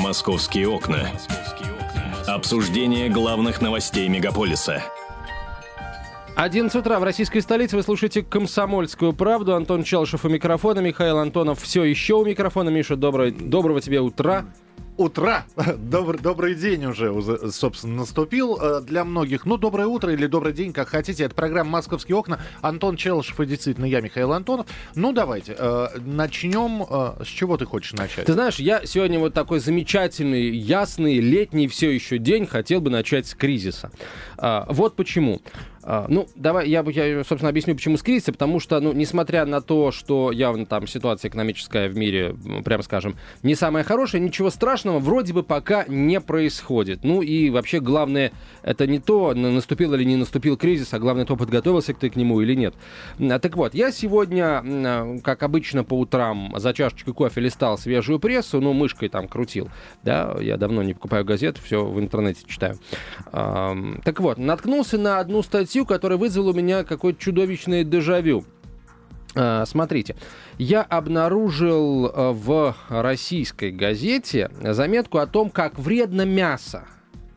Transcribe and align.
Московские 0.00 0.66
окна. 0.66 1.10
Обсуждение 2.26 3.10
главных 3.10 3.60
новостей 3.60 4.08
мегаполиса. 4.08 4.82
11 6.36 6.74
утра 6.74 6.98
в 6.98 7.04
российской 7.04 7.40
столице 7.40 7.76
вы 7.76 7.82
слушаете 7.82 8.22
«Комсомольскую 8.22 9.12
правду». 9.12 9.54
Антон 9.54 9.84
Челшев 9.84 10.24
у 10.24 10.30
микрофона, 10.30 10.80
Михаил 10.80 11.18
Антонов 11.18 11.60
все 11.60 11.84
еще 11.84 12.14
у 12.14 12.24
микрофона. 12.24 12.70
Миша, 12.70 12.96
доброе, 12.96 13.30
доброго 13.30 13.82
тебе 13.82 14.00
утра 14.00 14.46
утра. 14.96 15.44
Добр, 15.78 16.18
добрый 16.18 16.54
день 16.54 16.84
уже, 16.84 17.12
собственно, 17.50 17.96
наступил 17.96 18.58
э, 18.60 18.80
для 18.82 19.04
многих. 19.04 19.46
Ну, 19.46 19.56
доброе 19.56 19.86
утро 19.86 20.12
или 20.12 20.26
добрый 20.26 20.52
день, 20.52 20.72
как 20.72 20.88
хотите. 20.88 21.24
Это 21.24 21.34
программа 21.34 21.70
«Московские 21.70 22.16
окна». 22.16 22.40
Антон 22.60 22.96
Челышев 22.96 23.40
и 23.40 23.46
действительно 23.46 23.86
я, 23.86 24.00
Михаил 24.00 24.32
Антонов. 24.32 24.66
Ну, 24.94 25.12
давайте, 25.12 25.56
э, 25.58 25.88
начнем. 25.98 26.84
Э, 26.88 27.22
с 27.24 27.28
чего 27.28 27.56
ты 27.56 27.64
хочешь 27.64 27.94
начать? 27.94 28.26
Ты 28.26 28.32
знаешь, 28.34 28.56
я 28.56 28.84
сегодня 28.84 29.18
вот 29.18 29.34
такой 29.34 29.60
замечательный, 29.60 30.50
ясный, 30.50 31.18
летний 31.18 31.68
все 31.68 31.90
еще 31.90 32.18
день 32.18 32.46
хотел 32.46 32.80
бы 32.80 32.90
начать 32.90 33.26
с 33.26 33.34
кризиса. 33.34 33.90
Вот 34.38 34.96
почему. 34.96 35.40
А, 35.82 36.06
ну, 36.08 36.28
давай, 36.34 36.68
я, 36.68 36.82
я, 36.82 37.24
собственно, 37.24 37.48
объясню, 37.48 37.74
почему 37.74 37.96
с 37.96 38.02
кризиса, 38.02 38.32
потому 38.32 38.60
что, 38.60 38.80
ну, 38.80 38.92
несмотря 38.92 39.46
на 39.46 39.62
то, 39.62 39.90
что 39.92 40.30
явно 40.30 40.66
там 40.66 40.86
ситуация 40.86 41.30
экономическая 41.30 41.88
в 41.88 41.96
мире, 41.96 42.36
прямо 42.64 42.82
скажем, 42.82 43.16
не 43.42 43.54
самая 43.54 43.82
хорошая, 43.82 44.20
ничего 44.20 44.50
страшного 44.50 44.98
вроде 44.98 45.32
бы 45.32 45.42
пока 45.42 45.84
не 45.88 46.20
происходит. 46.20 47.00
Ну 47.02 47.22
и 47.22 47.48
вообще 47.48 47.80
главное, 47.80 48.32
это 48.62 48.86
не 48.86 48.98
то, 48.98 49.32
наступил 49.34 49.94
или 49.94 50.04
не 50.04 50.16
наступил 50.16 50.58
кризис, 50.58 50.92
а 50.92 50.98
главное, 50.98 51.24
то, 51.24 51.36
подготовился 51.36 51.94
ты 51.94 52.10
к 52.10 52.16
нему 52.16 52.40
или 52.42 52.54
нет. 52.54 52.74
А, 53.18 53.38
так 53.38 53.56
вот, 53.56 53.74
я 53.74 53.90
сегодня, 53.90 54.62
а, 54.62 55.18
как 55.24 55.42
обычно 55.42 55.82
по 55.82 55.98
утрам, 55.98 56.52
за 56.58 56.74
чашечкой 56.74 57.14
кофе 57.14 57.40
листал 57.40 57.78
свежую 57.78 58.20
прессу, 58.20 58.60
ну, 58.60 58.74
мышкой 58.74 59.08
там 59.08 59.28
крутил, 59.28 59.70
да, 60.02 60.36
я 60.40 60.58
давно 60.58 60.82
не 60.82 60.92
покупаю 60.92 61.24
газет, 61.24 61.56
все 61.58 61.84
в 61.84 61.98
интернете 61.98 62.42
читаю. 62.46 62.78
Так 63.32 64.20
вот, 64.20 64.38
наткнулся 64.38 64.98
на 64.98 65.20
одну 65.20 65.42
статью, 65.42 65.69
статью, 65.70 65.86
которая 65.86 66.18
вызвала 66.18 66.50
у 66.50 66.52
меня 66.52 66.82
какое-то 66.82 67.20
чудовищное 67.20 67.84
дежавю. 67.84 68.44
А, 69.36 69.64
смотрите, 69.66 70.16
я 70.58 70.82
обнаружил 70.82 72.06
э, 72.08 72.32
в 72.32 72.74
российской 72.88 73.70
газете 73.70 74.50
заметку 74.60 75.18
о 75.18 75.28
том, 75.28 75.48
как 75.48 75.78
вредно 75.78 76.22
мясо 76.22 76.88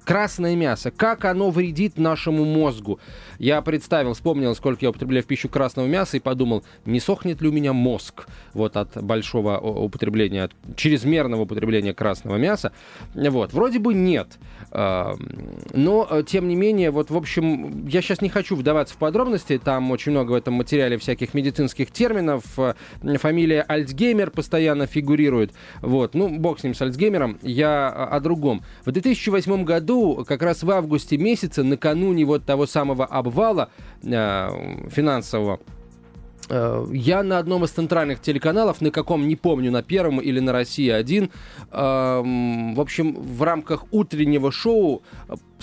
красное 0.04 0.56
мясо, 0.56 0.92
как 0.92 1.26
оно 1.26 1.50
вредит 1.50 1.98
нашему 1.98 2.46
мозгу. 2.46 3.00
Я 3.40 3.62
представил, 3.62 4.14
вспомнил, 4.14 4.56
сколько 4.56 4.86
я 4.86 4.90
употребляю 4.90 5.24
в 5.24 5.28
пищу 5.28 5.50
красного 5.50 5.88
мяса 5.88 6.18
и 6.18 6.20
подумал, 6.20 6.64
не 6.86 7.00
сохнет 7.00 7.42
ли 7.42 7.48
у 7.48 7.52
меня 7.52 7.74
мозг 7.74 8.28
вот 8.54 8.78
от 8.78 9.02
большого 9.04 9.58
употребления, 9.58 10.44
от 10.44 10.52
чрезмерного 10.76 11.42
употребления 11.42 11.94
красного 11.94 12.38
мяса. 12.38 12.72
Вот, 13.14 13.54
вроде 13.54 13.80
бы 13.80 13.94
нет. 13.94 14.38
Но, 14.72 16.08
э, 16.10 16.24
тем 16.26 16.48
не 16.48 16.56
менее, 16.56 16.90
вот, 16.90 17.12
в 17.12 17.18
общем, 17.18 17.88
я 17.88 18.02
сейчас 18.02 18.22
не 18.22 18.30
хочу 18.30 18.56
вдаваться 18.56 18.96
в 18.96 18.98
подробности, 18.98 19.60
там 19.64 19.92
очень 19.92 20.12
много 20.12 20.32
в 20.32 20.36
этом 20.36 20.56
материале 20.56 20.98
всяких 20.98 21.34
медицинских 21.34 21.92
терминов, 21.92 22.44
фамилия 23.20 23.62
Альцгеймер 23.62 24.32
постоянно 24.32 24.88
фигурирует. 24.88 25.52
Вот, 25.82 26.16
ну, 26.16 26.30
бог 26.40 26.60
с 26.60 26.64
ним, 26.64 26.74
с 26.74 26.82
Альцгеймером, 26.82 27.38
я 27.44 27.90
о 27.90 28.20
другом. 28.20 28.64
В 28.86 28.92
2008 28.92 29.64
году 29.64 29.93
году, 29.94 30.26
как 30.26 30.42
раз 30.42 30.64
в 30.64 30.72
августе 30.72 31.18
месяце, 31.18 31.64
накануне 31.64 32.26
вот 32.26 32.46
того 32.46 32.66
самого 32.66 33.06
обвала 33.06 33.70
э, 34.04 34.90
финансового, 34.90 35.60
я 36.50 37.24
на 37.24 37.38
одном 37.38 37.64
из 37.64 37.72
центральных 37.72 38.22
телеканалов, 38.22 38.82
на 38.82 38.92
каком 38.92 39.28
не 39.28 39.36
помню, 39.36 39.72
на 39.72 39.84
первом 39.84 40.20
или 40.20 40.40
на 40.40 40.52
России 40.52 40.90
один, 40.90 41.32
э, 41.72 41.78
в 41.78 42.80
общем, 42.80 43.16
в 43.16 43.44
рамках 43.44 43.86
утреннего 43.92 44.52
шоу 44.52 45.02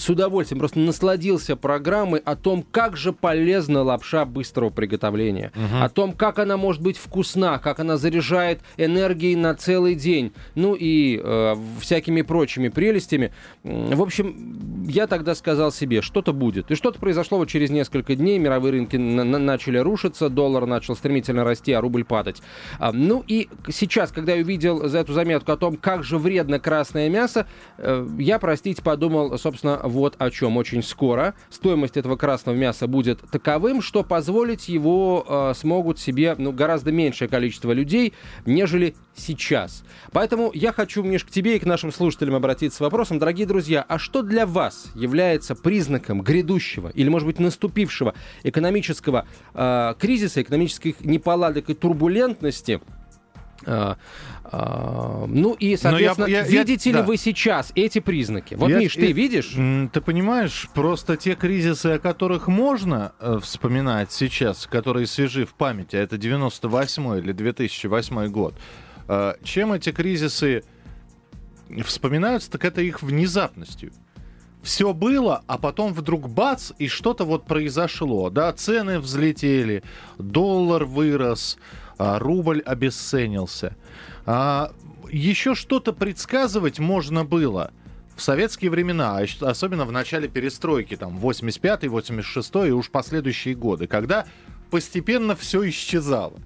с 0.00 0.08
удовольствием 0.08 0.58
просто 0.58 0.78
насладился 0.78 1.56
программой 1.56 2.20
о 2.24 2.34
том, 2.34 2.64
как 2.70 2.96
же 2.96 3.12
полезна 3.12 3.82
лапша 3.82 4.24
быстрого 4.24 4.70
приготовления, 4.70 5.52
угу. 5.54 5.84
о 5.84 5.88
том, 5.88 6.12
как 6.12 6.38
она 6.38 6.56
может 6.56 6.82
быть 6.82 6.96
вкусна, 6.96 7.58
как 7.58 7.80
она 7.80 7.96
заряжает 7.96 8.60
энергией 8.76 9.36
на 9.36 9.54
целый 9.54 9.94
день, 9.94 10.32
ну 10.54 10.74
и 10.74 11.20
э, 11.22 11.56
всякими 11.80 12.22
прочими 12.22 12.68
прелестями. 12.68 13.32
В 13.62 14.02
общем, 14.02 14.86
я 14.88 15.06
тогда 15.06 15.34
сказал 15.34 15.70
себе, 15.70 16.00
что-то 16.00 16.32
будет. 16.32 16.70
И 16.70 16.74
что-то 16.74 16.98
произошло 16.98 17.38
вот 17.38 17.48
через 17.48 17.70
несколько 17.70 18.16
дней, 18.16 18.38
мировые 18.38 18.72
рынки 18.72 18.96
на- 18.96 19.24
начали 19.24 19.78
рушиться, 19.78 20.28
доллар 20.28 20.66
начал 20.70 20.96
стремительно 20.96 21.44
расти, 21.44 21.72
а 21.72 21.80
рубль 21.80 22.04
падать. 22.04 22.42
А, 22.78 22.92
ну 22.92 23.22
и 23.26 23.48
сейчас, 23.68 24.10
когда 24.10 24.34
я 24.34 24.42
увидел 24.42 24.88
за 24.88 24.98
эту 24.98 25.12
заметку 25.12 25.52
о 25.52 25.56
том, 25.56 25.76
как 25.76 26.02
же 26.02 26.18
вредно 26.18 26.58
красное 26.58 27.08
мясо, 27.10 27.46
э, 27.78 28.06
я, 28.18 28.38
простите, 28.38 28.82
подумал, 28.82 29.38
собственно, 29.38 29.80
вот 29.84 30.14
о 30.18 30.30
чем. 30.30 30.56
Очень 30.56 30.82
скоро 30.82 31.34
стоимость 31.50 31.96
этого 31.96 32.16
красного 32.16 32.56
мяса 32.56 32.86
будет 32.86 33.20
таковым, 33.30 33.82
что 33.82 34.02
позволить 34.02 34.68
его 34.68 35.26
э, 35.28 35.52
смогут 35.54 35.98
себе 35.98 36.34
ну, 36.38 36.52
гораздо 36.52 36.92
меньшее 36.92 37.28
количество 37.28 37.72
людей, 37.72 38.14
нежели 38.46 38.94
сейчас. 39.14 39.84
Поэтому 40.12 40.50
я 40.54 40.72
хочу, 40.72 41.02
Миш, 41.02 41.24
к 41.24 41.30
тебе 41.30 41.56
и 41.56 41.58
к 41.58 41.66
нашим 41.66 41.92
слушателям 41.92 42.34
обратиться 42.34 42.78
с 42.78 42.80
вопросом. 42.80 43.18
Дорогие 43.18 43.46
друзья, 43.46 43.84
а 43.86 43.98
что 43.98 44.22
для 44.22 44.46
вас 44.46 44.90
является 44.94 45.54
признаком 45.54 46.22
грядущего 46.22 46.88
или, 46.88 47.08
может 47.08 47.26
быть, 47.26 47.38
наступившего 47.38 48.14
экономического 48.42 49.26
э, 49.54 49.94
кризиса, 49.98 50.42
экономических 50.42 51.00
неполадок 51.00 51.70
и 51.70 51.74
турбулентности– 51.74 52.80
а, 53.66 53.98
а, 54.44 55.26
ну 55.26 55.54
и, 55.54 55.76
соответственно, 55.76 56.26
я, 56.26 56.40
я, 56.40 56.46
видите 56.46 56.90
я, 56.90 56.96
ли 56.96 57.02
да. 57.02 57.06
вы 57.06 57.16
сейчас 57.16 57.72
эти 57.74 57.98
признаки? 57.98 58.54
Вот, 58.54 58.70
я, 58.70 58.78
Миш, 58.78 58.94
ты 58.94 59.06
я, 59.06 59.12
видишь? 59.12 59.56
Ты 59.92 60.00
понимаешь, 60.00 60.68
просто 60.74 61.16
те 61.16 61.34
кризисы, 61.34 61.86
о 61.86 61.98
которых 61.98 62.48
можно 62.48 63.12
э, 63.20 63.38
вспоминать 63.42 64.12
сейчас, 64.12 64.66
которые 64.66 65.06
свежи 65.06 65.44
в 65.44 65.54
памяти, 65.54 65.96
это 65.96 66.16
98 66.16 67.18
или 67.18 67.32
2008 67.32 68.28
год, 68.28 68.54
чем 69.42 69.72
эти 69.72 69.90
кризисы 69.90 70.62
вспоминаются, 71.84 72.50
так 72.50 72.64
это 72.64 72.80
их 72.80 73.02
внезапностью 73.02 73.92
все 74.62 74.92
было, 74.92 75.42
а 75.46 75.58
потом 75.58 75.92
вдруг 75.92 76.28
бац, 76.28 76.72
и 76.78 76.88
что-то 76.88 77.24
вот 77.24 77.46
произошло, 77.46 78.30
да, 78.30 78.52
цены 78.52 79.00
взлетели, 79.00 79.82
доллар 80.18 80.84
вырос, 80.84 81.58
а, 81.98 82.18
рубль 82.18 82.60
обесценился. 82.60 83.76
А, 84.26 84.72
еще 85.10 85.54
что-то 85.54 85.92
предсказывать 85.92 86.78
можно 86.78 87.24
было 87.24 87.72
в 88.16 88.22
советские 88.22 88.70
времена, 88.70 89.18
а 89.18 89.48
особенно 89.48 89.84
в 89.86 89.92
начале 89.92 90.28
перестройки, 90.28 90.96
там, 90.96 91.18
85-й, 91.18 91.88
86-й 91.88 92.68
и 92.68 92.72
уж 92.72 92.90
последующие 92.90 93.54
годы, 93.54 93.86
когда 93.86 94.26
постепенно 94.70 95.34
все 95.34 95.68
исчезало. 95.68 96.38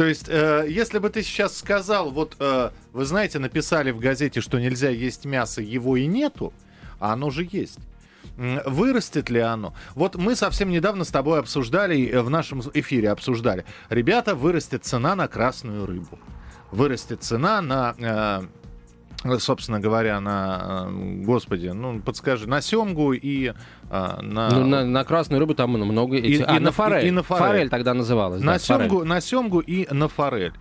То 0.00 0.06
есть, 0.06 0.30
э, 0.30 0.64
если 0.66 0.98
бы 0.98 1.10
ты 1.10 1.22
сейчас 1.22 1.58
сказал, 1.58 2.10
вот, 2.10 2.34
э, 2.38 2.70
вы 2.94 3.04
знаете, 3.04 3.38
написали 3.38 3.90
в 3.90 3.98
газете, 3.98 4.40
что 4.40 4.58
нельзя 4.58 4.88
есть 4.88 5.26
мясо, 5.26 5.60
его 5.60 5.94
и 5.94 6.06
нету, 6.06 6.54
а 6.98 7.12
оно 7.12 7.28
же 7.28 7.46
есть. 7.52 7.80
Вырастет 8.38 9.28
ли 9.28 9.40
оно? 9.40 9.74
Вот 9.94 10.16
мы 10.16 10.36
совсем 10.36 10.70
недавно 10.70 11.04
с 11.04 11.08
тобой 11.08 11.38
обсуждали, 11.38 12.08
э, 12.08 12.22
в 12.22 12.30
нашем 12.30 12.62
эфире 12.72 13.10
обсуждали. 13.10 13.66
Ребята, 13.90 14.34
вырастет 14.34 14.86
цена 14.86 15.14
на 15.14 15.28
красную 15.28 15.84
рыбу. 15.84 16.18
Вырастет 16.70 17.22
цена 17.22 17.60
на... 17.60 17.94
Э, 17.98 18.46
собственно 19.38 19.80
говоря, 19.80 20.20
на, 20.20 20.86
э, 20.88 21.22
господи, 21.24 21.68
ну, 21.68 22.00
подскажи, 22.00 22.48
на 22.48 22.60
семгу 22.60 23.12
и 23.12 23.52
а, 23.90 24.20
на... 24.22 24.50
Ну, 24.50 24.66
на, 24.66 24.84
на 24.84 25.04
красную 25.04 25.40
рыбу 25.40 25.54
там 25.54 25.70
много... 25.70 26.16
Эти... 26.16 26.40
И, 26.40 26.42
а, 26.42 26.56
и 26.56 26.58
на 26.58 26.72
форель. 26.72 27.06
И 27.06 27.10
на 27.10 27.22
форель. 27.22 27.46
форель 27.46 27.68
тогда 27.68 27.94
называлась. 27.94 28.42
На, 28.42 28.54
да, 28.54 28.58
семгу, 28.58 29.04
на 29.04 29.20
семгу 29.20 29.60
и 29.60 29.86
на 29.92 30.08
форель. 30.08 30.54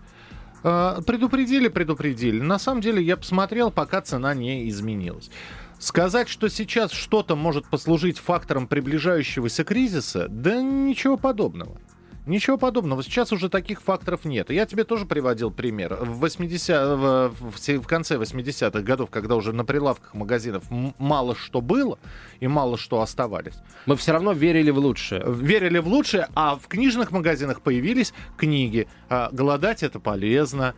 А, 0.64 1.02
предупредили, 1.02 1.70
предупредили. 1.70 2.42
На 2.42 2.59
самом 2.59 2.81
деле, 2.81 3.02
я 3.02 3.18
посмотрел, 3.18 3.72
пока 3.72 4.02
цена 4.02 4.34
не 4.34 4.67
изменилась. 4.70 5.32
Сказать, 5.79 6.28
что 6.28 6.50
сейчас 6.50 6.91
что-то 6.91 7.38
может 7.38 7.66
послужить 7.66 8.20
фактором 8.20 8.67
приближающегося 8.67 9.64
кризиса, 9.64 10.28
да 10.28 10.61
ничего 10.61 11.16
подобного. 11.16 11.78
Ничего 12.26 12.58
подобного. 12.58 13.04
Сейчас 13.04 13.32
уже 13.32 13.50
таких 13.50 13.82
факторов 13.82 14.26
нет. 14.26 14.50
Я 14.50 14.66
тебе 14.66 14.84
тоже 14.84 15.06
приводил 15.06 15.52
пример. 15.52 15.96
В, 15.96 16.20
80, 16.20 16.98
в, 16.98 17.34
в, 17.80 17.88
конце 17.88 18.16
80-х 18.16 18.82
годов, 18.82 19.10
когда 19.10 19.36
уже 19.36 19.54
на 19.54 19.66
прилавках 19.66 20.14
магазинов 20.14 20.64
мало 20.70 21.36
что 21.36 21.62
было 21.62 21.98
и 22.40 22.48
мало 22.48 22.78
что 22.78 23.02
оставались. 23.02 23.56
Мы 23.86 23.96
все 23.96 24.12
равно 24.12 24.34
верили 24.34 24.70
в 24.70 24.78
лучшее. 24.78 25.24
Верили 25.28 25.80
в 25.80 25.88
лучшее, 25.88 26.28
а 26.36 26.56
в 26.56 26.68
книжных 26.68 27.12
магазинах 27.12 27.62
появились 27.62 28.14
книги. 28.38 28.88
А, 29.10 29.30
голодать 29.32 29.84
это 29.84 30.00
полезно, 30.00 30.76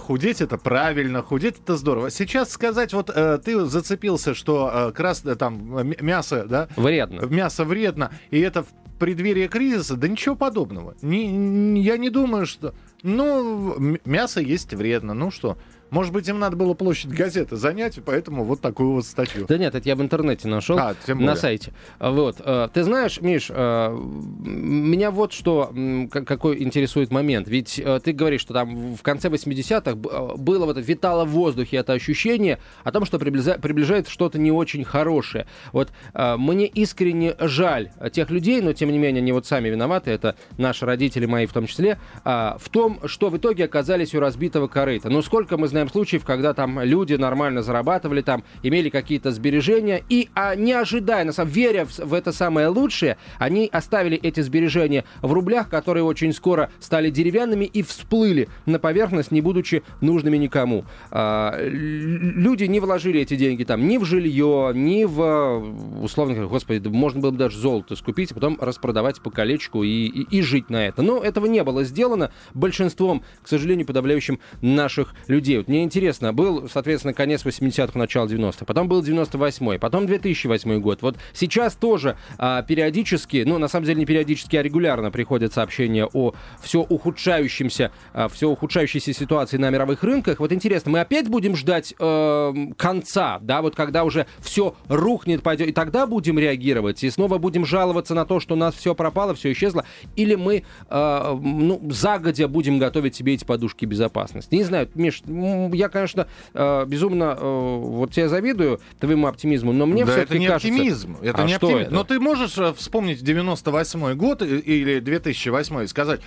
худеть 0.00 0.40
это 0.40 0.58
правильно, 0.58 1.22
худеть 1.22 1.58
это 1.60 1.76
здорово. 1.76 2.10
Сейчас 2.10 2.50
сказать, 2.50 2.92
вот 2.92 3.10
э, 3.10 3.38
ты 3.38 3.64
зацепился, 3.64 4.34
что 4.34 4.70
э, 4.72 4.92
красное 4.92 5.34
там 5.34 5.94
мясо, 6.00 6.44
да? 6.46 6.68
Вредно. 6.76 7.26
Мясо 7.26 7.64
вредно, 7.64 8.10
и 8.30 8.40
это 8.40 8.64
преддверии 8.98 9.46
кризиса? 9.46 9.96
Да 9.96 10.08
ничего 10.08 10.36
подобного. 10.36 10.94
Не, 11.02 11.80
я 11.80 11.96
не 11.96 12.10
думаю, 12.10 12.46
что... 12.46 12.74
Ну, 13.02 13.96
мясо 14.04 14.40
есть 14.40 14.74
вредно. 14.74 15.14
Ну 15.14 15.30
что, 15.30 15.56
Может 15.90 16.12
быть, 16.12 16.28
им 16.28 16.38
надо 16.38 16.56
было 16.56 16.74
площадь 16.74 17.10
газеты 17.10 17.56
занять, 17.56 17.98
и 17.98 18.00
поэтому 18.00 18.44
вот 18.44 18.60
такую 18.60 18.92
вот 18.92 19.04
статью. 19.06 19.46
Да 19.48 19.56
нет, 19.58 19.74
это 19.74 19.88
я 19.88 19.96
в 19.96 20.02
интернете 20.02 20.48
нашел, 20.48 20.78
А, 20.78 20.94
на 21.06 21.36
сайте. 21.36 21.72
Вот. 21.98 22.36
э, 22.44 22.68
Ты 22.72 22.84
знаешь, 22.84 23.20
Миш, 23.20 23.46
э, 23.50 23.90
меня 23.96 25.10
вот 25.10 25.32
что, 25.32 25.72
какой 26.10 26.62
интересует 26.62 27.10
момент. 27.10 27.48
Ведь 27.48 27.78
э, 27.78 28.00
ты 28.02 28.12
говоришь, 28.12 28.40
что 28.40 28.54
там 28.54 28.94
в 28.96 29.02
конце 29.02 29.28
80-х 29.28 29.94
б- 29.94 30.08
э, 30.12 30.36
было 30.36 30.66
вот 30.66 30.76
это, 30.76 30.86
витало 30.86 31.24
в 31.24 31.30
воздухе 31.30 31.78
это 31.78 31.92
ощущение 31.92 32.58
о 32.84 32.92
том, 32.92 33.04
что 33.04 33.18
приближается 33.18 34.10
что-то 34.12 34.38
не 34.38 34.52
очень 34.52 34.84
хорошее. 34.84 35.46
Вот 35.72 35.90
мне 36.14 36.66
искренне 36.66 37.34
жаль 37.40 37.90
тех 38.12 38.30
людей, 38.30 38.60
но 38.60 38.72
тем 38.72 38.90
не 38.90 38.98
менее 38.98 39.20
они 39.22 39.32
вот 39.32 39.46
сами 39.46 39.68
виноваты, 39.68 40.10
это 40.10 40.36
наши 40.56 40.86
родители 40.86 41.26
мои 41.26 41.46
в 41.46 41.52
том 41.52 41.66
числе, 41.66 41.98
а, 42.24 42.56
в 42.60 42.68
том, 42.68 43.00
что 43.06 43.30
в 43.30 43.36
итоге 43.36 43.64
оказались 43.64 44.14
у 44.14 44.20
разбитого 44.20 44.66
корыта. 44.68 45.08
Ну, 45.10 45.22
сколько 45.22 45.56
мы 45.56 45.68
знаем 45.68 45.77
случаев, 45.86 46.24
когда 46.24 46.54
там 46.54 46.80
люди 46.80 47.14
нормально 47.14 47.62
зарабатывали, 47.62 48.22
там 48.22 48.42
имели 48.62 48.88
какие-то 48.88 49.30
сбережения, 49.30 50.02
и 50.08 50.28
а, 50.34 50.56
не 50.56 50.72
ожидая, 50.72 51.24
на 51.24 51.32
самом 51.32 51.52
веря 51.52 51.84
в, 51.84 51.98
в 51.98 52.14
это 52.14 52.32
самое 52.32 52.68
лучшее, 52.68 53.18
они 53.38 53.68
оставили 53.70 54.16
эти 54.16 54.40
сбережения 54.40 55.04
в 55.22 55.32
рублях, 55.32 55.68
которые 55.68 56.04
очень 56.04 56.32
скоро 56.32 56.70
стали 56.80 57.10
деревянными 57.10 57.66
и 57.66 57.82
всплыли 57.82 58.48
на 58.66 58.78
поверхность, 58.78 59.30
не 59.30 59.40
будучи 59.40 59.82
нужными 60.00 60.36
никому. 60.36 60.84
А, 61.10 61.56
люди 61.60 62.64
не 62.64 62.80
вложили 62.80 63.20
эти 63.20 63.36
деньги 63.36 63.64
там 63.64 63.86
ни 63.86 63.98
в 63.98 64.04
жилье, 64.04 64.72
ни 64.74 65.04
в, 65.04 66.02
условно 66.02 66.34
говоря, 66.34 66.50
господи, 66.50 66.88
можно 66.88 67.20
было 67.20 67.30
бы 67.30 67.36
даже 67.36 67.58
золото 67.58 67.94
скупить, 67.96 68.32
а 68.32 68.34
потом 68.34 68.58
распродавать 68.60 69.20
по 69.20 69.30
колечку 69.30 69.82
и, 69.82 69.88
и, 69.88 70.38
и 70.38 70.42
жить 70.42 70.70
на 70.70 70.86
это. 70.86 71.02
Но 71.02 71.22
этого 71.22 71.46
не 71.46 71.62
было 71.62 71.84
сделано 71.84 72.32
большинством, 72.54 73.22
к 73.42 73.48
сожалению, 73.48 73.86
подавляющим 73.86 74.40
наших 74.60 75.14
людей. 75.26 75.62
Вот 75.68 75.72
мне 75.72 75.84
интересно, 75.84 76.32
был, 76.32 76.66
соответственно, 76.66 77.12
конец 77.12 77.44
80-х, 77.44 77.98
начало 77.98 78.26
90-х, 78.26 78.64
потом 78.64 78.88
был 78.88 79.02
98-й, 79.02 79.78
потом 79.78 80.06
2008 80.06 80.80
год. 80.80 81.02
Вот 81.02 81.18
сейчас 81.34 81.74
тоже 81.74 82.16
а, 82.38 82.62
периодически, 82.62 83.44
ну, 83.46 83.58
на 83.58 83.68
самом 83.68 83.84
деле 83.84 84.00
не 84.00 84.06
периодически, 84.06 84.56
а 84.56 84.62
регулярно 84.62 85.10
приходят 85.10 85.52
сообщения 85.52 86.06
о 86.06 86.32
все 86.62 86.80
ухудшающемся, 86.80 87.92
а, 88.14 88.28
все 88.28 88.48
ухудшающейся 88.48 89.12
ситуации 89.12 89.58
на 89.58 89.68
мировых 89.68 90.02
рынках. 90.02 90.40
Вот 90.40 90.52
интересно, 90.52 90.90
мы 90.90 91.00
опять 91.00 91.28
будем 91.28 91.54
ждать 91.54 91.94
эм, 91.98 92.72
конца, 92.72 93.38
да, 93.42 93.60
вот 93.60 93.76
когда 93.76 94.04
уже 94.04 94.26
все 94.38 94.74
рухнет, 94.88 95.42
пойдет, 95.42 95.68
и 95.68 95.72
тогда 95.72 96.06
будем 96.06 96.38
реагировать, 96.38 97.04
и 97.04 97.10
снова 97.10 97.36
будем 97.36 97.66
жаловаться 97.66 98.14
на 98.14 98.24
то, 98.24 98.40
что 98.40 98.54
у 98.54 98.56
нас 98.56 98.74
все 98.74 98.94
пропало, 98.94 99.34
все 99.34 99.52
исчезло, 99.52 99.84
или 100.16 100.34
мы, 100.34 100.64
э, 100.88 101.38
ну, 101.42 101.82
загодя 101.90 102.48
будем 102.48 102.78
готовить 102.78 103.16
себе 103.16 103.34
эти 103.34 103.44
подушки 103.44 103.84
безопасности. 103.84 104.54
Не 104.54 104.64
знаю, 104.64 104.88
Миш, 104.94 105.20
м, 105.66 105.72
я, 105.72 105.88
конечно, 105.88 106.26
э, 106.54 106.84
безумно 106.86 107.36
э, 107.38 107.76
вот 107.78 108.12
тебе 108.12 108.28
завидую 108.28 108.80
твоему 109.00 109.26
оптимизму, 109.26 109.72
но 109.72 109.86
мне 109.86 110.04
да 110.04 110.12
все-таки 110.12 110.34
это 110.34 110.38
не 110.38 110.46
кажется... 110.46 110.68
оптимизм. 110.68 111.16
Это 111.22 111.42
А 111.42 111.46
не 111.46 111.54
оптимизм. 111.54 111.78
это? 111.78 111.94
Но 111.94 112.04
ты 112.04 112.20
можешь 112.20 112.56
э, 112.58 112.72
вспомнить 112.74 113.22
98 113.22 114.14
год 114.14 114.42
или 114.42 115.00
2008 115.00 115.84
и 115.84 115.86
сказать, 115.86 116.20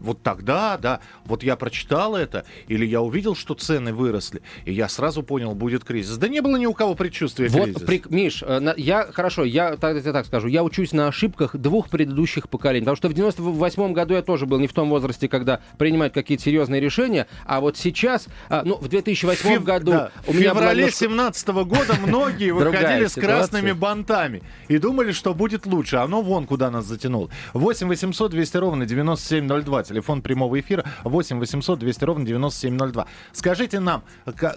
вот 0.00 0.22
тогда, 0.22 0.76
да, 0.76 1.00
вот 1.24 1.42
я 1.42 1.56
прочитал 1.56 2.14
это, 2.16 2.44
или 2.68 2.84
я 2.84 3.00
увидел, 3.00 3.34
что 3.34 3.54
цены 3.54 3.92
выросли, 3.92 4.42
и 4.64 4.72
я 4.72 4.88
сразу 4.88 5.22
понял, 5.22 5.54
будет 5.54 5.84
кризис. 5.84 6.16
Да 6.18 6.28
не 6.28 6.40
было 6.40 6.56
ни 6.56 6.66
у 6.66 6.74
кого 6.74 6.94
предчувствия 6.94 7.48
Вот, 7.48 7.64
кризиса. 7.64 7.86
при- 7.86 8.02
Миш, 8.10 8.42
э, 8.46 8.74
я 8.76 9.04
хорошо, 9.12 9.44
я 9.44 9.76
так, 9.76 10.04
я 10.04 10.12
так 10.12 10.26
скажу, 10.26 10.48
я 10.48 10.62
учусь 10.62 10.92
на 10.92 11.08
ошибках 11.08 11.56
двух 11.56 11.88
предыдущих 11.88 12.48
поколений, 12.48 12.84
потому 12.84 12.96
что 12.96 13.08
в 13.08 13.14
98 13.14 13.92
году 13.92 14.14
я 14.14 14.22
тоже 14.22 14.46
был 14.46 14.58
не 14.58 14.66
в 14.66 14.72
том 14.72 14.90
возрасте, 14.90 15.28
когда 15.28 15.60
принимать 15.78 16.12
какие-то 16.12 16.44
серьезные 16.44 16.80
решения, 16.80 17.26
а 17.46 17.60
вот 17.60 17.76
сейчас, 17.78 18.26
а, 18.50 18.62
ну, 18.64 18.76
в 18.76 18.88
2008 18.88 19.56
Фев- 19.56 19.64
году 19.64 19.92
да, 19.92 20.10
у 20.26 20.32
В 20.32 20.36
меня 20.36 20.50
была 20.50 20.60
феврале 20.62 20.78
немножко- 20.82 20.98
17 20.98 21.64
года 21.64 21.94
многие 22.06 22.50
выходили 22.52 23.06
с 23.06 23.14
красными 23.14 23.72
бантами 23.72 24.42
и 24.68 24.78
думали, 24.78 25.12
что 25.12 25.34
будет 25.34 25.66
лучше. 25.66 25.96
Оно 25.96 26.20
вон 26.22 26.46
куда 26.46 26.70
нас 26.70 26.84
затянуло. 26.84 27.30
8 27.54 27.88
800 27.88 28.30
200 28.30 28.56
ровно 28.58 28.86
9702. 28.86 29.73
Телефон 29.82 30.22
прямого 30.22 30.58
эфира 30.60 30.84
8 31.04 31.38
800 31.38 31.78
200 31.78 32.04
ровно 32.04 32.24
9702. 32.26 33.06
Скажите 33.32 33.80
нам, 33.80 34.04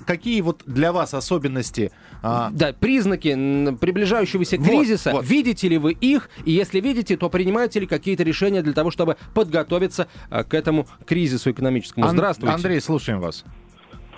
какие 0.05 0.41
вот 0.41 0.63
для 0.65 0.91
вас 0.91 1.13
особенности 1.13 1.91
а, 2.21 2.49
Да, 2.51 2.73
признаки 2.73 3.75
приближающегося 3.79 4.57
Вот, 4.57 4.67
кризиса. 4.67 5.11
вот. 5.11 5.25
Видите 5.25 5.67
ли 5.67 5.77
вы 5.77 5.93
их? 5.93 6.29
И 6.45 6.51
если 6.51 6.79
видите, 6.79 7.17
то 7.17 7.29
принимаете 7.29 7.79
ли 7.79 7.85
какие-то 7.87 8.23
решения 8.23 8.61
для 8.61 8.73
того, 8.73 8.91
чтобы 8.91 9.17
подготовиться 9.33 10.07
а, 10.29 10.43
к 10.43 10.53
этому 10.53 10.87
кризису 11.05 11.51
экономическому? 11.51 12.05
Ан- 12.05 12.11
Здравствуйте. 12.11 12.53
Андрей, 12.53 12.81
слушаем 12.81 13.19
вас. 13.19 13.43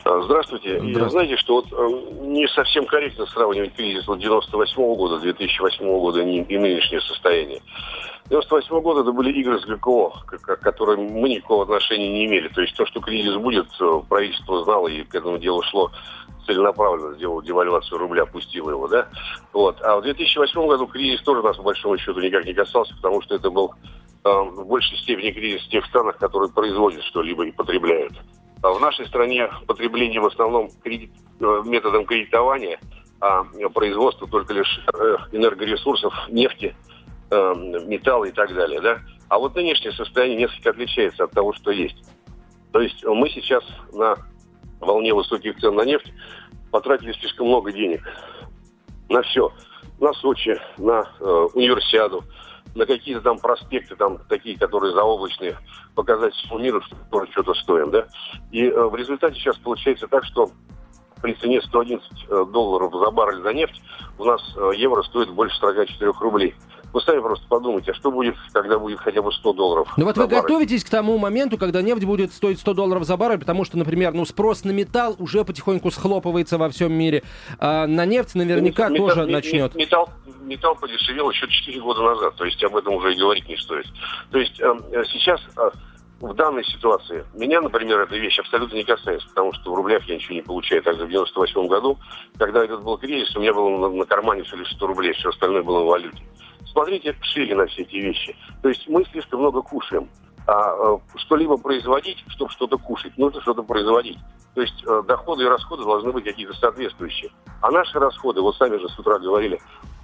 Здравствуйте. 0.02 0.80
Здравствуйте. 0.80 0.90
И 0.90 1.10
знаете, 1.10 1.38
что 1.38 1.56
вот 1.56 1.66
э, 1.72 2.26
не 2.26 2.48
совсем 2.48 2.86
корректно 2.86 3.26
сравнивать 3.28 3.74
кризис 3.74 4.08
вот 4.08 4.20
98 4.20 4.76
года, 4.96 5.20
2008 5.20 5.86
года 5.86 6.22
и, 6.22 6.42
и 6.42 6.58
нынешнее 6.58 7.02
состояние. 7.02 7.62
98 8.30 8.80
года 8.82 9.02
это 9.02 9.12
были 9.12 9.32
игры 9.40 9.60
с 9.60 9.66
ГКО, 9.66 10.12
к, 10.26 10.38
к 10.38 10.56
которым 10.58 11.06
мы 11.06 11.30
никакого 11.30 11.64
отношения 11.64 12.10
не 12.10 12.26
имели. 12.26 12.48
То 12.50 12.62
есть 12.62 12.76
то, 12.76 12.86
что 12.86 13.02
кризис 13.02 13.36
будет, 13.36 13.68
э, 13.80 14.02
правительство 14.08 14.64
знало 14.64 14.88
и 14.88 15.04
к 15.04 15.14
этому 15.16 15.38
делу 15.38 15.62
шло 15.64 15.92
целенаправленно, 16.46 17.16
сделало 17.16 17.44
девальвацию 17.44 17.98
рубля, 18.00 18.24
опустило 18.24 18.72
его, 18.72 18.88
да? 18.88 19.08
Вот. 19.54 19.82
А 19.82 19.98
в 19.98 20.02
2008 20.04 20.68
году 20.68 20.88
кризис 20.88 21.22
тоже 21.22 21.42
нас, 21.42 21.58
по 21.58 21.64
большому 21.64 21.98
счету, 21.98 22.20
никак 22.20 22.46
не 22.46 22.54
касался, 22.54 22.96
потому 22.96 23.22
что 23.22 23.36
это 23.36 23.50
был 23.50 23.74
э, 24.24 24.30
в 24.30 24.66
большей 24.66 24.98
степени 24.98 25.32
кризис 25.32 25.66
в 25.66 25.70
тех 25.70 25.86
странах, 25.86 26.18
которые 26.18 26.52
производят 26.52 27.04
что-либо 27.04 27.46
и 27.46 27.52
потребляют. 27.52 28.14
А 28.62 28.72
в 28.72 28.80
нашей 28.82 29.08
стране 29.08 29.50
потребление 29.68 30.20
в 30.20 30.26
основном 30.26 30.70
кредит- 30.84 31.14
э, 31.40 31.62
методом 31.66 32.06
кредитования, 32.06 32.80
а 33.22 33.44
производство 33.74 34.28
только 34.28 34.54
лишь 34.54 34.82
э, 34.94 35.18
энергоресурсов, 35.32 36.14
нефти, 36.30 36.76
э, 37.32 37.54
металла 37.88 38.26
и 38.26 38.32
так 38.32 38.54
далее. 38.54 38.82
Да? 38.82 39.00
А 39.30 39.40
вот 39.40 39.56
нынешнее 39.56 39.94
состояние 39.94 40.40
несколько 40.40 40.72
отличается 40.72 41.24
от 41.24 41.32
того, 41.32 41.54
что 41.54 41.72
есть. 41.72 41.98
То 42.72 42.82
есть 42.82 43.04
мы 43.04 43.30
сейчас 43.30 43.64
на 43.94 44.16
волне 44.80 45.14
высоких 45.14 45.58
цен 45.60 45.76
на 45.76 45.84
нефть 45.84 46.12
потратили 46.72 47.14
слишком 47.14 47.48
много 47.48 47.72
денег 47.72 48.02
на 49.10 49.22
все. 49.24 49.52
На 50.00 50.14
Сочи, 50.14 50.60
на 50.78 51.04
э, 51.20 51.48
универсиаду, 51.54 52.24
на 52.76 52.86
какие-то 52.86 53.22
там 53.22 53.40
проспекты, 53.40 53.96
там 53.96 54.20
такие, 54.30 54.58
которые 54.58 54.94
заоблачные, 54.94 55.58
показать 55.96 56.34
всему 56.34 56.60
миру, 56.60 56.82
что 56.82 56.96
мы 57.12 57.28
что-то 57.32 57.54
стоим, 57.56 57.92
да. 57.92 58.08
И 58.52 58.64
э, 58.64 58.84
в 58.84 58.96
результате 58.96 59.36
сейчас 59.36 59.58
получается 59.58 60.08
так, 60.08 60.24
что 60.26 60.52
при 61.22 61.34
цене 61.34 61.62
111 61.62 62.10
э, 62.12 62.46
долларов 62.52 62.94
за 62.94 63.12
баррель 63.12 63.42
за 63.42 63.54
нефть 63.54 63.82
у 64.18 64.24
нас 64.26 64.42
э, 64.56 64.72
евро 64.76 65.02
стоит 65.04 65.30
больше 65.30 65.58
44 65.58 66.12
рублей. 66.20 66.56
Вы 66.92 67.02
сами 67.02 67.20
просто 67.20 67.46
подумайте, 67.48 67.92
а 67.92 67.94
что 67.94 68.12
будет, 68.12 68.36
когда 68.52 68.80
будет 68.80 69.00
хотя 69.00 69.22
бы 69.22 69.32
100 69.32 69.54
долларов? 69.54 69.94
Ну 69.98 70.06
вот 70.06 70.18
вы 70.18 70.28
баррель? 70.28 70.42
готовитесь 70.42 70.84
к 70.84 70.90
тому 70.90 71.18
моменту, 71.18 71.58
когда 71.58 71.82
нефть 71.82 72.04
будет 72.04 72.34
стоить 72.34 72.60
100 72.60 72.74
долларов 72.74 73.04
за 73.04 73.16
баррель, 73.16 73.38
потому 73.40 73.64
что, 73.66 73.78
например, 73.78 74.14
ну 74.14 74.26
спрос 74.26 74.64
на 74.64 74.72
металл 74.72 75.16
уже 75.20 75.46
потихоньку 75.46 75.92
схлопывается 75.92 76.58
во 76.58 76.70
всем 76.70 76.92
мире. 76.94 77.24
А 77.60 77.86
на 77.86 78.06
нефть 78.06 78.36
наверняка 78.36 78.90
Металл- 78.90 79.08
тоже 79.08 79.26
начнет. 79.28 79.76
Металл, 79.76 80.10
металл 80.42 80.76
подешевел 80.76 81.30
еще 81.30 81.48
4 81.48 81.80
года 81.82 82.02
назад, 82.02 82.36
то 82.36 82.46
есть 82.46 82.64
об 82.64 82.76
этом 82.76 82.96
уже 82.96 83.14
и 83.14 83.18
говорить 83.18 83.48
не 83.48 83.58
стоит. 83.58 83.86
То 84.32 84.40
есть 84.40 84.60
э, 84.60 84.74
сейчас 85.12 85.40
э, 85.58 85.70
в 86.22 86.34
данной 86.34 86.66
ситуации 86.66 87.26
меня, 87.34 87.62
например, 87.62 88.02
эта 88.02 88.18
вещь 88.18 88.40
абсолютно 88.40 88.76
не 88.76 88.84
касается, 88.84 89.28
потому 89.30 89.54
что 89.54 89.72
в 89.72 89.76
рублях 89.76 90.04
я 90.06 90.16
ничего 90.16 90.36
не 90.36 90.42
получаю. 90.42 90.84
Также 90.84 91.06
в 91.06 91.10
98 91.10 91.68
году, 91.68 91.98
когда 92.38 92.64
этот 92.64 92.84
был 92.84 92.98
кризис, 92.98 93.36
у 93.36 93.40
меня 93.40 93.54
было 93.54 93.70
на, 93.70 93.90
на 93.90 94.06
кармане 94.06 94.44
всего 94.44 94.60
лишь 94.60 94.72
100 94.74 94.88
рублей, 94.88 95.14
все 95.14 95.30
остальное 95.30 95.64
было 95.64 95.84
в 95.84 95.88
валюте. 95.88 96.22
Смотрите 96.72 97.16
шире 97.22 97.56
на 97.56 97.66
все 97.68 97.84
эти 97.84 97.96
вещи. 97.96 98.36
То 98.62 98.70
есть 98.70 98.88
мы 98.88 99.06
слишком 99.06 99.40
много 99.40 99.62
кушаем. 99.62 100.10
А 100.46 100.74
э, 100.74 100.98
что-либо 101.18 101.58
производить, 101.58 102.24
чтобы 102.28 102.52
что-то 102.52 102.78
кушать, 102.78 103.18
нужно 103.18 103.42
что-то 103.42 103.64
производить. 103.64 104.18
То 104.56 104.62
есть 104.62 104.84
э, 104.86 105.04
доходы 105.08 105.44
и 105.44 105.48
расходы 105.48 105.84
должны 105.84 106.12
быть 106.12 106.26
какие-то 106.26 106.54
соответствующие. 106.54 107.32
А 107.62 107.72
наши 107.72 108.00
расходы, 108.00 108.42
вот 108.42 108.56
сами 108.56 108.78
же 108.78 108.90
с 108.90 108.98
утра 108.98 109.20
говорили, 109.20 109.60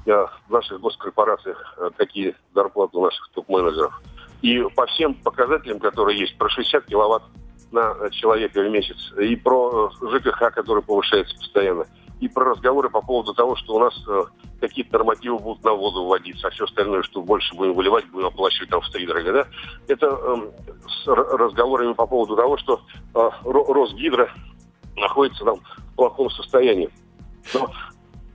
э, 0.05 0.25
в 0.47 0.51
наших 0.51 0.79
госкорпорациях 0.79 1.77
какие 1.97 2.35
зарплаты 2.53 2.97
у 2.97 3.03
наших 3.03 3.27
топ-менеджеров. 3.29 3.99
И 4.41 4.61
по 4.75 4.85
всем 4.87 5.15
показателям, 5.15 5.79
которые 5.79 6.19
есть, 6.19 6.37
про 6.37 6.49
60 6.49 6.85
киловатт 6.85 7.23
на 7.71 8.09
человека 8.11 8.61
в 8.61 8.69
месяц, 8.69 8.97
и 9.19 9.35
про 9.35 9.91
э, 10.01 10.07
ЖКХ, 10.19 10.53
который 10.53 10.83
повышается 10.83 11.35
постоянно, 11.35 11.87
и 12.19 12.27
про 12.27 12.51
разговоры 12.51 12.89
по 12.89 13.01
поводу 13.01 13.33
того, 13.33 13.55
что 13.55 13.75
у 13.75 13.79
нас 13.79 13.93
э, 14.07 14.23
какие-то 14.61 14.93
нормативы 14.93 15.39
будут 15.39 15.63
на 15.63 15.73
воду 15.73 16.05
вводиться, 16.05 16.47
а 16.47 16.51
все 16.51 16.65
остальное, 16.65 17.01
что 17.03 17.21
больше 17.21 17.55
будем 17.55 17.73
выливать, 17.73 18.05
будем 18.11 18.27
оплачивать 18.27 18.69
там 18.69 18.81
в 18.81 18.89
три 18.89 19.05
дорога, 19.05 19.33
да? 19.33 19.47
Это 19.87 20.07
эм, 20.07 20.51
с 20.87 21.07
разговорами 21.07 21.93
по 21.93 22.07
поводу 22.07 22.35
того, 22.35 22.57
что 22.57 22.81
э, 23.13 23.29
Ро- 23.43 23.73
Росгидро 23.73 24.29
находится 24.95 25.43
там 25.43 25.55
в 25.57 25.95
плохом 25.95 26.29
состоянии. 26.29 26.89
Но 27.53 27.69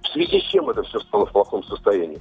в 0.02 0.08
связи 0.08 0.40
с 0.40 0.44
чем 0.50 0.68
это 0.70 0.82
все 0.82 1.00
стало 1.00 1.26
в 1.26 1.32
плохом 1.32 1.64
состоянии? 1.64 2.20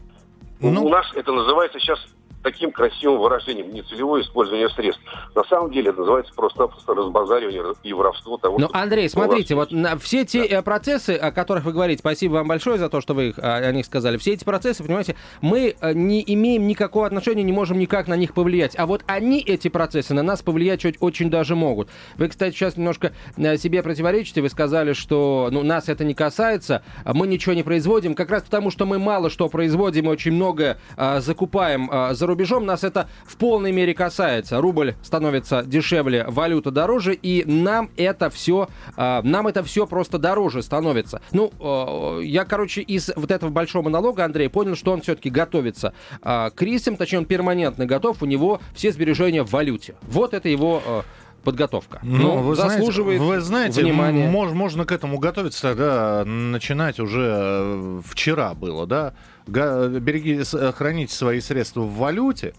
Ну- 0.61 0.85
У 0.85 0.89
нас 0.89 1.05
это 1.15 1.31
называется 1.31 1.79
сейчас 1.79 1.99
таким 2.43 2.71
красивым 2.71 3.19
выражением 3.19 3.73
нецелевое 3.73 4.21
использование 4.21 4.69
средств. 4.69 5.01
На 5.35 5.43
самом 5.43 5.71
деле 5.71 5.89
это 5.89 5.99
называется 5.99 6.33
просто-напросто 6.33 6.93
разбазаривание 6.93 7.63
и 7.83 7.93
воровство 7.93 8.37
того, 8.37 8.57
Ну, 8.59 8.69
Андрей, 8.73 9.09
смотрите, 9.09 9.55
вот 9.55 9.71
на, 9.71 9.97
все 9.97 10.25
те 10.25 10.47
да. 10.47 10.59
Э, 10.59 10.61
процессы, 10.61 11.11
о 11.11 11.31
которых 11.31 11.65
вы 11.65 11.73
говорите, 11.73 11.99
спасибо 11.99 12.33
вам 12.33 12.47
большое 12.47 12.77
за 12.77 12.89
то, 12.89 13.01
что 13.01 13.13
вы 13.13 13.29
их, 13.29 13.39
о, 13.39 13.55
о 13.55 13.71
них 13.71 13.85
сказали, 13.85 14.17
все 14.17 14.33
эти 14.33 14.43
процессы, 14.43 14.83
понимаете, 14.83 15.15
мы 15.41 15.75
э, 15.79 15.93
не 15.93 16.23
имеем 16.25 16.67
никакого 16.67 17.05
отношения, 17.05 17.43
не 17.43 17.51
можем 17.51 17.77
никак 17.77 18.07
на 18.07 18.15
них 18.15 18.33
повлиять. 18.33 18.77
А 18.77 18.85
вот 18.85 19.03
они, 19.07 19.41
эти 19.41 19.67
процессы, 19.67 20.13
на 20.13 20.23
нас 20.23 20.41
повлиять 20.41 20.85
очень, 20.85 20.99
очень 20.99 21.29
даже 21.29 21.55
могут. 21.55 21.89
Вы, 22.17 22.29
кстати, 22.29 22.53
сейчас 22.53 22.77
немножко 22.77 23.13
э, 23.37 23.57
себе 23.57 23.83
противоречите, 23.83 24.41
вы 24.41 24.49
сказали, 24.49 24.93
что 24.93 25.49
ну, 25.51 25.63
нас 25.63 25.89
это 25.89 26.03
не 26.03 26.13
касается, 26.13 26.83
а 27.03 27.13
мы 27.13 27.27
ничего 27.27 27.53
не 27.53 27.63
производим, 27.63 28.15
как 28.15 28.29
раз 28.29 28.43
потому, 28.43 28.71
что 28.71 28.85
мы 28.85 28.99
мало 28.99 29.29
что 29.29 29.49
производим 29.49 30.05
и 30.05 30.09
очень 30.09 30.33
многое 30.33 30.77
а, 30.97 31.19
закупаем 31.19 31.89
а, 31.91 32.13
за 32.13 32.27
рубежом, 32.29 32.65
нас 32.65 32.83
это 32.83 33.09
в 33.25 33.35
полной 33.37 33.71
мере 33.71 33.93
касается. 33.93 34.61
Рубль 34.61 34.95
становится 35.01 35.63
дешевле, 35.63 36.25
валюта 36.27 36.71
дороже, 36.71 37.13
и 37.13 37.43
нам 37.45 37.89
это 37.97 38.29
все, 38.29 38.69
а, 38.95 39.21
нам 39.23 39.47
это 39.47 39.63
все 39.63 39.85
просто 39.85 40.17
дороже 40.17 40.61
становится. 40.61 41.21
Ну, 41.31 41.51
а, 41.59 42.19
я, 42.19 42.45
короче, 42.45 42.81
из 42.81 43.11
вот 43.15 43.31
этого 43.31 43.49
большого 43.49 43.83
монолога, 43.83 44.23
Андрей, 44.25 44.49
понял, 44.49 44.75
что 44.75 44.91
он 44.91 45.01
все-таки 45.01 45.29
готовится 45.29 45.93
а, 46.21 46.49
к 46.49 46.55
кризисам, 46.55 46.95
точнее, 46.95 47.19
он 47.19 47.25
перманентно 47.25 47.85
готов, 47.85 48.21
у 48.23 48.25
него 48.25 48.61
все 48.73 48.91
сбережения 48.91 49.43
в 49.43 49.51
валюте. 49.51 49.95
Вот 50.03 50.33
это 50.33 50.47
его... 50.49 51.03
подготовка. 51.43 51.99
Ну, 52.03 52.17
ну 52.17 52.41
вы 52.41 52.55
заслуживает 52.55 53.19
знаете, 53.19 53.35
вы 53.35 53.41
знаете, 53.41 53.83
внимания. 53.83 54.29
Мож, 54.29 54.51
можно 54.51 54.85
к 54.85 54.91
этому 54.91 55.19
готовиться 55.19 55.61
тогда, 55.61 56.23
начинать 56.25 56.99
уже 56.99 57.27
э, 57.29 58.01
вчера 58.05 58.53
было, 58.53 58.85
да? 58.85 59.13
Береги, 59.47 60.41
э, 60.41 60.71
храните 60.71 61.13
свои 61.13 61.39
средства 61.39 61.81
в 61.81 61.95
валюте, 61.95 62.53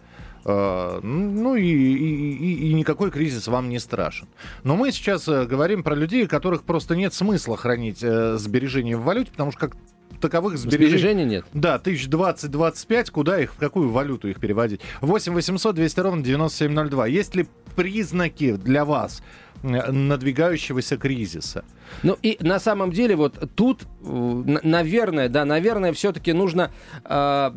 э, 0.45 1.01
ну 1.03 1.55
и, 1.55 1.65
и, 1.65 2.69
и, 2.71 2.75
никакой 2.75 3.11
кризис 3.11 3.47
вам 3.49 3.69
не 3.69 3.79
страшен. 3.79 4.29
Но 4.65 4.77
мы 4.77 4.93
сейчас 4.93 5.27
говорим 5.27 5.83
про 5.83 5.95
людей, 5.95 6.27
которых 6.27 6.65
просто 6.65 6.97
нет 6.97 7.15
смысла 7.15 7.57
хранить 7.57 8.01
сбережения 8.01 8.97
в 8.97 9.05
валюте, 9.05 9.31
потому 9.31 9.53
что 9.53 9.61
как 9.61 9.77
таковых 10.21 10.59
сбережений... 10.59 10.99
Сбережений 10.99 11.25
нет? 11.25 11.45
Да, 11.53 11.81
1020-25, 11.83 13.11
куда 13.11 13.41
их, 13.41 13.55
в 13.55 13.57
какую 13.57 13.91
валюту 13.91 14.29
их 14.29 14.41
переводить? 14.41 14.81
8 15.01 15.33
800 15.33 15.75
200 15.75 16.01
ровно 16.01 16.23
9702. 16.23 17.07
Есть 17.07 17.35
ли 17.35 17.47
признаки 17.77 18.53
для 18.53 18.85
вас 18.85 19.23
надвигающегося 19.63 20.97
кризиса. 20.97 21.65
Ну 22.03 22.17
и 22.23 22.39
на 22.41 22.59
самом 22.59 22.93
деле 22.93 23.17
вот 23.17 23.51
тут, 23.55 23.83
наверное, 24.01 25.29
да, 25.29 25.45
наверное, 25.45 25.93
все-таки 25.93 26.33
нужно 26.33 26.71
э, 27.05 27.51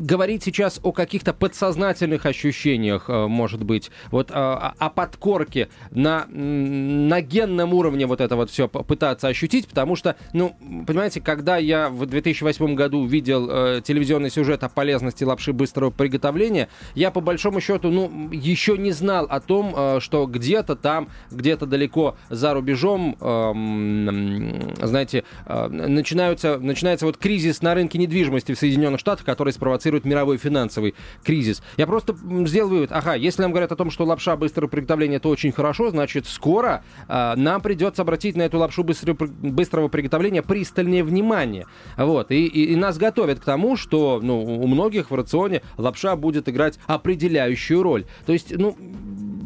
говорить 0.00 0.42
сейчас 0.42 0.80
о 0.82 0.92
каких-то 0.92 1.32
подсознательных 1.32 2.26
ощущениях, 2.26 3.04
э, 3.08 3.26
может 3.26 3.62
быть, 3.62 3.90
вот 4.10 4.30
э, 4.30 4.34
о 4.34 4.90
подкорке 4.90 5.68
на, 5.90 6.26
на 6.26 7.20
генном 7.20 7.74
уровне 7.74 8.06
вот 8.06 8.20
это 8.20 8.36
вот 8.36 8.50
все 8.50 8.68
пытаться 8.68 9.28
ощутить, 9.28 9.68
потому 9.68 9.96
что, 9.96 10.16
ну, 10.32 10.56
понимаете, 10.86 11.20
когда 11.20 11.56
я 11.56 11.88
в 11.88 12.06
2008 12.06 12.74
году 12.74 13.04
видел 13.04 13.48
э, 13.50 13.82
телевизионный 13.84 14.30
сюжет 14.30 14.64
о 14.64 14.68
полезности 14.68 15.24
лапши 15.24 15.52
быстрого 15.52 15.90
приготовления, 15.90 16.68
я 16.94 17.10
по 17.10 17.20
большому 17.20 17.60
счету, 17.60 17.90
ну, 17.90 18.30
еще 18.32 18.76
не 18.78 18.92
знал 18.92 19.26
о 19.28 19.40
том, 19.40 19.74
э, 19.76 19.98
что 20.00 20.26
где-то 20.26 20.76
там, 20.76 21.08
где-то 21.30 21.66
далеко 21.66 22.16
за 22.28 22.54
рубежом, 22.54 23.16
э, 23.20 24.86
знаете, 24.86 25.24
э, 25.46 25.68
начинаются, 25.68 26.58
начинается 26.58 27.06
вот 27.06 27.16
кризис 27.16 27.62
на 27.62 27.74
рынке 27.74 27.98
недвижимости 27.98 28.52
в 28.52 28.58
Соединенных 28.58 29.00
Штатах, 29.00 29.24
который 29.24 29.52
спровоцирует 29.52 29.89
провоцирует 29.90 30.04
мировой 30.04 30.38
финансовый 30.38 30.94
кризис. 31.24 31.62
Я 31.76 31.86
просто 31.86 32.14
сделал 32.46 32.70
вывод, 32.70 32.92
ага, 32.92 33.14
если 33.14 33.42
нам 33.42 33.50
говорят 33.50 33.72
о 33.72 33.76
том, 33.76 33.90
что 33.90 34.04
лапша 34.04 34.36
быстрого 34.36 34.68
приготовления 34.68 35.16
это 35.16 35.28
очень 35.28 35.52
хорошо, 35.52 35.90
значит 35.90 36.26
скоро 36.26 36.82
э, 37.08 37.34
нам 37.36 37.60
придется 37.60 38.02
обратить 38.02 38.36
на 38.36 38.42
эту 38.42 38.58
лапшу 38.58 38.84
быстрого, 38.84 39.26
быстрого 39.26 39.88
приготовления 39.88 40.42
пристальнее 40.42 41.02
внимание. 41.02 41.66
Вот, 41.96 42.30
и, 42.30 42.46
и, 42.46 42.72
и 42.72 42.76
нас 42.76 42.98
готовят 42.98 43.40
к 43.40 43.44
тому, 43.44 43.76
что 43.76 44.20
ну, 44.22 44.40
у 44.40 44.66
многих 44.66 45.10
в 45.10 45.14
рационе 45.14 45.62
лапша 45.76 46.16
будет 46.16 46.48
играть 46.48 46.78
определяющую 46.86 47.82
роль. 47.82 48.04
То 48.26 48.32
есть, 48.32 48.56
ну, 48.56 48.76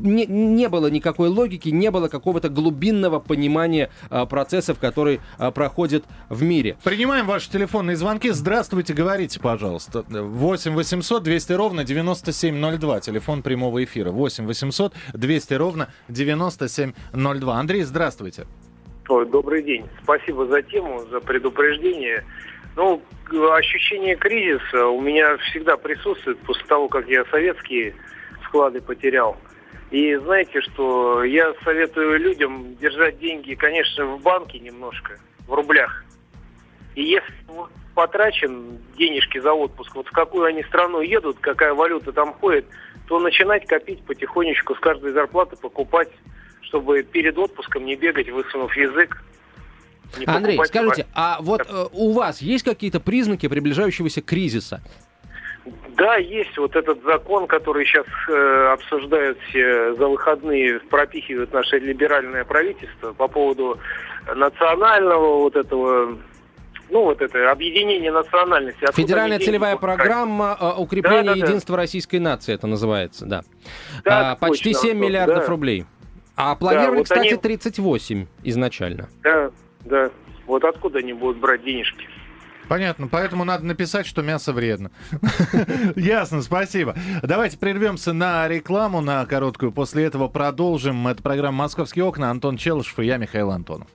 не, 0.05 0.27
не 0.27 0.69
было 0.69 0.89
никакой 0.89 1.29
логики, 1.29 1.71
не 1.71 1.91
было 1.91 2.09
какого-то 2.09 2.49
глубинного 2.49 3.19
понимания 3.19 3.91
а, 4.11 4.27
процессов, 4.27 4.79
которые 4.79 5.21
а, 5.39 5.51
проходят 5.51 6.05
в 6.29 6.43
мире. 6.43 6.77
Принимаем 6.85 7.27
ваши 7.27 7.51
телефонные 7.51 7.97
звонки. 7.97 8.31
Здравствуйте, 8.31 8.93
говорите, 8.95 9.41
пожалуйста. 9.41 10.05
8 10.09 10.75
800 10.75 11.23
200 11.23 11.53
ровно 11.53 11.85
9702. 11.85 13.01
Телефон 13.01 13.43
прямого 13.43 13.83
эфира. 13.83 14.11
8 14.11 14.47
800 14.47 14.95
200 15.13 15.55
ровно 15.55 15.89
9702. 16.09 17.59
Андрей, 17.59 17.83
здравствуйте. 17.83 18.47
Ой, 19.09 19.27
добрый 19.27 19.63
день. 19.63 19.85
Спасибо 20.03 20.47
за 20.47 20.63
тему, 20.63 21.05
за 21.11 21.21
предупреждение. 21.21 22.25
Ну, 22.77 23.03
ощущение 23.53 24.17
кризиса 24.17 24.87
у 24.87 25.01
меня 25.01 25.37
всегда 25.39 25.77
присутствует 25.77 26.39
после 26.41 26.65
того, 26.67 26.89
как 26.89 27.07
я 27.09 27.25
советские 27.27 27.95
склады 28.47 28.81
потерял. 28.81 29.37
И 29.95 30.17
знаете, 30.17 30.61
что 30.61 31.23
я 31.23 31.55
советую 31.63 32.19
людям 32.19 32.75
держать 32.81 33.21
деньги, 33.21 33.55
конечно, 33.55 34.05
в 34.05 34.23
банке 34.23 34.59
немножко, 34.59 35.21
в 35.47 35.55
рублях. 35.55 36.05
И 36.97 37.05
если 37.05 37.33
вот 37.47 37.71
потрачен 37.95 38.79
денежки 38.99 39.39
за 39.39 39.53
отпуск, 39.53 39.95
вот 39.95 40.09
в 40.09 40.11
какую 40.11 40.47
они 40.47 40.65
страну 40.65 41.01
едут, 41.01 41.37
какая 41.41 41.75
валюта 41.75 42.13
там 42.13 42.33
ходит, 42.33 42.67
то 43.07 43.21
начинать 43.21 43.69
копить 43.69 44.03
потихонечку 44.05 44.75
с 44.75 44.81
каждой 44.81 45.13
зарплаты, 45.13 45.55
покупать, 45.55 46.11
чтобы 46.63 47.05
перед 47.05 47.39
отпуском 47.39 47.85
не 47.85 47.95
бегать, 47.95 48.29
высунув 48.31 48.77
язык. 48.77 49.23
Андрей, 50.27 50.59
скажите, 50.67 51.07
а 51.15 51.39
вот 51.41 51.61
э, 51.69 51.87
у 51.93 52.11
вас 52.11 52.43
есть 52.43 52.65
какие-то 52.65 52.99
признаки 52.99 53.47
приближающегося 53.47 54.23
кризиса? 54.23 54.83
Да, 55.97 56.17
есть 56.17 56.57
вот 56.59 56.77
этот 56.77 57.03
закон, 57.05 57.47
который 57.47 57.87
сейчас 57.87 58.07
э, 58.29 58.73
обсуждают 58.73 59.39
все 59.49 59.95
за 59.95 60.09
выходные, 60.09 60.81
пропихивает 60.81 61.53
наше 61.53 61.79
либеральное 61.79 62.45
правительство 62.45 63.13
по 63.13 63.29
поводу 63.29 63.79
национального 64.35 65.39
вот 65.39 65.57
этого 65.57 66.19
ну, 66.91 67.05
вот 67.05 67.23
это 67.23 67.51
объединение 67.51 68.13
национальности. 68.13 68.87
Федеральная 68.93 69.39
целевая 69.39 69.77
программа 69.77 70.57
э, 70.61 70.73
укрепления 70.77 71.35
да, 71.35 71.35
да, 71.35 71.47
единства 71.47 71.77
да. 71.77 71.83
российской 71.83 72.19
нации, 72.19 72.55
это 72.55 72.67
называется, 72.67 73.25
да. 73.25 73.43
да 74.05 74.33
а, 74.33 74.37
почти 74.37 74.75
точно, 74.75 74.89
7 74.89 74.99
миллиардов 74.99 75.45
да. 75.45 75.47
рублей. 75.47 75.87
А 76.37 76.55
планировали, 76.57 76.91
да, 76.91 76.97
вот 76.99 77.05
кстати, 77.05 77.29
они... 77.29 77.37
38 77.37 78.27
изначально. 78.43 79.09
Да, 79.23 79.51
да. 79.85 80.11
Вот 80.47 80.65
откуда 80.65 80.99
они 80.99 81.15
будут 81.15 81.39
брать 81.39 81.65
денежки? 81.65 82.07
Понятно, 82.69 83.09
поэтому 83.09 83.45
надо 83.45 83.65
написать, 83.65 84.07
что 84.07 84.23
мясо 84.23 84.53
вредно. 84.53 84.91
Ясно, 85.97 86.43
спасибо. 86.43 86.95
Давайте 87.23 87.59
прервемся 87.59 88.13
на 88.13 88.49
рекламу, 88.49 89.01
на 89.01 89.25
короткую. 89.27 89.73
После 89.73 90.05
этого 90.05 90.29
продолжим. 90.29 91.07
Это 91.09 91.23
программа 91.23 91.59
«Московские 91.65 92.05
окна». 92.05 92.31
Антон 92.31 92.57
Челышев 92.57 92.99
и 92.99 93.07
я, 93.07 93.17
Михаил 93.17 93.51
Антонов. 93.51 93.89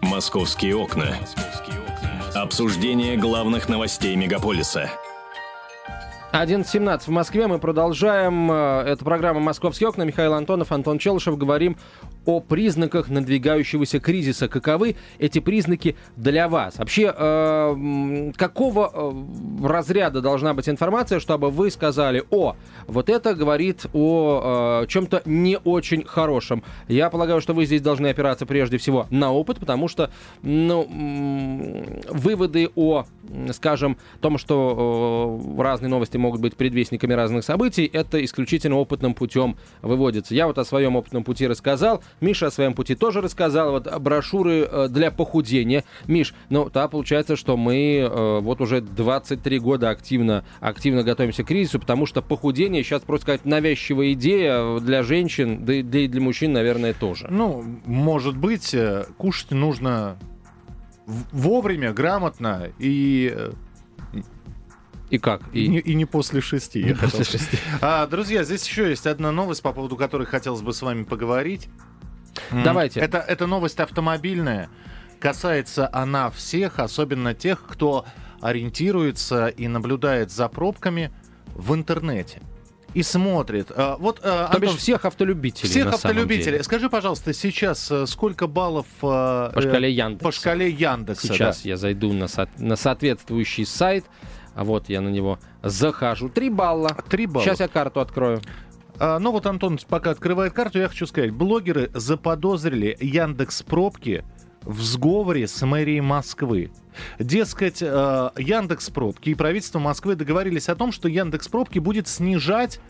«Московские 0.00 0.76
окна». 0.76 1.16
Обсуждение 2.34 3.16
главных 3.16 3.68
новостей 3.68 4.16
мегаполиса. 4.16 4.90
11.17 6.32 7.00
в 7.00 7.08
Москве. 7.08 7.46
Мы 7.46 7.58
продолжаем. 7.58 8.50
Э, 8.50 8.84
это 8.86 9.04
программа 9.04 9.40
«Московские 9.40 9.90
окна». 9.90 10.04
Михаил 10.04 10.32
Антонов, 10.32 10.72
Антон 10.72 10.98
Челышев. 10.98 11.36
Говорим 11.36 11.76
о 12.24 12.40
признаках 12.40 13.10
надвигающегося 13.10 14.00
кризиса. 14.00 14.48
Каковы 14.48 14.96
эти 15.18 15.40
признаки 15.40 15.94
для 16.16 16.48
вас? 16.48 16.78
Вообще, 16.78 17.12
э, 17.14 18.32
какого 18.36 18.90
э, 18.94 19.66
разряда 19.66 20.22
должна 20.22 20.54
быть 20.54 20.70
информация, 20.70 21.20
чтобы 21.20 21.50
вы 21.50 21.70
сказали, 21.70 22.24
о, 22.30 22.56
вот 22.86 23.10
это 23.10 23.34
говорит 23.34 23.84
о 23.92 24.84
э, 24.84 24.86
чем-то 24.86 25.20
не 25.26 25.58
очень 25.58 26.02
хорошем. 26.02 26.62
Я 26.88 27.10
полагаю, 27.10 27.42
что 27.42 27.52
вы 27.52 27.66
здесь 27.66 27.82
должны 27.82 28.06
опираться 28.06 28.46
прежде 28.46 28.78
всего 28.78 29.06
на 29.10 29.32
опыт, 29.32 29.58
потому 29.58 29.86
что 29.86 30.10
ну, 30.40 30.88
выводы 32.08 32.70
о, 32.74 33.04
скажем, 33.50 33.98
том, 34.22 34.38
что 34.38 35.38
э, 35.58 35.62
разные 35.62 35.90
новости 35.90 36.21
могут 36.22 36.40
быть 36.40 36.56
предвестниками 36.56 37.12
разных 37.12 37.44
событий, 37.44 37.90
это 37.92 38.24
исключительно 38.24 38.76
опытным 38.76 39.14
путем 39.14 39.56
выводится. 39.82 40.34
Я 40.34 40.46
вот 40.46 40.56
о 40.58 40.64
своем 40.64 40.96
опытном 40.96 41.24
пути 41.24 41.46
рассказал. 41.46 42.02
Миша 42.20 42.46
о 42.46 42.50
своем 42.50 42.74
пути 42.74 42.94
тоже 42.94 43.20
рассказал. 43.20 43.72
Вот 43.72 43.92
брошюры 43.98 44.68
э, 44.70 44.88
для 44.88 45.10
похудения. 45.10 45.84
Миш, 46.06 46.34
ну, 46.48 46.70
да, 46.70 46.88
получается, 46.88 47.36
что 47.36 47.56
мы 47.56 47.98
э, 47.98 48.40
вот 48.40 48.60
уже 48.60 48.80
23 48.80 49.58
года 49.58 49.90
активно, 49.90 50.44
активно 50.60 51.02
готовимся 51.02 51.44
к 51.44 51.48
кризису, 51.48 51.80
потому 51.80 52.06
что 52.06 52.22
похудение 52.22 52.82
сейчас, 52.82 53.02
просто 53.02 53.24
сказать, 53.24 53.44
навязчивая 53.44 54.12
идея 54.12 54.78
для 54.78 55.02
женщин, 55.02 55.64
да 55.64 55.74
и 55.74 55.82
для, 55.82 56.08
для 56.08 56.20
мужчин, 56.20 56.52
наверное, 56.52 56.94
тоже. 56.94 57.26
Ну, 57.28 57.64
может 57.84 58.36
быть, 58.36 58.72
э, 58.74 59.04
кушать 59.18 59.50
нужно 59.50 60.16
вовремя, 61.06 61.92
грамотно 61.92 62.70
и 62.78 63.50
И 65.12 65.18
как? 65.18 65.42
И, 65.52 65.66
и, 65.66 65.68
не, 65.68 65.78
и 65.78 65.94
не 65.94 66.06
после 66.06 66.40
шести, 66.40 66.82
хотел 66.94 67.10
после 67.10 67.24
шести. 67.24 67.58
А, 67.82 68.06
друзья, 68.06 68.44
здесь 68.44 68.66
еще 68.66 68.88
есть 68.88 69.06
одна 69.06 69.30
новость, 69.30 69.60
по 69.60 69.74
поводу 69.74 69.94
которой 69.94 70.26
хотелось 70.26 70.62
бы 70.62 70.72
с 70.72 70.80
вами 70.80 71.02
поговорить. 71.04 71.68
Давайте. 72.50 73.00
Это, 73.00 73.18
это 73.18 73.46
новость 73.46 73.78
автомобильная. 73.78 74.70
Касается 75.20 75.86
она 75.92 76.30
всех, 76.30 76.78
особенно 76.78 77.34
тех, 77.34 77.62
кто 77.68 78.06
ориентируется 78.40 79.48
и 79.48 79.68
наблюдает 79.68 80.30
за 80.30 80.48
пробками 80.48 81.12
в 81.48 81.74
интернете 81.74 82.40
и 82.94 83.02
смотрит. 83.02 83.70
А, 83.70 83.96
вот, 83.98 84.20
а, 84.22 84.48
То 84.50 84.58
бишь 84.60 84.76
всех 84.76 85.04
автолюбителей. 85.04 85.68
Всех 85.68 85.92
автолюбителей. 85.92 86.64
Скажи, 86.64 86.88
пожалуйста, 86.88 87.34
сейчас 87.34 87.90
э, 87.90 88.06
сколько 88.06 88.46
баллов 88.46 88.86
а, 89.02 89.50
по 89.50 89.60
шкале 89.60 89.92
Яндекса? 89.92 90.24
По 90.24 90.32
шкале 90.32 90.70
Яндекса. 90.70 91.26
Сейчас 91.26 91.62
да. 91.62 91.68
я 91.68 91.76
зайду 91.76 92.14
на, 92.14 92.28
со- 92.28 92.48
на 92.56 92.76
соответствующий 92.76 93.66
сайт. 93.66 94.06
А 94.54 94.64
вот 94.64 94.88
я 94.88 95.00
на 95.00 95.08
него 95.08 95.38
захожу. 95.62 96.28
Три 96.28 96.50
балла. 96.50 96.96
Три 97.08 97.26
балла. 97.26 97.44
Сейчас 97.44 97.60
я 97.60 97.68
карту 97.68 98.00
открою. 98.00 98.40
А, 98.98 99.18
ну 99.18 99.32
вот 99.32 99.46
Антон 99.46 99.78
пока 99.88 100.10
открывает 100.10 100.52
карту, 100.52 100.78
я 100.78 100.88
хочу 100.88 101.06
сказать, 101.06 101.32
блогеры 101.32 101.90
заподозрили 101.94 102.96
Яндекс 103.00 103.62
пробки 103.62 104.24
в 104.62 104.80
сговоре 104.80 105.48
с 105.48 105.64
мэрией 105.66 106.00
Москвы. 106.00 106.70
Дескать, 107.18 107.82
э, 107.82 108.30
Яндекс 108.36 108.90
Пробки 108.90 109.30
и 109.30 109.34
правительство 109.34 109.78
Москвы 109.78 110.14
договорились 110.14 110.68
о 110.68 110.76
том, 110.76 110.92
что 110.92 111.08
Яндекс 111.08 111.48
Пробки 111.48 111.78
будет 111.78 112.06
снижать 112.06 112.80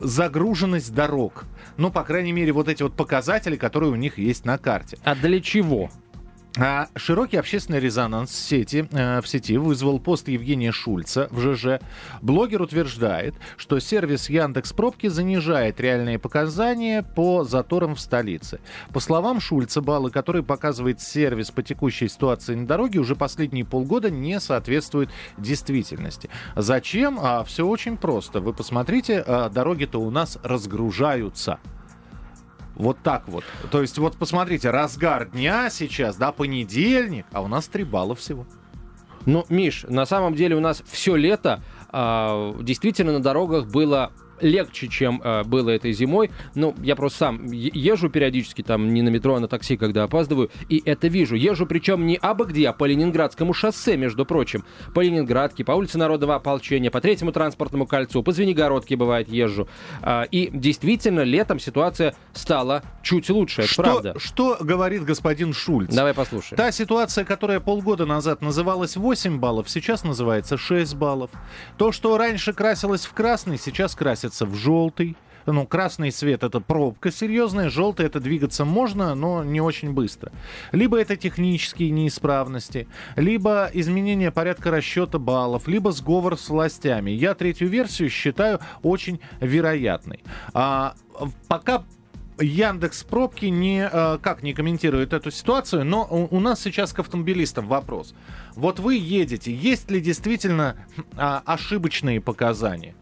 загруженность 0.00 0.94
дорог. 0.94 1.44
Ну, 1.76 1.90
по 1.90 2.04
крайней 2.04 2.32
мере, 2.32 2.52
вот 2.52 2.68
эти 2.68 2.82
вот 2.82 2.94
показатели, 2.94 3.56
которые 3.56 3.90
у 3.90 3.96
них 3.96 4.18
есть 4.18 4.44
на 4.44 4.58
карте. 4.58 4.98
А 5.04 5.14
для 5.14 5.40
чего? 5.40 5.90
А 6.58 6.88
широкий 6.96 7.38
общественный 7.38 7.80
резонанс 7.80 8.30
в 8.30 8.34
сети, 8.34 8.86
э, 8.92 9.22
в 9.22 9.28
сети 9.28 9.56
вызвал 9.56 9.98
пост 9.98 10.28
Евгения 10.28 10.70
Шульца 10.70 11.28
в 11.30 11.40
ЖЖ. 11.40 11.80
Блогер 12.20 12.60
утверждает, 12.60 13.34
что 13.56 13.78
сервис 13.78 14.28
Яндекс 14.28 14.74
Пробки 14.74 15.06
занижает 15.06 15.80
реальные 15.80 16.18
показания 16.18 17.02
по 17.02 17.44
заторам 17.44 17.94
в 17.94 18.00
столице. 18.00 18.60
По 18.92 19.00
словам 19.00 19.40
Шульца, 19.40 19.80
баллы, 19.80 20.10
которые 20.10 20.42
показывает 20.42 21.00
сервис 21.00 21.50
по 21.50 21.62
текущей 21.62 22.08
ситуации 22.08 22.54
на 22.54 22.66
дороге, 22.66 22.98
уже 22.98 23.16
последние 23.16 23.64
полгода 23.64 24.10
не 24.10 24.38
соответствуют 24.38 25.08
действительности. 25.38 26.28
Зачем? 26.54 27.18
А 27.18 27.44
все 27.44 27.66
очень 27.66 27.96
просто. 27.96 28.40
Вы 28.40 28.52
посмотрите, 28.52 29.24
а, 29.26 29.48
дороги-то 29.48 30.02
у 30.02 30.10
нас 30.10 30.38
разгружаются. 30.42 31.60
Вот 32.74 32.98
так 33.02 33.28
вот. 33.28 33.44
То 33.70 33.80
есть 33.80 33.98
вот 33.98 34.16
посмотрите, 34.16 34.70
разгар 34.70 35.26
дня 35.26 35.70
сейчас, 35.70 36.16
да, 36.16 36.32
понедельник, 36.32 37.26
а 37.32 37.42
у 37.42 37.48
нас 37.48 37.68
3 37.68 37.84
балла 37.84 38.14
всего. 38.14 38.46
Ну, 39.26 39.44
Миш, 39.48 39.84
на 39.88 40.04
самом 40.04 40.34
деле 40.34 40.56
у 40.56 40.60
нас 40.60 40.82
все 40.86 41.14
лето 41.14 41.62
э, 41.92 42.54
действительно 42.60 43.12
на 43.12 43.20
дорогах 43.20 43.66
было 43.66 44.12
легче, 44.42 44.88
чем 44.88 45.20
э, 45.22 45.44
было 45.44 45.70
этой 45.70 45.92
зимой. 45.92 46.30
Ну, 46.54 46.74
я 46.82 46.96
просто 46.96 47.18
сам 47.18 47.46
езжу 47.50 48.10
периодически, 48.10 48.62
там, 48.62 48.92
не 48.92 49.02
на 49.02 49.08
метро, 49.08 49.36
а 49.36 49.40
на 49.40 49.48
такси, 49.48 49.76
когда 49.76 50.04
опаздываю, 50.04 50.50
и 50.68 50.82
это 50.84 51.08
вижу. 51.08 51.36
Езжу, 51.36 51.66
причем 51.66 52.06
не 52.06 52.16
абы 52.16 52.46
где, 52.46 52.68
а 52.68 52.72
по 52.72 52.84
Ленинградскому 52.84 53.52
шоссе, 53.52 53.96
между 53.96 54.26
прочим. 54.26 54.64
По 54.94 55.00
Ленинградке, 55.00 55.64
по 55.64 55.72
улице 55.72 55.98
Народного 55.98 56.34
ополчения, 56.34 56.90
по 56.90 57.00
Третьему 57.00 57.32
транспортному 57.32 57.86
кольцу, 57.86 58.22
по 58.22 58.32
Звенигородке, 58.32 58.96
бывает, 58.96 59.28
езжу. 59.28 59.68
А, 60.02 60.24
и 60.24 60.50
действительно, 60.52 61.20
летом 61.20 61.58
ситуация 61.60 62.14
стала 62.32 62.82
чуть 63.02 63.30
лучше, 63.30 63.62
это 63.62 63.70
что, 63.70 63.82
правда. 63.82 64.14
Что 64.18 64.58
говорит 64.60 65.04
господин 65.04 65.52
Шульц? 65.52 65.94
Давай 65.94 66.14
послушаем. 66.14 66.56
Та 66.56 66.72
ситуация, 66.72 67.24
которая 67.24 67.60
полгода 67.60 68.06
назад 68.06 68.42
называлась 68.42 68.96
8 68.96 69.38
баллов, 69.38 69.70
сейчас 69.70 70.04
называется 70.04 70.56
6 70.56 70.94
баллов. 70.96 71.30
То, 71.78 71.92
что 71.92 72.16
раньше 72.18 72.52
красилось 72.52 73.06
в 73.06 73.12
красный, 73.12 73.58
сейчас 73.58 73.94
красится 73.94 74.31
двигаться 74.32 74.46
в 74.46 74.54
желтый. 74.54 75.16
Ну, 75.44 75.66
красный 75.66 76.12
свет 76.12 76.44
это 76.44 76.60
пробка 76.60 77.10
серьезная, 77.10 77.68
желтый 77.68 78.06
это 78.06 78.20
двигаться 78.20 78.64
можно, 78.64 79.16
но 79.16 79.42
не 79.42 79.60
очень 79.60 79.92
быстро. 79.92 80.30
Либо 80.70 81.00
это 81.00 81.16
технические 81.16 81.90
неисправности, 81.90 82.86
либо 83.16 83.68
изменение 83.74 84.30
порядка 84.30 84.70
расчета 84.70 85.18
баллов, 85.18 85.66
либо 85.66 85.90
сговор 85.90 86.38
с 86.38 86.48
властями. 86.48 87.10
Я 87.10 87.34
третью 87.34 87.68
версию 87.68 88.08
считаю 88.08 88.60
очень 88.82 89.18
вероятной. 89.40 90.20
А, 90.54 90.94
пока 91.48 91.82
Яндекс 92.40 93.02
пробки 93.02 93.46
не 93.46 93.88
э, 93.92 94.18
как 94.22 94.44
не 94.44 94.54
комментирует 94.54 95.12
эту 95.12 95.32
ситуацию, 95.32 95.84
но 95.84 96.06
у, 96.08 96.36
у 96.36 96.40
нас 96.40 96.62
сейчас 96.62 96.92
к 96.92 97.00
автомобилистам 97.00 97.66
вопрос. 97.66 98.14
Вот 98.54 98.78
вы 98.78 98.94
едете, 98.94 99.52
есть 99.52 99.90
ли 99.90 100.00
действительно 100.00 100.76
а, 101.16 101.42
ошибочные 101.44 102.20
показания? 102.20 102.94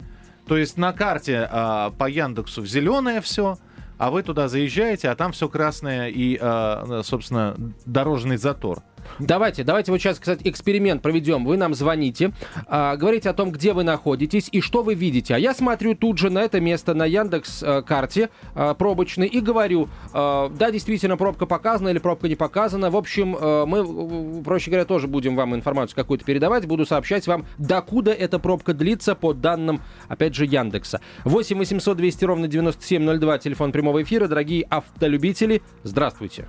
То 0.51 0.57
есть 0.57 0.75
на 0.75 0.91
карте 0.91 1.47
а, 1.49 1.91
по 1.91 2.09
Яндексу 2.09 2.65
зеленое 2.65 3.21
все, 3.21 3.57
а 3.97 4.11
вы 4.11 4.21
туда 4.21 4.49
заезжаете, 4.49 5.07
а 5.07 5.15
там 5.15 5.31
все 5.31 5.47
красное 5.47 6.09
и, 6.09 6.37
а, 6.41 7.03
собственно, 7.05 7.55
дорожный 7.85 8.35
затор. 8.35 8.83
Давайте, 9.19 9.63
давайте 9.63 9.91
вот 9.91 9.99
сейчас, 9.99 10.19
кстати, 10.19 10.41
эксперимент 10.45 11.01
проведем. 11.01 11.45
Вы 11.45 11.57
нам 11.57 11.73
звоните, 11.73 12.31
э, 12.67 12.95
говорите 12.97 13.29
о 13.29 13.33
том, 13.33 13.51
где 13.51 13.73
вы 13.73 13.83
находитесь 13.83 14.49
и 14.51 14.61
что 14.61 14.83
вы 14.83 14.93
видите. 14.93 15.35
А 15.35 15.37
я 15.37 15.53
смотрю 15.53 15.95
тут 15.95 16.17
же 16.17 16.29
на 16.29 16.39
это 16.39 16.59
место 16.59 16.93
на 16.93 17.05
Яндекс 17.05 17.63
э, 17.63 17.81
карте 17.81 18.29
э, 18.55 18.75
пробочной 18.77 19.27
и 19.27 19.39
говорю, 19.39 19.89
э, 20.13 20.49
да, 20.57 20.71
действительно, 20.71 21.17
пробка 21.17 21.45
показана 21.45 21.89
или 21.89 21.99
пробка 21.99 22.27
не 22.27 22.35
показана. 22.35 22.89
В 22.89 22.95
общем, 22.95 23.35
э, 23.35 23.65
мы, 23.65 24.43
проще 24.43 24.71
говоря, 24.71 24.85
тоже 24.85 25.07
будем 25.07 25.35
вам 25.35 25.55
информацию 25.55 25.95
какую-то 25.95 26.25
передавать. 26.25 26.65
Буду 26.65 26.85
сообщать 26.85 27.27
вам, 27.27 27.45
докуда 27.57 28.11
эта 28.11 28.39
пробка 28.39 28.73
длится 28.73 29.15
по 29.15 29.33
данным, 29.33 29.81
опять 30.07 30.35
же, 30.35 30.45
Яндекса. 30.45 31.01
8 31.25 31.57
800 31.57 31.97
200 31.97 32.25
ровно 32.25 32.47
9702, 32.47 33.37
телефон 33.39 33.71
прямого 33.71 34.01
эфира. 34.03 34.27
Дорогие 34.27 34.63
автолюбители, 34.63 35.61
здравствуйте. 35.83 36.45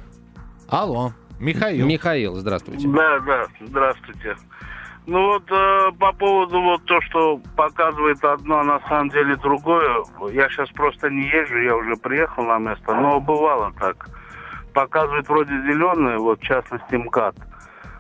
Алло. 0.69 1.13
Михаил. 1.43 1.87
Михаил, 1.87 2.37
здравствуйте. 2.37 2.87
Да, 2.87 3.19
да, 3.21 3.47
здравствуйте. 3.61 4.37
Ну 5.07 5.27
вот 5.27 5.51
э, 5.51 5.91
по 5.99 6.13
поводу 6.13 6.61
вот 6.61 6.85
то, 6.85 7.01
что 7.01 7.41
показывает 7.57 8.23
одно, 8.25 8.61
а 8.61 8.65
на 8.65 8.81
самом 8.89 9.11
деле 9.11 9.35
другое. 9.35 10.05
Я 10.31 10.49
сейчас 10.49 10.69
просто 10.71 11.11
не 11.11 11.23
езжу, 11.23 11.59
я 11.59 11.75
уже 11.75 11.97
приехал 11.97 12.45
на 12.45 12.59
место, 12.59 12.95
но 12.95 13.21
бывало 13.21 13.73
так. 13.81 14.09
Показывает 14.73 15.29
вроде 15.29 15.51
зеленое, 15.63 16.19
вот 16.19 16.39
в 16.39 16.45
частности 16.45 16.95
МКАД. 16.95 17.35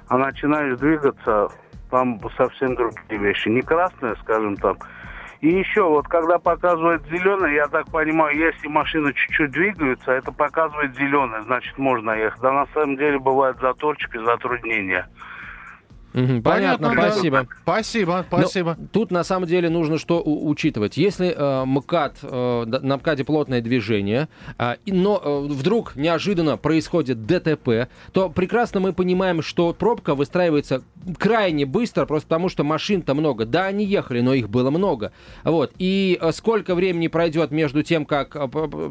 А 0.06 0.18
начинаешь 0.18 0.78
двигаться, 0.78 1.48
там 1.90 2.20
совсем 2.36 2.76
другие 2.76 3.20
вещи. 3.20 3.48
Не 3.48 3.62
красное, 3.62 4.14
скажем 4.22 4.56
там, 4.56 4.78
и 5.42 5.48
еще, 5.48 5.82
вот 5.82 6.06
когда 6.06 6.38
показывает 6.38 7.02
зеленый, 7.10 7.54
я 7.54 7.66
так 7.66 7.90
понимаю, 7.90 8.36
если 8.38 8.68
машина 8.68 9.12
чуть-чуть 9.12 9.50
двигается, 9.50 10.12
это 10.12 10.30
показывает 10.30 10.94
зеленый, 10.94 11.42
значит 11.42 11.76
можно 11.78 12.12
ехать. 12.12 12.40
Да 12.40 12.52
на 12.52 12.66
самом 12.72 12.96
деле 12.96 13.18
бывают 13.18 13.58
заторчики, 13.60 14.18
затруднения. 14.24 15.08
Угу, 16.14 16.42
понятно, 16.42 16.88
понятно, 16.88 17.10
спасибо. 17.10 17.48
Спасибо, 17.62 18.24
спасибо. 18.28 18.76
Но 18.78 18.86
тут 18.92 19.10
на 19.10 19.24
самом 19.24 19.46
деле 19.46 19.70
нужно 19.70 19.98
что 19.98 20.22
учитывать. 20.22 20.96
Если 20.96 21.34
э, 21.36 21.64
МКАД, 21.64 22.18
э, 22.22 22.64
на 22.66 22.96
МКАДе 22.96 23.24
плотное 23.24 23.60
движение, 23.60 24.28
э, 24.58 24.76
но 24.86 25.20
э, 25.22 25.46
вдруг 25.48 25.96
неожиданно 25.96 26.56
происходит 26.56 27.26
ДТП, 27.26 27.88
то 28.12 28.28
прекрасно 28.28 28.80
мы 28.80 28.92
понимаем, 28.92 29.42
что 29.42 29.72
пробка 29.72 30.14
выстраивается 30.14 30.82
крайне 31.18 31.66
быстро, 31.66 32.04
просто 32.04 32.28
потому 32.28 32.48
что 32.48 32.64
машин-то 32.64 33.14
много. 33.14 33.46
Да, 33.46 33.66
они 33.66 33.84
ехали, 33.84 34.20
но 34.20 34.34
их 34.34 34.48
было 34.48 34.70
много. 34.70 35.12
Вот. 35.44 35.72
И 35.78 36.18
э, 36.20 36.32
сколько 36.32 36.74
времени 36.74 37.08
пройдет 37.08 37.50
между 37.50 37.82
тем, 37.82 38.04
как 38.04 38.36
э, 38.36 38.48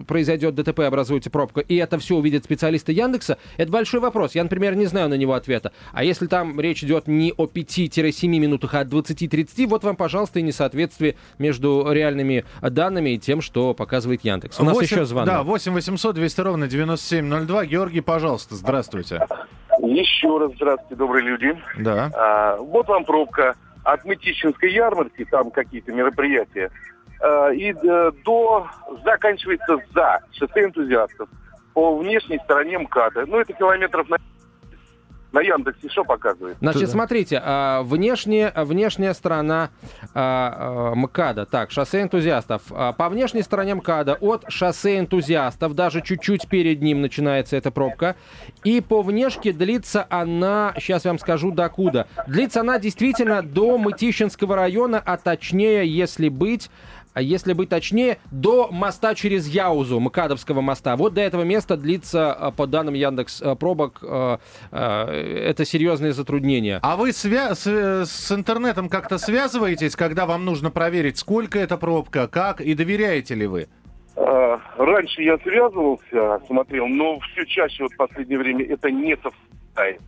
произойдет 0.07 0.55
ДТП, 0.55 0.79
образуется 0.81 1.29
пробка, 1.29 1.61
и 1.61 1.75
это 1.75 1.99
все 1.99 2.15
увидят 2.15 2.43
специалисты 2.45 2.93
Яндекса, 2.93 3.37
это 3.57 3.71
большой 3.71 3.99
вопрос. 3.99 4.33
Я, 4.33 4.43
например, 4.43 4.75
не 4.75 4.87
знаю 4.87 5.09
на 5.09 5.15
него 5.15 5.33
ответа. 5.33 5.71
А 5.93 6.03
если 6.03 6.25
там 6.25 6.59
речь 6.59 6.83
идет 6.83 7.07
не 7.11 7.33
о 7.35 7.45
5-7 7.45 8.27
минутах, 8.27 8.73
а 8.73 8.79
о 8.79 8.85
20-30, 8.85 9.67
вот 9.67 9.83
вам, 9.83 9.95
пожалуйста, 9.95 10.39
и 10.39 10.41
несоответствие 10.41 11.15
между 11.37 11.91
реальными 11.91 12.45
данными 12.61 13.11
и 13.11 13.17
тем, 13.17 13.41
что 13.41 13.73
показывает 13.73 14.23
Яндекс. 14.23 14.59
У 14.59 14.63
нас 14.63 14.75
8, 14.75 14.85
еще 14.85 15.05
звонок. 15.05 15.27
Да, 15.27 15.43
8 15.43 15.73
800 15.73 16.15
200 16.15 16.41
ровно 16.41 16.67
9702. 16.67 17.65
Георгий, 17.65 18.01
пожалуйста, 18.01 18.55
здравствуйте. 18.55 19.25
Еще 19.81 20.37
раз 20.37 20.51
здравствуйте, 20.55 20.95
добрые 20.95 21.25
люди. 21.25 21.57
Да. 21.79 22.11
А, 22.13 22.57
вот 22.57 22.87
вам 22.87 23.03
пробка 23.03 23.55
от 23.83 24.05
Мытищинской 24.05 24.71
ярмарки, 24.71 25.25
там 25.25 25.49
какие-то 25.51 25.91
мероприятия, 25.91 26.71
а, 27.19 27.49
и 27.49 27.71
а, 27.71 28.11
до 28.23 28.67
заканчивается 29.03 29.79
за 29.93 30.19
шоссе 30.33 30.65
энтузиастов 30.65 31.29
по 31.73 31.97
внешней 31.97 32.39
стороне 32.43 32.77
МКАДа. 32.79 33.25
Ну, 33.25 33.39
это 33.39 33.53
километров 33.53 34.09
на 34.09 34.17
На 35.31 35.39
Яндексе 35.39 35.87
что 35.89 36.03
показывает? 36.03 36.57
Значит, 36.59 36.89
смотрите, 36.89 37.41
а, 37.43 37.83
внешняя, 37.83 38.51
внешняя 38.55 39.13
сторона 39.13 39.69
а, 40.13 40.91
а, 40.91 40.95
МКАДа. 40.95 41.45
Так, 41.45 41.71
шоссе 41.71 42.01
энтузиастов. 42.01 42.63
А, 42.71 42.91
По 42.91 43.07
внешней 43.07 43.41
стороне 43.41 43.75
МКАДа 43.75 44.15
от 44.15 44.45
шоссе 44.49 44.99
энтузиастов, 44.99 45.73
даже 45.73 46.01
чуть-чуть 46.01 46.49
перед 46.49 46.81
ним 46.81 47.01
начинается 47.01 47.55
эта 47.55 47.71
пробка. 47.71 48.15
И 48.65 48.81
по 48.81 49.01
внешке 49.01 49.53
длится 49.53 50.05
она, 50.09 50.73
сейчас 50.77 51.05
я 51.05 51.11
вам 51.11 51.19
скажу, 51.19 51.51
докуда. 51.51 52.07
Длится 52.27 52.61
она 52.61 52.77
действительно 52.77 53.41
до 53.41 53.77
Мытищинского 53.77 54.55
района, 54.55 55.01
а 55.03 55.15
точнее, 55.17 55.87
если 55.87 56.27
быть, 56.27 56.69
а 57.13 57.21
если 57.21 57.53
быть 57.53 57.69
точнее, 57.69 58.19
до 58.31 58.69
моста 58.71 59.15
через 59.15 59.47
Яузу, 59.47 59.99
МКАДовского 59.99 60.61
моста. 60.61 60.95
Вот 60.95 61.13
до 61.13 61.21
этого 61.21 61.43
места 61.43 61.77
длится, 61.77 62.33
а, 62.33 62.51
по 62.51 62.67
данным 62.67 62.93
Яндекс 62.93 63.41
а, 63.41 63.55
пробок, 63.55 63.99
а, 64.03 64.39
это 64.71 65.65
серьезные 65.65 66.13
затруднения. 66.13 66.79
А 66.81 66.95
вы 66.95 67.09
свя- 67.09 67.53
с, 67.55 67.67
э, 67.67 68.05
с 68.05 68.31
интернетом 68.31 68.89
как-то 68.89 69.17
связываетесь, 69.17 69.95
когда 69.95 70.25
вам 70.25 70.45
нужно 70.45 70.71
проверить, 70.71 71.17
сколько 71.17 71.59
эта 71.59 71.77
пробка, 71.77 72.27
как, 72.27 72.61
и 72.61 72.73
доверяете 72.73 73.35
ли 73.35 73.47
вы? 73.47 73.67
А, 74.15 74.59
Раньше 74.77 75.21
я 75.21 75.37
связывался, 75.39 76.39
смотрел, 76.47 76.87
но 76.87 77.19
все 77.19 77.45
чаще 77.45 77.83
вот 77.83 77.93
в 77.93 77.97
последнее 77.97 78.39
время 78.39 78.65
это 78.65 78.89
не 78.89 79.15
совпадает. 79.17 80.01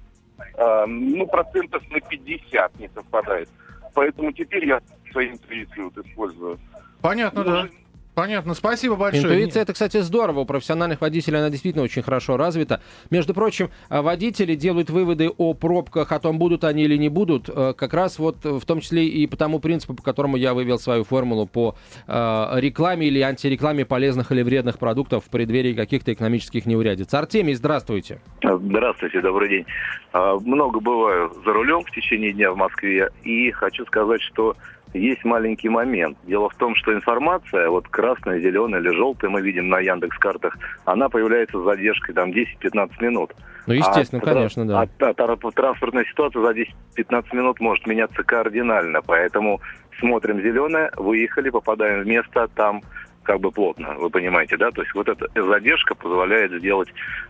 А, 0.58 0.86
Ну, 0.88 1.28
процентов 1.28 1.84
на 1.92 2.00
50 2.00 2.80
не 2.80 2.90
совпадает. 2.90 3.50
Поэтому 3.94 4.32
теперь 4.32 4.66
я 4.68 4.82
свою 5.12 5.34
интуицию 5.34 5.92
вот 5.96 6.06
использую. 6.06 6.60
Понятно, 7.04 7.44
да. 7.44 7.68
Понятно, 8.16 8.54
спасибо 8.54 8.96
большое. 8.96 9.24
Интуиция, 9.24 9.64
это, 9.64 9.74
кстати, 9.74 9.98
здорово. 9.98 10.42
У 10.42 10.46
профессиональных 10.46 11.02
водителей 11.02 11.40
она 11.40 11.50
действительно 11.50 11.84
очень 11.84 12.02
хорошо 12.04 12.38
развита. 12.38 12.80
Между 13.10 13.34
прочим, 13.34 13.72
а, 13.90 14.02
водители 14.02 14.56
делают 14.56 14.90
выводы 14.90 15.30
о 15.30 15.54
пробках, 15.54 16.12
о 16.12 16.20
том, 16.20 16.38
будут 16.38 16.64
они 16.64 16.84
или 16.84 16.96
не 16.96 17.10
будут, 17.10 17.50
э, 17.50 17.74
как 17.76 17.94
раз 17.94 18.20
вот 18.20 18.46
э, 18.46 18.52
в 18.52 18.66
том 18.66 18.82
числе 18.82 19.06
и 19.06 19.26
по 19.26 19.36
тому 19.36 19.60
принципу, 19.60 19.96
по 19.96 20.04
которому 20.04 20.38
я 20.38 20.54
вывел 20.54 20.78
свою 20.78 21.04
формулу 21.04 21.48
по 21.48 21.76
э, 22.08 22.60
рекламе 22.60 23.08
или 23.08 23.20
антирекламе 23.20 23.84
полезных 23.84 24.32
или 24.32 24.44
вредных 24.44 24.78
продуктов 24.78 25.26
в 25.26 25.30
преддверии 25.30 25.74
каких-то 25.74 26.14
экономических 26.14 26.68
неурядиц. 26.68 27.12
Артемий, 27.14 27.56
здравствуйте. 27.56 28.22
Здравствуйте, 28.44 29.22
добрый 29.22 29.50
день. 29.50 29.66
А, 30.14 30.38
Много 30.40 30.80
бываю 30.80 31.34
за 31.44 31.52
рулем 31.52 31.82
в 31.82 31.90
течение 31.90 32.32
дня 32.32 32.52
в 32.52 32.58
Москве, 32.58 33.10
и 33.24 33.50
хочу 33.52 33.86
сказать, 33.86 34.22
что 34.22 34.56
есть 34.94 35.24
маленький 35.24 35.70
момент. 35.70 36.18
Дело 36.24 36.50
в 36.50 36.56
том, 36.56 36.76
что 36.76 36.94
информация, 36.94 37.70
вот 37.70 37.88
красная, 37.88 38.40
зеленая 38.40 38.82
или 38.82 38.90
желтая, 38.96 39.30
мы 39.32 39.42
видим 39.42 39.70
на 39.70 39.80
Яндекс 39.80 40.18
картах, 40.18 40.58
она 40.86 41.10
появляется 41.10 41.60
с 41.60 41.64
задержкой 41.64 42.14
там 42.16 42.32
10-15 42.32 42.92
минут. 43.02 43.32
Ну, 43.66 43.74
естественно, 43.74 44.22
А 44.22 44.26
конечно, 44.26 44.68
да. 44.68 44.82
а 44.82 44.88
та- 44.88 45.14
та- 45.14 45.36
транспортная 45.52 46.06
ситуация 46.06 46.42
за 46.42 46.54
10-15 46.98 47.34
минут 47.34 47.60
может 47.60 47.88
меняться 47.88 48.24
кардинально, 48.24 49.02
поэтому 49.02 49.62
смотрим 50.00 50.42
зеленое, 50.42 50.92
выехали, 50.98 51.50
попадаем 51.50 52.04
в 52.04 52.08
место, 52.08 52.48
там 52.56 52.82
как 53.24 53.40
бы 53.40 53.52
плотно, 53.52 53.94
вы 54.00 54.10
понимаете, 54.10 54.58
да? 54.58 54.70
То 54.72 54.82
есть 54.82 54.94
вот 54.94 55.08
эта 55.08 55.28
задержка 55.42 55.96
позволяет 55.96 56.52
сделать 56.52 56.90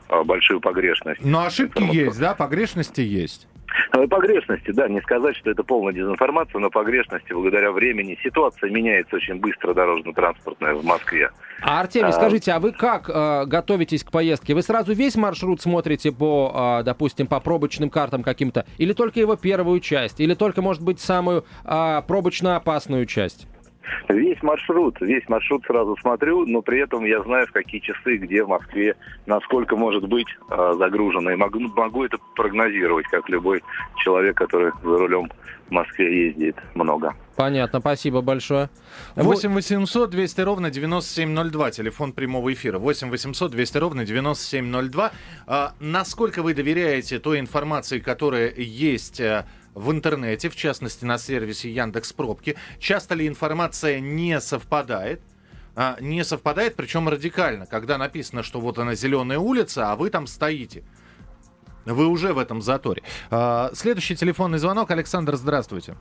а, 0.09 0.23
большую 0.23 0.59
погрешность. 0.59 1.23
Но 1.23 1.45
ошибки 1.45 1.83
есть, 1.83 2.19
да, 2.19 2.33
погрешности 2.33 3.01
есть. 3.01 3.47
Э, 3.91 4.07
Погрешности, 4.07 4.71
да, 4.71 4.87
не 4.87 5.01
сказать, 5.01 5.35
что 5.37 5.51
это 5.51 5.63
полная 5.63 5.93
дезинформация, 5.93 6.59
но 6.59 6.69
погрешности 6.69 7.33
благодаря 7.33 7.71
времени. 7.71 8.17
Ситуация 8.23 8.69
меняется 8.69 9.15
очень 9.15 9.35
быстро 9.35 9.73
дорожно-транспортная 9.73 10.75
в 10.75 10.85
Москве. 10.85 11.29
А, 11.61 11.81
Артемий, 11.81 12.09
А, 12.09 12.11
скажите, 12.11 12.51
а 12.51 12.59
вы 12.59 12.71
как 12.71 13.09
э, 13.09 13.45
готовитесь 13.45 14.03
к 14.03 14.11
поездке? 14.11 14.53
Вы 14.53 14.61
сразу 14.61 14.93
весь 14.93 15.15
маршрут 15.15 15.61
смотрите 15.61 16.11
по, 16.11 16.79
э, 16.81 16.83
допустим, 16.83 17.27
по 17.27 17.39
пробочным 17.39 17.89
картам 17.89 18.23
каким-то? 18.23 18.65
Или 18.77 18.93
только 18.93 19.19
его 19.19 19.35
первую 19.35 19.79
часть? 19.79 20.19
Или 20.19 20.33
только, 20.33 20.61
может 20.61 20.81
быть, 20.81 20.99
самую 20.99 21.45
э, 21.63 22.01
пробочно 22.07 22.57
опасную 22.57 23.05
часть? 23.05 23.47
Весь 24.09 24.41
маршрут, 24.41 24.99
весь 25.01 25.27
маршрут 25.27 25.63
сразу 25.65 25.95
смотрю, 25.97 26.45
но 26.45 26.61
при 26.61 26.79
этом 26.79 27.05
я 27.05 27.21
знаю, 27.23 27.47
в 27.47 27.51
какие 27.51 27.81
часы, 27.81 28.17
где 28.17 28.43
в 28.43 28.47
Москве, 28.49 28.95
насколько 29.25 29.75
может 29.75 30.07
быть 30.07 30.27
э, 30.49 30.73
загружено. 30.77 31.31
И 31.31 31.35
могу, 31.35 31.59
могу 31.59 32.03
это 32.03 32.17
прогнозировать, 32.35 33.05
как 33.07 33.29
любой 33.29 33.63
человек, 33.97 34.37
который 34.37 34.71
за 34.83 34.97
рулем 34.97 35.29
в 35.67 35.71
Москве 35.71 36.27
ездит 36.27 36.55
много. 36.75 37.15
Понятно, 37.35 37.79
спасибо 37.79 38.21
большое. 38.21 38.69
8 39.15 39.53
800 39.53 40.09
200 40.09 40.41
ровно 40.41 40.69
9702, 40.69 41.71
телефон 41.71 42.13
прямого 42.13 42.53
эфира. 42.53 42.77
8 42.77 43.09
800 43.09 43.51
200 43.51 43.77
ровно 43.77 44.05
9702. 44.05 45.11
А, 45.47 45.73
насколько 45.79 46.43
вы 46.43 46.53
доверяете 46.53 47.19
той 47.19 47.39
информации, 47.39 47.99
которая 47.99 48.53
есть 48.55 49.19
э, 49.19 49.45
в 49.75 49.91
интернете, 49.91 50.49
в 50.49 50.55
частности 50.55 51.05
на 51.05 51.17
сервисе 51.17 51.69
Яндекс 51.71 52.13
Пробки? 52.13 52.55
Часто 52.79 53.15
ли 53.15 53.27
информация 53.27 53.99
не 53.99 54.39
совпадает? 54.39 55.21
А, 55.75 55.97
не 55.99 56.23
совпадает, 56.23 56.75
причем 56.75 57.09
радикально, 57.09 57.65
когда 57.65 57.97
написано, 57.97 58.43
что 58.43 58.59
вот 58.59 58.77
она 58.77 58.93
зеленая 58.93 59.39
улица, 59.39 59.91
а 59.91 59.95
вы 59.95 60.09
там 60.11 60.27
стоите. 60.27 60.83
Вы 61.85 62.07
уже 62.07 62.33
в 62.33 62.37
этом 62.37 62.61
заторе. 62.61 63.01
А, 63.31 63.71
следующий 63.73 64.15
телефонный 64.15 64.57
звонок. 64.59 64.91
Александр, 64.91 65.35
здравствуйте. 65.35 65.95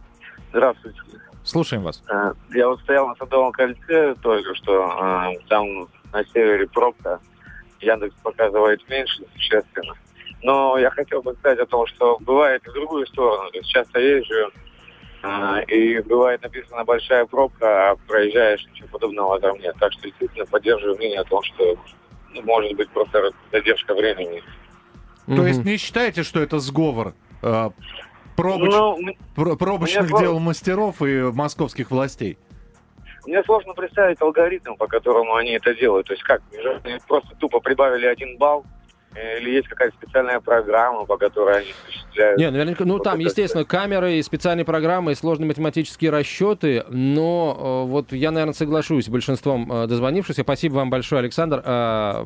Здравствуйте. 0.51 1.01
Слушаем 1.45 1.83
вас. 1.83 2.03
Э, 2.09 2.35
Я 2.55 2.69
вот 2.69 2.81
стоял 2.83 3.09
на 3.09 3.17
Садовом 3.17 3.51
кольце 3.53 4.15
только 4.23 4.55
что. 4.55 5.33
э, 5.35 5.39
Там 5.49 5.89
на 6.13 6.25
севере 6.27 6.69
пробка. 6.69 7.19
Яндекс 7.81 8.15
показывает 8.23 8.87
меньше, 8.89 9.25
существенно. 9.35 9.95
Но 10.42 10.76
я 10.78 10.90
хотел 10.90 11.22
бы 11.22 11.35
сказать 11.35 11.59
о 11.61 11.66
том, 11.66 11.87
что 11.87 12.18
бывает 12.20 12.66
и 12.66 12.70
в 12.70 12.72
другую 12.72 13.07
сторону. 13.07 13.50
То 13.50 13.59
есть 13.59 13.70
часто 13.70 14.00
езжу, 14.00 14.50
э, 15.22 15.64
и 15.68 16.00
бывает 16.00 16.42
написана 16.42 16.85
большая 16.85 17.26
пробка, 17.26 17.90
а 17.90 17.96
проезжаешь, 18.09 18.66
ничего 18.66 18.88
подобного 18.88 19.38
там 19.40 19.59
нет. 19.59 19.76
Так 19.78 19.92
что 19.92 20.02
действительно 20.02 20.44
поддерживаю 20.46 20.96
мнение 20.96 21.20
о 21.20 21.24
том, 21.24 21.42
что 21.44 21.76
ну, 22.35 22.42
может 22.42 22.74
быть 22.74 22.90
просто 22.90 23.31
задержка 23.52 23.94
времени. 23.94 24.42
То 25.26 25.33
Мгм. 25.33 25.46
есть 25.46 25.64
не 25.64 25.76
считаете, 25.76 26.24
что 26.24 26.40
это 26.40 26.59
сговор 26.59 27.14
э, 27.42 27.70
пробоч- 28.37 28.70
Ну, 28.70 28.98
пр- 29.37 29.57
пробочных 29.57 30.09
дел 30.18 30.40
мастеров 30.40 31.00
и 31.02 31.22
московских 31.33 31.90
властей? 31.92 32.37
Мне 33.24 33.42
сложно 33.44 33.72
представить 33.74 34.20
алгоритм, 34.20 34.74
по 34.74 34.88
которому 34.88 35.37
они 35.37 35.52
это 35.52 35.72
делают. 35.74 36.09
То 36.09 36.14
есть 36.14 36.24
как, 36.24 36.42
просто 37.07 37.37
тупо 37.37 37.61
прибавили 37.61 38.07
один 38.07 38.37
балл, 38.37 38.64
или 39.14 39.51
есть 39.51 39.68
какая-то 39.68 39.94
специальная 39.96 40.40
программа, 40.40 41.05
по 41.05 41.16
которой 41.16 41.59
они 41.59 41.72
осуществляют. 41.85 42.38
Не, 42.38 42.51
наверняка, 42.51 42.85
ну 42.85 42.98
там, 42.98 43.18
естественно, 43.18 43.64
камеры 43.64 44.14
и 44.14 44.22
специальные 44.22 44.64
программы, 44.64 45.12
и 45.12 45.14
сложные 45.14 45.46
математические 45.46 46.11
расчеты, 46.11 46.85
но 46.88 47.85
э, 47.87 47.90
вот 47.90 48.12
я, 48.12 48.31
наверное, 48.31 48.55
соглашусь 48.55 49.07
с 49.07 49.09
большинством 49.09 49.70
э, 49.70 49.87
дозвонившихся. 49.87 50.42
Спасибо 50.42 50.75
вам 50.75 50.90
большое, 50.90 51.20
Александр. 51.20 51.62
Э, 51.64 52.25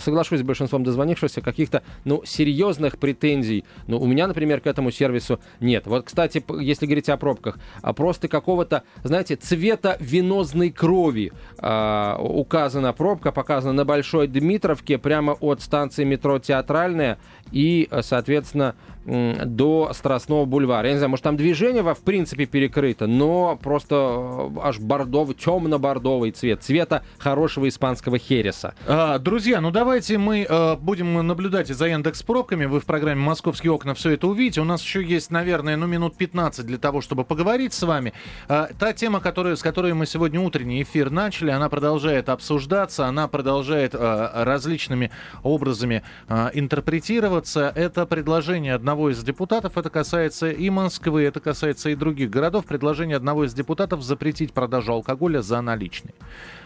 соглашусь 0.00 0.40
с 0.40 0.42
большинством 0.42 0.84
дозвонившихся. 0.84 1.40
Каких-то, 1.40 1.82
ну, 2.04 2.22
серьезных 2.24 2.98
претензий, 2.98 3.64
ну, 3.86 3.98
у 3.98 4.06
меня, 4.06 4.26
например, 4.26 4.60
к 4.60 4.66
этому 4.66 4.90
сервису 4.90 5.40
нет. 5.60 5.86
Вот, 5.86 6.04
кстати, 6.04 6.44
если 6.60 6.86
говорить 6.86 7.08
о 7.08 7.16
пробках, 7.16 7.58
а 7.82 7.92
просто 7.94 8.28
какого-то, 8.28 8.82
знаете, 9.02 9.36
цвета 9.36 9.96
венозной 9.98 10.70
крови 10.70 11.32
э, 11.58 12.16
указана 12.18 12.92
пробка, 12.92 13.32
показана 13.32 13.72
на 13.72 13.84
Большой 13.84 14.26
Дмитровке, 14.26 14.98
прямо 14.98 15.32
от 15.32 15.62
станции 15.62 16.04
метро 16.04 16.17
Театральная 16.38 17.18
и, 17.52 17.88
э, 17.90 18.02
соответственно, 18.02 18.74
до 19.08 19.90
Страстного 19.94 20.44
бульвара. 20.44 20.86
Я 20.88 20.92
не 20.92 20.98
знаю, 20.98 21.10
может, 21.10 21.22
там 21.22 21.36
движение 21.36 21.82
в 21.82 22.00
принципе 22.00 22.44
перекрыто, 22.44 23.06
но 23.06 23.58
просто 23.62 24.50
э, 24.54 24.60
аж 24.62 24.78
бордовый, 24.78 25.34
темно-бордовый 25.34 26.30
цвет, 26.32 26.62
цвета 26.62 27.02
хорошего 27.18 27.68
испанского 27.68 28.18
хереса. 28.18 28.74
А, 28.86 29.18
друзья, 29.18 29.60
ну 29.60 29.70
давайте 29.70 30.18
мы 30.18 30.46
э, 30.48 30.76
будем 30.76 31.26
наблюдать 31.26 31.68
за 31.68 31.86
Яндекс 31.86 32.22
пробками. 32.22 32.66
Вы 32.66 32.80
в 32.80 32.84
программе 32.84 33.20
«Московские 33.20 33.72
окна» 33.72 33.94
все 33.94 34.10
это 34.10 34.26
увидите. 34.26 34.60
У 34.60 34.64
нас 34.64 34.82
еще 34.82 35.02
есть, 35.02 35.30
наверное, 35.30 35.76
ну 35.76 35.86
минут 35.86 36.16
15 36.16 36.66
для 36.66 36.78
того, 36.78 37.00
чтобы 37.00 37.24
поговорить 37.24 37.72
с 37.72 37.82
вами. 37.82 38.12
А, 38.48 38.68
та 38.78 38.92
тема, 38.92 39.20
которая, 39.20 39.56
с 39.56 39.62
которой 39.62 39.94
мы 39.94 40.04
сегодня 40.04 40.40
утренний 40.40 40.82
эфир 40.82 41.10
начали, 41.10 41.50
она 41.50 41.70
продолжает 41.70 42.28
обсуждаться, 42.28 43.06
она 43.06 43.26
продолжает 43.26 43.94
э, 43.94 44.30
различными 44.44 45.10
образами 45.42 46.02
э, 46.28 46.50
интерпретироваться. 46.52 47.37
Это 47.46 48.06
предложение 48.06 48.74
одного 48.74 49.10
из 49.10 49.22
депутатов, 49.22 49.76
это 49.76 49.90
касается 49.90 50.50
и 50.50 50.70
Москвы, 50.70 51.22
это 51.22 51.40
касается 51.40 51.90
и 51.90 51.94
других 51.94 52.30
городов. 52.30 52.66
Предложение 52.66 53.16
одного 53.16 53.44
из 53.44 53.54
депутатов 53.54 54.02
запретить 54.02 54.52
продажу 54.52 54.92
алкоголя 54.92 55.42
за 55.42 55.60
наличные 55.60 56.14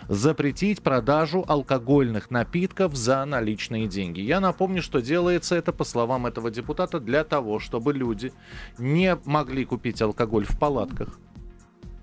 запретить 0.09 0.83
продажу 0.83 1.45
алкогольных 1.47 2.31
напитков 2.31 2.95
за 2.95 3.25
наличные 3.25 3.87
деньги. 3.87 4.21
Я 4.21 4.41
напомню, 4.41 4.83
что 4.83 5.01
делается 5.01 5.55
это, 5.55 5.73
по 5.73 5.85
словам 5.85 6.27
этого 6.27 6.51
депутата, 6.51 7.01
для 7.01 7.25
того, 7.25 7.59
чтобы 7.59 7.93
люди 7.93 8.33
не 8.79 9.17
могли 9.25 9.65
купить 9.65 10.03
алкоголь 10.03 10.45
в 10.45 10.59
палатках, 10.59 11.19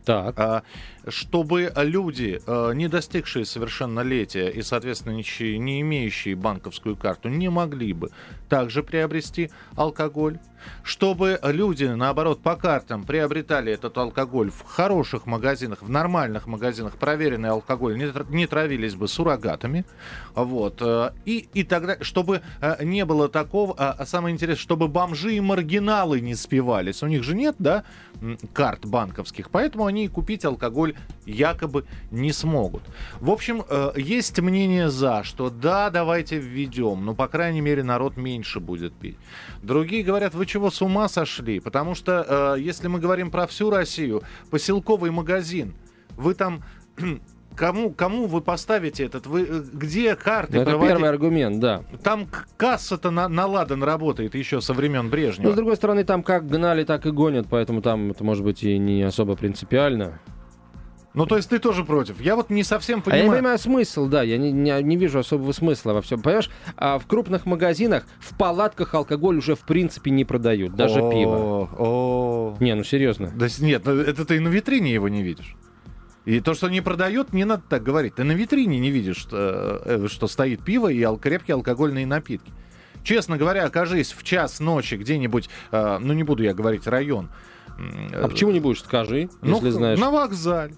Так. 0.06 0.40
А, 0.40 0.64
чтобы 1.08 1.72
люди, 1.76 2.42
э, 2.46 2.72
не 2.76 2.88
достигшие 2.88 3.46
совершеннолетия 3.46 4.50
и, 4.50 4.62
соответственно, 4.62 5.14
не 5.14 5.82
имеющие 5.82 6.36
банковскую 6.36 6.96
карту, 6.96 7.30
не 7.30 7.50
могли 7.50 7.94
бы 7.94 8.10
также 8.50 8.84
приобрести 8.84 9.50
алкоголь. 9.76 10.40
Чтобы 10.84 11.40
люди, 11.42 11.86
наоборот, 11.86 12.42
по 12.42 12.58
картам 12.58 13.06
приобретали 13.06 13.72
этот 13.72 13.98
алкоголь 13.98 14.52
в 14.52 14.64
хороших 14.64 15.26
магазинах, 15.26 15.82
в 15.82 15.90
нормальных 15.90 16.48
магазинах, 16.48 16.98
проверенный 16.98 17.50
алкоголь, 17.50 17.98
не, 17.98 18.04
тр- 18.04 18.30
не 18.30 18.46
травились 18.46 18.96
бы 18.96 19.08
суррогатами. 19.08 19.86
Вот. 20.36 20.82
э, 20.82 21.12
И, 21.26 21.48
и 21.54 21.64
тогда, 21.64 21.98
чтобы 22.02 22.42
э, 22.60 22.84
не 22.84 23.06
было 23.06 23.30
такого, 23.30 23.74
а, 23.78 23.96
а 23.98 24.06
самое 24.06 24.34
интересное, 24.34 24.62
чтобы 24.62 24.90
бомжи 24.90 25.36
и 25.36 25.40
маргиналы 25.40 26.20
не 26.20 26.36
спивались. 26.36 27.04
У 27.04 27.08
них 27.08 27.24
же 27.24 27.36
нет, 27.36 27.56
да, 27.58 27.86
карт 28.52 28.86
банковских, 28.86 29.50
поэтому 29.52 29.86
они 29.86 30.06
и 30.06 30.08
купить 30.10 30.44
алкоголь 30.44 30.94
якобы 31.26 31.86
не 32.12 32.32
смогут. 32.32 32.84
В 33.20 33.30
общем, 33.30 33.64
э, 33.68 33.92
есть 33.96 34.40
мнение 34.40 34.90
за, 34.90 35.24
что 35.24 35.50
да, 35.50 35.90
давайте 35.90 36.38
введем, 36.38 37.06
но, 37.06 37.16
по 37.16 37.28
крайней 37.28 37.62
мере, 37.62 37.84
народ 37.84 38.18
меньше 38.18 38.60
будет 38.60 38.94
пить. 38.94 39.18
Другие 39.62 40.04
говорят, 40.04 40.34
вы 40.34 40.46
чего 40.46 40.72
с 40.72 40.82
ума 40.82 41.08
сошли? 41.08 41.60
Потому 41.60 41.96
что, 41.96 42.56
э, 42.58 42.62
если 42.62 42.88
мы 42.88 43.00
говорим 43.00 43.32
про 43.32 43.48
всю 43.48 43.70
Россию, 43.70 44.24
поселковый 44.50 45.12
магазин, 45.12 45.74
вы 46.18 46.34
там... 46.34 46.64
Кому, 47.56 47.90
кому 47.90 48.28
вы 48.28 48.40
поставите 48.40 49.04
этот? 49.04 49.26
Вы 49.26 49.42
э, 49.42 49.64
где 49.74 50.16
карты? 50.16 50.54
Ну, 50.54 50.62
это 50.62 50.70
проводите? 50.70 50.94
первый 50.94 51.10
аргумент, 51.10 51.60
да. 51.60 51.84
Там 52.04 52.28
касса-то 52.56 53.12
на, 53.12 53.28
на 53.28 53.48
ладан 53.48 53.84
работает 53.84 54.34
еще 54.34 54.62
со 54.62 54.74
времен 54.74 55.06
Ну, 55.06 55.10
Брежнева. 55.10 55.52
с 55.52 55.56
другой 55.56 55.76
стороны, 55.76 56.06
там 56.06 56.24
как 56.24 56.48
гнали, 56.48 56.86
так 56.86 57.06
и 57.06 57.12
гонят, 57.12 57.48
поэтому 57.50 57.82
там 57.82 58.12
это 58.12 58.24
может 58.24 58.46
быть 58.46 58.64
и 58.64 58.78
не 58.78 59.02
особо 59.02 59.36
принципиально. 59.36 60.22
Ну, 61.16 61.26
то 61.26 61.38
есть 61.38 61.50
ты 61.50 61.58
тоже 61.60 61.84
против. 61.84 62.22
Я 62.22 62.36
вот 62.36 62.50
не 62.52 62.64
совсем 62.64 63.02
А 63.06 63.10
я 63.10 63.22
понимаю. 63.22 63.40
понимаю 63.40 63.58
смысл, 63.58 64.06
да, 64.08 64.22
я 64.22 64.38
не, 64.38 64.52
не- 64.52 64.84
не 64.84 64.96
вижу 64.96 65.20
особого 65.20 65.52
смысла 65.54 65.94
во 65.94 66.02
всем. 66.04 66.22
Понимаешь, 66.22 66.52
а 66.78 67.00
в 67.00 67.08
крупных 67.08 67.46
магазинах, 67.48 68.06
в 68.20 68.38
палатках 68.38 68.94
алкоголь 68.94 69.38
уже 69.38 69.56
в 69.56 69.62
принципе 69.62 70.12
не 70.12 70.24
продают, 70.24 70.76
даже 70.76 71.00
О, 71.02 71.12
пиво. 71.12 71.70
О, 71.78 72.58
Не, 72.60 72.76
ну 72.76 72.84
серьезно. 72.84 73.32
Да 73.36 73.48
нет, 73.60 73.84
ну, 73.86 73.94
это 74.00 74.24
ты 74.24 74.36
и 74.36 74.40
на 74.40 74.50
витрине 74.50 74.94
его 74.94 75.10
не 75.10 75.24
видишь. 75.24 75.56
И 76.26 76.42
то, 76.42 76.54
что 76.54 76.70
не 76.70 76.82
продает, 76.82 77.34
не 77.34 77.44
надо 77.44 77.64
так 77.68 77.82
говорить. 77.82 78.16
Ты 78.16 78.24
на 78.24 78.34
витрине 78.34 78.78
не 78.78 78.92
видишь, 78.92 79.18
что, 79.18 79.82
э, 79.84 80.08
что 80.10 80.28
стоит 80.28 80.64
пиво 80.64 80.90
и 80.90 81.04
крепкие 81.18 81.56
алкогольные 81.56 82.06
напитки. 82.06 82.52
Честно 83.04 83.38
говоря, 83.38 83.66
окажись 83.66 84.12
в 84.14 84.22
час 84.24 84.60
ночи 84.60 84.94
где-нибудь, 84.96 85.50
э, 85.72 85.98
ну 86.00 86.14
не 86.14 86.24
буду 86.24 86.44
я 86.44 86.54
говорить 86.54 86.86
район. 86.86 87.30
А 88.14 88.28
почему 88.28 88.52
не 88.52 88.60
будешь, 88.60 88.82
скажи, 88.84 89.30
Ну, 89.42 89.56
если 89.56 89.70
знаешь. 89.72 90.00
на 90.00 90.12
вокзале. 90.12 90.76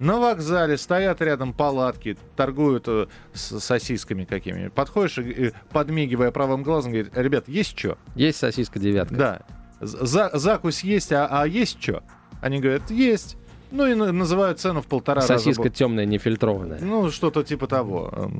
На 0.00 0.18
вокзале 0.18 0.78
стоят 0.78 1.20
рядом 1.20 1.52
палатки, 1.52 2.16
торгуют 2.34 2.88
э, 2.88 3.06
с 3.34 3.60
сосисками 3.60 4.24
какими. 4.24 4.68
Подходишь 4.68 5.18
и, 5.18 5.30
и, 5.30 5.52
подмигивая 5.72 6.30
правым 6.30 6.62
глазом, 6.62 6.92
говорит, 6.92 7.14
ребят, 7.14 7.48
есть 7.48 7.78
что? 7.78 7.98
Есть 8.14 8.38
сосиска 8.38 8.78
девятка. 8.78 9.14
Да. 9.14 9.42
За- 9.80 10.30
закусь 10.32 10.82
есть, 10.84 11.12
а, 11.12 11.26
а 11.30 11.46
есть 11.46 11.82
что? 11.82 12.02
Они 12.40 12.60
говорят, 12.60 12.90
есть. 12.90 13.36
Ну 13.70 13.86
и 13.86 13.94
на- 13.94 14.12
называют 14.12 14.58
цену 14.58 14.80
в 14.82 14.86
полтора 14.86 15.20
раза. 15.22 15.38
Сосиска 15.38 15.68
темная, 15.70 16.06
нефильтрованная. 16.06 16.78
Ну, 16.80 17.10
что-то 17.10 17.42
типа 17.44 17.66
того. 17.66 18.30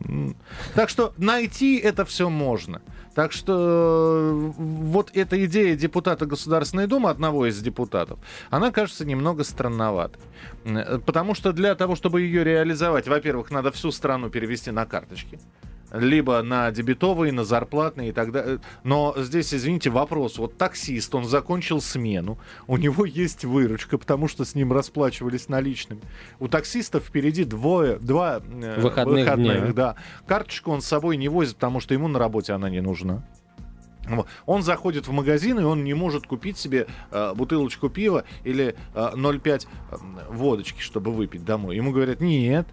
Так 0.74 0.88
что 0.88 1.12
найти 1.18 1.76
это 1.78 2.04
все 2.04 2.28
можно. 2.28 2.80
Так 3.14 3.32
что 3.32 3.52
э, 3.54 4.52
вот 4.58 5.10
эта 5.14 5.44
идея 5.44 5.74
депутата 5.76 6.26
Государственной 6.26 6.86
Думы, 6.86 7.10
одного 7.10 7.46
из 7.46 7.60
депутатов, 7.60 8.18
она 8.50 8.70
кажется 8.70 9.04
немного 9.04 9.42
странноватой. 9.44 10.22
Э, 10.64 10.98
Потому 11.04 11.34
что 11.34 11.52
для 11.52 11.74
того, 11.74 11.96
чтобы 11.96 12.20
ее 12.22 12.44
реализовать, 12.44 13.08
во-первых, 13.08 13.50
надо 13.50 13.70
всю 13.72 13.90
страну 13.90 14.30
перевести 14.30 14.70
на 14.70 14.86
карточки. 14.86 15.38
Либо 15.92 16.42
на 16.42 16.70
дебетовые, 16.70 17.33
на 17.33 17.44
зарплатные 17.44 18.11
и 18.11 18.12
так 18.12 18.33
далее. 18.33 18.61
Но 18.85 19.14
здесь, 19.16 19.53
извините, 19.55 19.90
вопрос. 19.90 20.38
Вот 20.38 20.57
таксист, 20.57 21.14
он 21.14 21.24
закончил 21.24 21.81
смену, 21.81 22.38
у 22.66 22.76
него 22.76 23.05
есть 23.05 23.44
выручка, 23.44 23.98
потому 23.98 24.29
что 24.29 24.44
с 24.44 24.55
ним 24.55 24.72
расплачивались 24.72 25.48
наличными. 25.48 26.00
У 26.38 26.48
таксистов 26.48 27.05
впереди 27.05 27.44
двое, 27.44 27.98
два 27.98 28.40
э, 28.40 28.81
Выходных 28.81 29.35
дня. 29.37 29.72
да. 29.72 29.96
Карточку 30.26 30.70
он 30.70 30.81
с 30.83 30.87
собой 30.87 31.16
не 31.16 31.29
возит, 31.29 31.55
потому 31.55 31.81
что 31.81 31.94
ему 31.94 32.09
на 32.09 32.18
работе 32.18 32.53
она 32.53 32.70
не 32.70 32.81
нужна. 32.81 33.24
Он 34.46 34.62
заходит 34.62 35.07
в 35.07 35.12
магазин, 35.12 35.59
и 35.61 35.62
он 35.62 35.85
не 35.85 35.94
может 35.94 36.26
купить 36.26 36.59
себе 36.59 36.87
э, 37.11 37.33
бутылочку 37.35 37.88
пива 37.88 38.24
или 38.44 38.74
э, 38.94 39.11
0,5 39.14 39.66
э, 39.90 39.96
водочки, 40.31 40.81
чтобы 40.81 41.12
выпить 41.12 41.44
домой. 41.44 41.76
Ему 41.76 41.92
говорят, 41.92 42.20
нет, 42.20 42.66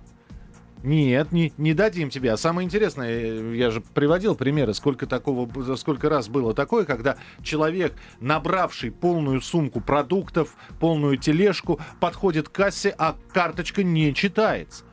нет, 0.83 1.31
не, 1.31 1.53
не 1.57 1.73
дадим 1.73 2.09
тебе. 2.09 2.31
А 2.31 2.37
самое 2.37 2.65
интересное, 2.65 3.09
э, 3.09 3.55
я 3.55 3.71
же 3.71 3.81
приводил 3.81 4.35
примеры, 4.35 4.73
сколько 4.73 5.07
такого, 5.07 5.75
сколько 5.75 6.09
раз 6.09 6.29
было 6.29 6.53
такое, 6.53 6.85
когда 6.85 7.17
человек, 7.41 7.93
набравший 8.19 8.91
полную 8.91 9.41
сумку 9.41 9.81
продуктов, 9.81 10.55
полную 10.79 11.17
тележку, 11.17 11.79
подходит 11.99 12.49
к 12.49 12.51
кассе, 12.51 12.93
а 12.97 13.15
карточка 13.33 13.83
не 13.83 14.13
читается. 14.13 14.85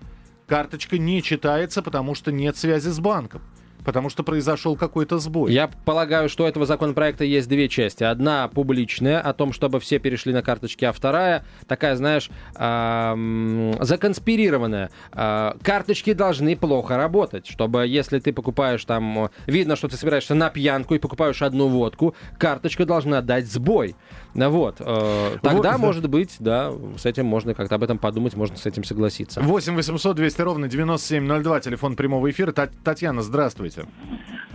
Карточка 0.46 0.98
не 0.98 1.22
читается, 1.22 1.82
потому 1.82 2.14
что 2.14 2.32
нет 2.32 2.56
связи 2.56 2.88
с 2.88 2.98
банком. 3.00 3.42
Потому 3.84 4.08
что 4.10 4.22
произошел 4.22 4.76
какой-то 4.76 5.18
сбой. 5.18 5.52
Я 5.52 5.70
полагаю, 5.84 6.28
что 6.28 6.44
у 6.44 6.46
этого 6.46 6.66
законопроекта 6.66 7.24
есть 7.24 7.48
две 7.48 7.68
части. 7.68 8.02
Одна 8.04 8.48
публичная, 8.48 9.20
о 9.20 9.32
том, 9.34 9.52
чтобы 9.52 9.80
все 9.80 9.98
перешли 9.98 10.32
на 10.32 10.42
карточки, 10.42 10.84
а 10.84 10.92
вторая 10.92 11.44
такая, 11.66 11.96
знаешь, 11.96 12.30
законспирированная. 13.80 14.90
А, 15.12 15.56
Карточки 15.62 16.12
должны 16.12 16.56
плохо 16.56 16.96
работать, 16.96 17.46
чтобы 17.46 17.86
если 17.86 18.18
ты 18.18 18.32
покупаешь 18.32 18.84
там, 18.84 19.30
видно, 19.46 19.76
что 19.76 19.88
ты 19.88 19.96
собираешься 19.96 20.34
на 20.34 20.50
пьянку 20.50 20.94
и 20.94 20.98
покупаешь 20.98 21.42
одну 21.42 21.68
водку, 21.68 22.14
карточка 22.38 22.84
должна 22.86 23.20
дать 23.20 23.46
сбой. 23.46 23.96
Вот. 24.34 24.76
э, 24.80 25.36
Тогда, 25.42 25.72
да. 25.72 25.78
может 25.78 26.08
быть, 26.08 26.36
да, 26.40 26.72
с 26.96 27.06
этим 27.06 27.26
можно 27.26 27.54
как-то 27.54 27.76
об 27.76 27.82
этом 27.84 27.98
подумать, 27.98 28.34
можно 28.34 28.56
с 28.56 28.66
этим 28.66 28.82
согласиться. 28.84 29.40
8 29.40 29.74
800 29.76 30.16
200 30.16 30.40
ровно 30.42 30.68
9702, 30.68 31.60
телефон 31.60 31.96
прямого 31.96 32.30
эфира. 32.30 32.52
Та- 32.52 32.68
Татьяна, 32.82 33.22
здравствуйте. 33.22 33.73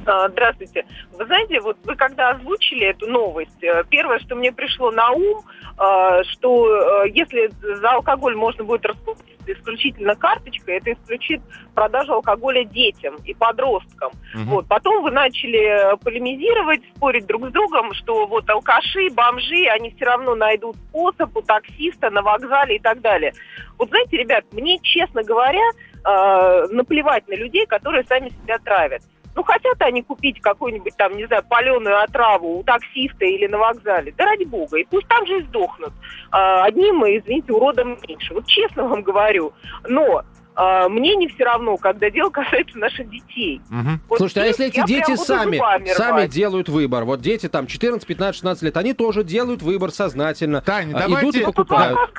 А, 0.06 0.30
Здравствуйте. 0.30 0.86
Вы 1.18 1.26
знаете, 1.26 1.60
вот 1.62 1.78
вы 1.84 1.96
когда 1.96 2.32
озвучили 2.32 2.88
эту 2.88 3.08
новость, 3.08 3.64
э, 3.64 3.84
первое, 3.90 4.20
что 4.20 4.36
мне 4.36 4.52
пришло 4.52 4.92
на 4.92 5.12
ум, 5.12 5.44
э, 5.78 6.24
что 6.32 7.04
э, 7.06 7.10
если 7.14 7.52
за 7.62 7.92
алкоголь 7.92 8.36
можно 8.36 8.64
будет 8.64 8.86
расплатиться 8.86 9.30
исключительно 9.54 10.16
карточкой, 10.16 10.78
это 10.78 10.94
исключит 10.94 11.42
продажу 11.74 12.14
алкоголя 12.14 12.64
детям 12.64 13.16
и 13.26 13.34
подросткам. 13.34 14.12
Мгм. 14.34 14.46
Вот. 14.46 14.68
Потом 14.68 15.04
вы 15.04 15.12
начали 15.12 15.94
э, 15.94 15.98
полемизировать, 15.98 16.82
спорить 16.96 17.26
друг 17.26 17.48
с 17.48 17.52
другом, 17.52 17.94
что 17.94 18.28
вот 18.28 18.50
алкаши, 18.50 19.10
бомжи, 19.12 19.68
они 19.72 19.92
все 19.92 20.06
равно 20.06 20.36
найдут 20.36 20.76
способ 20.90 21.36
у 21.36 21.42
таксиста 21.42 22.10
на 22.10 22.22
вокзале 22.22 22.78
и 22.78 22.80
так 22.80 23.02
далее. 23.02 23.34
Вот 23.78 23.90
знаете, 23.90 24.18
ребят, 24.18 24.46
мне, 24.52 24.78
честно 24.80 25.24
говоря, 25.24 25.64
э, 26.06 26.68
наплевать 26.72 27.28
на 27.28 27.34
людей, 27.36 27.66
которые 27.66 28.04
сами 28.06 28.30
себя 28.30 28.58
травят. 28.60 29.02
Ну, 29.36 29.44
хотят 29.44 29.76
они 29.82 30.02
купить 30.02 30.42
какую-нибудь 30.42 30.98
там, 30.98 31.16
не 31.16 31.26
знаю, 31.28 31.44
паленую 31.48 32.02
отраву 32.02 32.60
у 32.60 32.64
таксиста 32.64 33.26
или 33.26 33.48
на 33.48 33.58
вокзале. 33.58 34.14
Да 34.18 34.26
ради 34.26 34.44
бога. 34.44 34.78
И 34.78 34.86
пусть 34.86 35.08
там 35.08 35.26
же 35.28 35.40
и 35.40 35.44
сдохнут. 35.44 35.94
А, 36.32 36.66
одним, 36.66 37.04
извините, 37.04 37.54
уродом 37.54 37.98
меньше. 38.08 38.34
Вот 38.34 38.48
честно 38.48 38.88
вам 38.88 39.02
говорю. 39.04 39.54
Но 39.88 40.24
а, 40.56 40.90
мне 40.90 41.16
не 41.16 41.28
все 41.30 41.46
равно, 41.46 41.78
когда 41.78 42.10
дело 42.10 42.30
касается 42.32 42.78
наших 42.78 43.10
детей. 43.10 43.62
Мгм. 43.70 44.02
Вот 44.10 44.18
Слушайте, 44.18 44.42
а 44.42 44.46
если 44.46 44.66
эти 44.66 44.86
дети 44.86 45.16
сами, 45.16 45.62
сами 45.94 46.28
делают 46.28 46.68
выбор, 46.68 47.06
вот 47.06 47.22
дети 47.22 47.48
там 47.48 47.66
14, 47.66 48.06
15, 48.06 48.36
16 48.36 48.64
лет, 48.64 48.76
они 48.76 48.94
тоже 48.94 49.24
делают 49.24 49.62
выбор 49.62 49.92
сознательно. 49.92 50.60
Тань, 50.60 50.92
А, 50.94 51.00
давайте- 51.08 51.22
Идут 51.30 51.36
и 51.36 51.40
Ну, 51.40 51.46
покупают. 51.46 51.98
к 52.12 52.14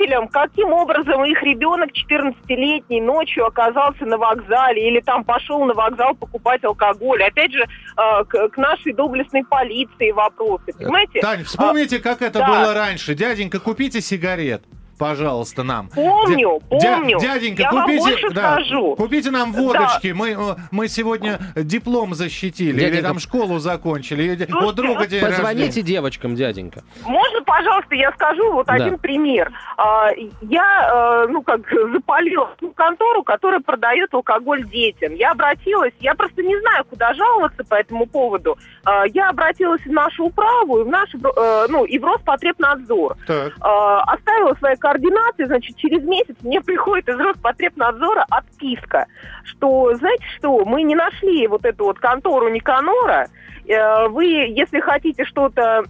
родителям, 0.00 0.28
каким 0.28 0.72
образом 0.72 1.24
их 1.24 1.42
ребенок 1.42 1.90
14-летний 1.90 3.00
ночью 3.00 3.46
оказался 3.46 4.04
на 4.04 4.18
вокзале 4.18 4.88
или 4.88 5.00
там 5.00 5.24
пошел 5.24 5.64
на 5.64 5.74
вокзал 5.74 6.14
покупать 6.14 6.64
алкоголь. 6.64 7.22
Опять 7.22 7.52
же, 7.52 7.62
э, 7.62 8.24
к, 8.24 8.56
нашей 8.56 8.92
доблестной 8.92 9.44
полиции 9.44 10.10
вопросы. 10.10 10.72
Понимаете? 10.76 11.20
Тань, 11.20 11.44
вспомните, 11.44 11.98
как 11.98 12.22
это 12.22 12.40
да. 12.40 12.46
было 12.46 12.74
раньше. 12.74 13.14
Дяденька, 13.14 13.60
купите 13.60 14.00
сигарет. 14.00 14.62
Пожалуйста, 15.00 15.62
нам. 15.62 15.88
Помню, 15.88 16.60
Дя- 16.70 16.94
помню. 16.94 17.18
дяденька, 17.20 17.62
Я 17.62 17.72
вам 17.72 17.84
купите, 17.86 18.02
больше 18.02 18.30
да, 18.32 18.52
скажу. 18.52 18.96
купите 18.96 19.30
нам 19.30 19.52
водочки. 19.54 20.12
Мы, 20.12 20.32
э, 20.32 20.56
мы 20.70 20.88
сегодня 20.88 21.38
диплом 21.56 22.12
защитили, 22.12 22.72
или 22.76 22.80
Дяденька, 22.80 23.08
там 23.08 23.18
школу 23.18 23.58
закончили. 23.60 24.24
или 24.24 24.44
Слушайте, 24.44 24.72
друга 24.74 25.06
день 25.06 25.22
Позвоните 25.24 25.64
рождения. 25.66 25.86
девочкам, 25.86 26.34
дяденька. 26.34 26.82
Можно 27.06 27.42
пожалуйста, 27.44 27.94
я 27.94 28.12
скажу 28.12 28.52
вот 28.52 28.66
Да. 28.66 28.74
один 28.74 28.98
пример. 28.98 29.50
А, 29.78 30.10
Я, 30.42 31.24
э, 31.24 31.28
ну, 31.30 31.42
как 31.42 31.60
запалила 31.92 32.50
ту 32.58 32.70
контору, 32.72 33.22
которая 33.22 33.60
продает 33.60 34.12
алкоголь 34.12 34.64
детям. 34.68 35.14
Я 35.14 35.30
обратилась, 35.32 35.92
я 36.00 36.14
просто 36.14 36.42
не 36.42 36.58
знаю, 36.60 36.84
куда 36.84 37.14
жаловаться 37.14 37.64
по 37.64 37.74
этому 37.74 38.04
поводу. 38.06 38.58
А, 38.84 39.04
Я 39.06 39.30
обратилась 39.30 39.80
в 39.80 39.90
нашу 39.90 40.24
управу 40.26 40.80
и 40.80 40.84
в 40.84 40.88
наш, 40.88 41.08
э, 41.14 41.66
ну, 41.70 41.84
и 41.86 41.98
в 41.98 42.04
Роспотребнадзор. 42.04 43.16
Так. 43.26 43.52
А, 43.60 44.02
оставила 44.02 44.54
свои 44.56 44.76
координаты, 44.90 45.46
значит, 45.46 45.76
через 45.76 46.02
месяц 46.04 46.36
мне 46.42 46.60
приходит 46.62 47.08
из 47.08 47.18
Роспотребнадзора 47.18 48.26
отписка, 48.30 49.06
что, 49.44 49.94
знаете 49.94 50.24
что, 50.38 50.64
мы 50.64 50.82
не 50.82 50.94
нашли 50.94 51.46
вот 51.46 51.64
эту 51.64 51.84
вот 51.84 51.98
контору 51.98 52.48
Никанора, 52.48 53.28
Э, 53.70 54.08
вы, 54.08 54.24
если 54.24 54.80
хотите 54.80 55.24
что-то 55.24 55.84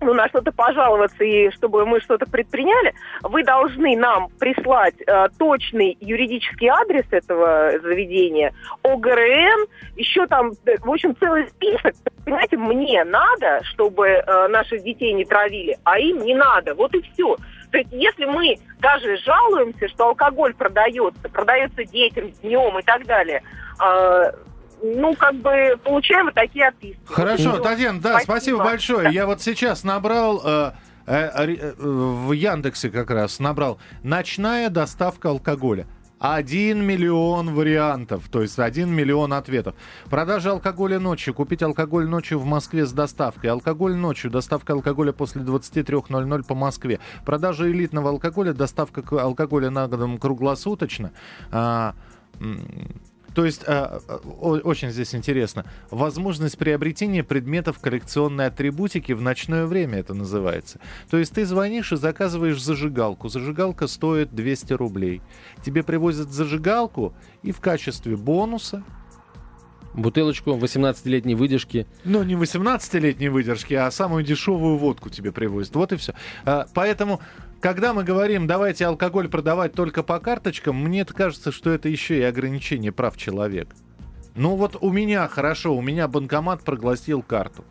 ну, 0.00 0.14
на 0.14 0.28
что-то 0.28 0.52
пожаловаться 0.52 1.24
и 1.24 1.50
чтобы 1.50 1.84
мы 1.84 2.00
что-то 2.00 2.24
предприняли, 2.26 2.94
вы 3.22 3.42
должны 3.42 3.96
нам 3.96 4.28
прислать 4.38 4.94
э, 5.06 5.28
точный 5.38 5.96
юридический 6.00 6.68
адрес 6.68 7.04
этого 7.10 7.72
заведения, 7.80 8.52
ОГРН, 8.82 9.66
еще 9.96 10.26
там, 10.26 10.52
э, 10.66 10.76
в 10.78 10.90
общем, 10.90 11.16
целый 11.16 11.48
список. 11.48 11.94
Понимаете, 12.24 12.56
мне 12.56 13.04
надо, 13.04 13.62
чтобы 13.64 14.06
э, 14.06 14.48
наших 14.48 14.84
детей 14.84 15.12
не 15.12 15.24
травили, 15.24 15.76
а 15.84 15.98
им 15.98 16.18
не 16.22 16.34
надо. 16.34 16.74
Вот 16.74 16.94
и 16.94 17.00
все. 17.00 17.36
То 17.70 17.78
есть, 17.78 17.90
если 17.92 18.24
мы 18.24 18.56
даже 18.80 19.16
жалуемся, 19.18 19.88
что 19.88 20.08
алкоголь 20.08 20.54
продается, 20.54 21.28
продается 21.28 21.84
детям 21.84 22.30
днем 22.42 22.78
и 22.78 22.82
так 22.82 23.06
далее, 23.06 23.42
э, 23.80 24.32
ну, 24.82 25.14
как 25.14 25.34
бы 25.36 25.78
получаем 25.82 26.26
вот 26.26 26.34
такие 26.34 26.68
отписки. 26.68 27.00
Хорошо, 27.06 27.50
Вот. 27.50 27.62
Татьяна, 27.62 28.00
да, 28.00 28.20
спасибо, 28.20 28.58
большое. 28.64 29.12
Я 29.12 29.26
вот 29.26 29.42
сейчас 29.42 29.84
набрал 29.84 30.40
э, 30.44 30.72
э, 31.06 31.46
э, 31.46 31.72
в 31.76 32.32
Яндексе 32.32 32.90
как 32.90 33.10
раз 33.10 33.38
набрал 33.40 33.78
ночная 34.02 34.70
доставка 34.70 35.30
алкоголя. 35.30 35.86
Один 36.18 36.84
миллион 36.84 37.54
вариантов, 37.54 38.28
то 38.28 38.42
есть 38.42 38.58
один 38.58 38.90
миллион 38.90 39.32
ответов. 39.32 39.76
Продажа 40.10 40.50
алкоголя 40.50 40.98
ночью, 40.98 41.32
купить 41.32 41.62
алкоголь 41.62 42.08
ночью 42.08 42.40
в 42.40 42.44
Москве 42.44 42.86
с 42.86 42.92
доставкой. 42.92 43.50
Алкоголь 43.50 43.94
ночью, 43.94 44.30
доставка 44.30 44.72
алкоголя 44.72 45.12
после 45.12 45.42
23.00 45.42 46.44
по 46.44 46.54
Москве. 46.56 46.98
Продажа 47.24 47.70
элитного 47.70 48.10
алкоголя, 48.10 48.52
доставка 48.52 49.02
алкоголя 49.20 49.70
на 49.70 49.86
дом 49.86 50.18
круглосуточно. 50.18 51.12
А, 51.52 51.94
то 53.38 53.44
есть, 53.44 53.62
о- 53.68 54.00
очень 54.64 54.90
здесь 54.90 55.14
интересно, 55.14 55.64
возможность 55.92 56.58
приобретения 56.58 57.22
предметов 57.22 57.78
коллекционной 57.78 58.46
атрибутики 58.46 59.12
в 59.12 59.22
ночное 59.22 59.64
время 59.64 59.98
это 60.00 60.12
называется. 60.12 60.80
То 61.08 61.18
есть 61.18 61.34
ты 61.34 61.46
звонишь 61.46 61.92
и 61.92 61.96
заказываешь 61.96 62.60
зажигалку. 62.60 63.28
Зажигалка 63.28 63.86
стоит 63.86 64.34
200 64.34 64.72
рублей. 64.72 65.22
Тебе 65.64 65.84
привозят 65.84 66.32
зажигалку 66.32 67.14
и 67.44 67.52
в 67.52 67.60
качестве 67.60 68.16
бонуса 68.16 68.82
Бутылочку 69.94 70.50
18-летней 70.56 71.34
выдержки. 71.34 71.86
ну, 72.04 72.22
не 72.22 72.34
18-летней 72.34 73.28
выдержки, 73.28 73.74
а 73.74 73.90
самую 73.90 74.22
дешевую 74.24 74.76
водку 74.76 75.10
тебе 75.10 75.30
привозят. 75.32 75.74
Вот 75.76 75.92
и 75.92 75.96
все. 75.96 76.14
Поэтому, 76.74 77.20
когда 77.60 77.92
мы 77.92 78.04
говорим, 78.04 78.46
давайте 78.46 78.86
алкоголь 78.86 79.28
продавать 79.28 79.72
только 79.72 80.02
по 80.02 80.20
карточкам, 80.20 80.76
мне 80.76 81.04
кажется, 81.04 81.50
что 81.50 81.70
это 81.70 81.88
еще 81.88 82.18
и 82.18 82.22
ограничение 82.22 82.92
прав 82.92 83.16
человека. 83.16 83.74
Ну 84.34 84.54
вот 84.54 84.76
у 84.80 84.90
меня 84.90 85.26
хорошо, 85.26 85.76
у 85.76 85.82
меня 85.82 86.06
банкомат 86.06 86.62
прогласил 86.62 87.22
карту. 87.22 87.64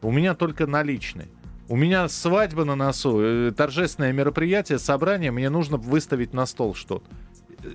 У 0.00 0.10
меня 0.10 0.34
только 0.34 0.66
наличные. 0.66 1.28
У 1.68 1.76
меня 1.76 2.08
свадьба 2.08 2.64
на 2.64 2.76
носу, 2.76 3.20
э, 3.20 3.50
торжественное 3.50 4.12
мероприятие, 4.12 4.78
собрание, 4.78 5.32
мне 5.32 5.50
нужно 5.50 5.76
выставить 5.76 6.32
на 6.32 6.46
стол 6.46 6.74
что-то. 6.74 7.04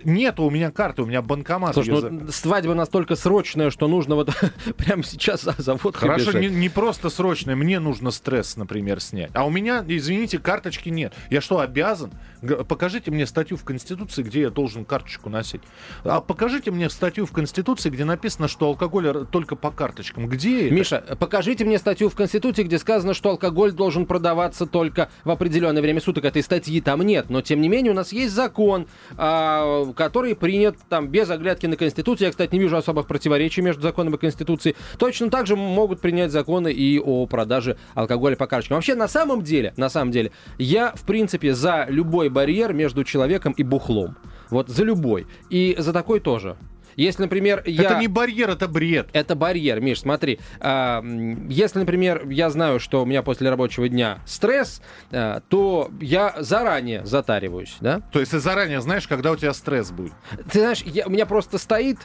Нет 0.04 0.39
у 0.39 0.49
меня 0.49 0.71
карты, 0.71 1.04
у 1.04 1.06
меня 1.06 1.21
банкомат. 1.21 1.73
Слушай, 1.73 2.01
за- 2.01 2.10
ну, 2.10 2.32
свадьба 2.32 2.73
настолько 2.73 3.15
срочная, 3.15 3.69
что 3.69 3.88
нужно 3.88 4.15
вот 4.15 4.30
прямо 4.77 5.04
сейчас 5.04 5.41
за 5.41 5.56
за 5.58 5.75
водкой 5.75 6.10
Хорошо, 6.10 6.38
не, 6.38 6.47
не 6.47 6.69
просто 6.69 7.10
срочно, 7.10 7.56
мне 7.56 7.80
нужно 7.80 8.12
стресс, 8.12 8.58
например, 8.58 8.99
снять. 8.99 9.32
А 9.34 9.45
у 9.45 9.49
меня, 9.49 9.84
извините, 9.88 10.39
карточки 10.39 10.89
нет. 10.89 11.13
Я 11.30 11.41
что, 11.41 11.60
обязан? 11.60 12.12
Покажите 12.67 13.12
мне 13.12 13.27
статью 13.27 13.58
в 13.58 13.63
Конституции, 13.63 14.23
где 14.23 14.41
я 14.41 14.49
должен 14.49 14.84
карточку 14.84 15.30
носить. 15.30 15.62
А 16.04 16.21
покажите 16.21 16.71
мне 16.71 16.89
статью 16.89 17.25
в 17.25 17.32
Конституции, 17.32 17.89
где 17.89 18.04
написано, 18.04 18.47
что 18.47 18.67
алкоголь 18.67 19.27
только 19.32 19.56
по 19.56 19.71
карточкам. 19.71 20.27
Где 20.27 20.65
это? 20.65 20.73
Миша, 20.73 21.17
покажите 21.19 21.65
мне 21.65 21.77
статью 21.77 22.10
в 22.10 22.15
Конституции, 22.15 22.63
где 22.63 22.80
сказано, 22.80 23.13
что 23.13 23.30
алкоголь 23.30 23.71
должен 23.71 24.06
продаваться 24.06 24.65
только 24.65 25.10
в 25.23 25.30
определенное 25.30 25.82
время 25.82 26.01
суток. 26.01 26.25
Этой 26.25 26.41
статьи 26.41 26.82
там 26.82 27.01
нет. 27.04 27.30
Но, 27.30 27.41
тем 27.41 27.62
не 27.62 27.69
менее, 27.69 27.91
у 27.91 27.95
нас 27.95 28.12
есть 28.12 28.34
закон, 28.34 28.88
а, 29.17 29.81
который 29.96 30.36
принят 30.36 30.76
там 30.89 31.08
без 31.08 31.30
оглядки 31.30 31.65
на 31.65 31.76
Конституцию. 31.76 32.28
Я, 32.28 32.32
кстати, 32.32 32.54
не 32.54 32.60
вижу 32.60 32.78
особых 32.78 33.08
противоречий 33.08 33.62
между 33.62 33.82
законом 33.82 34.15
и 34.15 34.17
Конституцией. 34.17 34.76
Точно 34.98 35.30
так 35.30 35.48
же 35.48 35.56
могут 35.56 36.02
принять 36.02 36.32
законы 36.32 36.72
и 36.72 37.00
о 37.00 37.26
продаже 37.28 37.78
алкоголя 37.94 38.36
по 38.36 38.48
карточкам. 38.48 38.76
Вообще, 38.76 38.96
на 38.96 39.08
самом 39.08 39.41
деле, 39.44 39.74
на 39.78 39.89
самом 39.89 40.12
деле, 40.12 40.32
я, 40.58 40.94
в 40.96 41.04
принципе, 41.04 41.54
за 41.54 41.86
любой 41.89 42.30
барьер 42.30 42.74
между 42.74 43.04
человеком 43.04 43.54
и 43.54 43.63
бухлом. 43.63 44.15
Вот 44.50 44.70
за 44.70 44.84
любой. 44.84 45.28
И 45.50 45.76
за 45.78 45.94
такой 45.94 46.20
тоже. 46.20 46.58
Если, 46.95 47.21
например, 47.23 47.63
я... 47.65 47.84
Это 47.84 47.99
не 47.99 48.08
барьер, 48.08 48.49
это 48.49 48.67
бред. 48.67 49.10
Это 49.13 49.36
барьер, 49.36 49.80
Миш, 49.82 50.01
смотри. 50.01 50.39
а, 50.60 51.04
Если, 51.49 51.80
например, 51.80 52.27
я 52.30 52.49
знаю, 52.49 52.80
что 52.80 53.01
у 53.04 53.06
меня 53.06 53.23
после 53.23 53.49
рабочего 53.49 53.88
дня 53.89 54.19
стресс, 54.25 54.82
а, 55.12 55.41
то 55.49 55.89
я 56.01 56.36
заранее 56.39 57.06
затариваюсь, 57.06 57.75
да? 57.80 58.01
То 58.12 58.19
есть 58.19 58.32
ты 58.32 58.39
заранее 58.39 58.82
знаешь, 58.82 59.08
когда 59.08 59.32
у 59.32 59.36
тебя 59.36 59.54
стресс 59.54 59.91
будет. 59.91 60.13
Ты 60.51 60.60
знаешь, 60.60 60.82
я- 60.84 61.08
у 61.08 61.10
меня 61.10 61.25
просто 61.25 61.58
стоит 61.58 61.97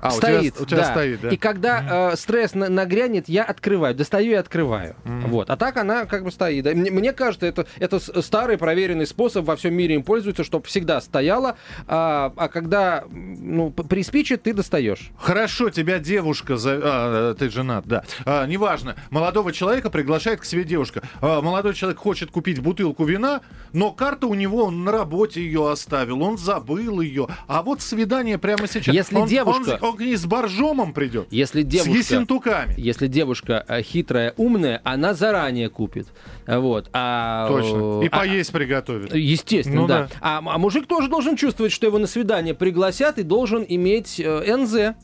А, 0.00 0.08
у 0.08 0.18
тебя- 0.18 0.38
стоит, 0.38 0.60
у 0.60 0.66
тебя 0.66 0.78
да. 0.78 0.84
стоит, 0.92 1.20
да. 1.20 1.28
И 1.30 1.36
когда 1.36 2.10
э, 2.12 2.16
стресс 2.16 2.54
на- 2.54 2.68
нагрянет, 2.68 3.28
я 3.28 3.44
открываю, 3.44 3.94
достаю 3.94 4.32
и 4.32 4.34
открываю. 4.34 4.96
Вот. 5.04 5.48
А 5.50 5.56
так 5.56 5.76
она 5.76 6.06
как 6.06 6.24
бы 6.24 6.32
стоит. 6.32 6.64
Мне, 6.74 6.90
мне 6.90 7.12
кажется, 7.12 7.46
это, 7.46 7.66
это 7.78 8.00
старый 8.22 8.58
проверенный 8.58 9.06
способ, 9.06 9.44
во 9.44 9.56
всем 9.56 9.74
мире 9.74 9.94
им 9.94 10.02
пользуются, 10.02 10.44
чтобы 10.44 10.66
всегда 10.66 11.00
стояла, 11.00 11.56
а, 11.86 12.32
а 12.36 12.48
когда 12.48 13.04
ну, 13.10 13.70
приспичит, 13.70 14.42
ты 14.42 14.52
достаешь. 14.54 15.10
Хорошо, 15.18 15.70
тебя 15.70 15.98
девушка, 15.98 16.56
за... 16.56 16.80
а, 16.82 17.34
ты 17.34 17.48
женат, 17.50 17.86
да. 17.86 18.04
А, 18.24 18.46
неважно, 18.46 18.96
молодого 19.10 19.52
человека 19.52 19.90
приглашает 19.90 20.40
к 20.40 20.44
себе 20.44 20.64
девушка. 20.64 21.02
А, 21.20 21.40
молодой 21.40 21.74
человек 21.74 21.98
хочет 21.98 22.30
купить 22.30 22.60
бутылку 22.60 23.04
вина, 23.04 23.40
но 23.72 23.92
карта 23.92 24.26
у 24.26 24.34
него, 24.34 24.64
он 24.64 24.84
на 24.84 24.92
работе 24.92 25.40
ее 25.42 25.70
оставил, 25.70 26.22
он 26.22 26.38
забыл 26.38 27.00
ее. 27.00 27.28
А 27.46 27.62
вот 27.62 27.80
свидание 27.80 28.38
прямо 28.38 28.66
сейчас. 28.66 28.94
Если 28.94 29.16
он, 29.16 29.28
девушка- 29.28 29.71
Он, 29.71 29.71
он 29.80 29.96
к 29.96 30.00
ней 30.00 30.16
с 30.16 30.24
боржомом 30.26 30.92
придет. 30.92 31.28
Если 31.30 31.62
С 31.62 31.66
девушка... 31.66 31.92
ессентуками. 31.92 32.74
Если 32.76 33.06
девушка 33.06 33.64
э, 33.68 33.82
хитрая, 33.82 34.34
умная, 34.36 34.80
она 34.84 35.14
заранее 35.14 35.68
купит. 35.68 36.08
Вот. 36.46 36.90
А, 36.92 37.48
Точно. 37.48 38.02
И 38.02 38.06
э, 38.06 38.08
а- 38.10 38.18
поесть 38.18 38.52
приготовит. 38.52 39.14
Естественно, 39.14 39.82
Ну 39.82 39.86
да. 39.86 39.98
да. 40.02 40.08
А, 40.20 40.42
а 40.44 40.58
мужик 40.58 40.86
тоже 40.86 41.08
должен 41.08 41.36
чувствовать, 41.36 41.72
что 41.72 41.86
его 41.86 41.98
на 41.98 42.06
свидание 42.06 42.54
пригласят 42.54 43.18
и 43.18 43.22
должен 43.22 43.64
иметь 43.68 44.20
э, 44.20 44.56
НЗ. 44.56 44.96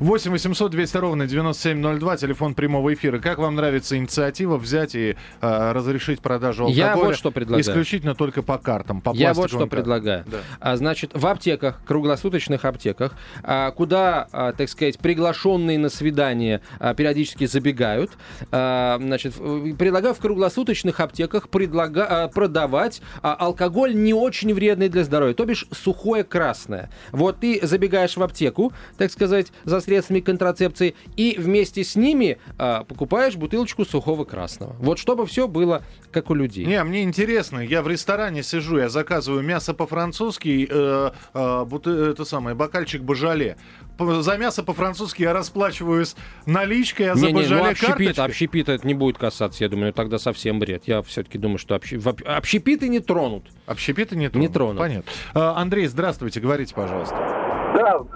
8 0.00 0.30
800 0.30 0.70
200 0.70 0.96
ровно 0.98 1.26
9702, 1.26 2.16
телефон 2.16 2.54
прямого 2.54 2.92
эфира. 2.94 3.18
Как 3.18 3.38
вам 3.38 3.54
нравится 3.56 3.96
инициатива 3.96 4.56
взять 4.56 4.94
и 4.94 5.16
а, 5.40 5.72
разрешить 5.72 6.20
продажу 6.20 6.64
алкоголя? 6.64 6.86
Я 6.86 6.96
вот 6.96 7.16
что 7.16 7.30
предлагаю. 7.30 7.62
Исключительно 7.62 8.14
только 8.14 8.42
по 8.42 8.58
картам, 8.58 9.00
по 9.00 9.12
Я 9.14 9.32
вот 9.34 9.48
что 9.48 9.58
картам. 9.60 9.68
предлагаю. 9.78 10.24
Да. 10.26 10.38
А, 10.60 10.76
значит, 10.76 11.10
в 11.14 11.26
аптеках, 11.26 11.80
круглосуточных 11.84 12.64
аптеках, 12.64 13.14
а, 13.42 13.70
куда, 13.70 14.28
а, 14.32 14.52
так 14.52 14.68
сказать, 14.68 14.98
приглашенные 14.98 15.78
на 15.78 15.88
свидание 15.88 16.60
а, 16.78 16.94
периодически 16.94 17.46
забегают, 17.46 18.12
а, 18.50 18.98
значит, 19.00 19.34
предлагаю 19.78 20.14
в 20.14 20.18
круглосуточных 20.18 21.00
аптеках 21.00 21.48
предлага- 21.48 22.06
а, 22.08 22.28
продавать 22.28 23.00
а, 23.22 23.34
алкоголь 23.34 23.94
не 23.94 24.14
очень 24.14 24.52
вредный 24.54 24.88
для 24.88 25.04
здоровья, 25.04 25.34
то 25.34 25.44
бишь 25.44 25.66
сухое 25.72 26.24
красное. 26.24 26.90
Вот 27.12 27.38
ты 27.40 27.58
забегаешь 27.62 28.16
в 28.16 28.22
аптеку, 28.22 28.72
так 28.98 29.10
сказать, 29.12 29.52
за 29.74 29.80
средствами 29.80 30.20
контрацепции, 30.20 30.94
и 31.16 31.34
вместе 31.38 31.82
с 31.82 31.96
ними 31.96 32.38
а, 32.58 32.84
покупаешь 32.84 33.34
бутылочку 33.36 33.84
сухого 33.84 34.24
красного. 34.24 34.76
Вот 34.78 34.98
чтобы 34.98 35.26
все 35.26 35.48
было 35.48 35.82
как 36.12 36.30
у 36.30 36.34
людей. 36.34 36.64
Не, 36.64 36.82
мне 36.84 37.02
интересно, 37.02 37.58
я 37.58 37.82
в 37.82 37.88
ресторане 37.88 38.42
сижу, 38.44 38.78
я 38.78 38.88
заказываю 38.88 39.42
мясо 39.42 39.74
по-французски, 39.74 40.68
э, 40.70 41.10
э, 41.34 41.64
буты- 41.64 42.10
это 42.12 42.24
самое, 42.24 42.54
бокальчик 42.54 43.02
божале. 43.02 43.56
По- 43.98 44.22
За 44.22 44.36
мясо 44.36 44.62
по-французски 44.62 45.22
я 45.22 45.32
расплачиваюсь 45.32 46.14
наличкой, 46.46 47.10
а 47.10 47.14
за 47.16 47.26
Не, 47.26 47.32
не, 47.32 47.38
ну 47.38 47.40
божале 47.42 47.70
общепит, 47.70 47.88
карточкой. 47.96 48.24
общепит 48.24 48.68
это 48.68 48.86
не 48.86 48.94
будет 48.94 49.18
касаться, 49.18 49.64
я 49.64 49.68
думаю, 49.70 49.92
тогда 49.92 50.18
совсем 50.18 50.58
бред. 50.60 50.84
Я 50.86 51.02
все-таки 51.02 51.38
думаю, 51.38 51.58
что 51.58 51.74
общ- 51.74 52.22
общепиты 52.24 52.88
не 52.88 53.00
тронут. 53.00 53.44
Общепиты 53.66 54.14
не 54.16 54.28
тронут. 54.28 54.48
Не 54.48 54.52
тронут. 54.52 54.78
Понятно. 54.78 55.10
А, 55.34 55.60
Андрей, 55.60 55.86
здравствуйте, 55.86 56.40
говорите, 56.40 56.74
пожалуйста. 56.74 57.43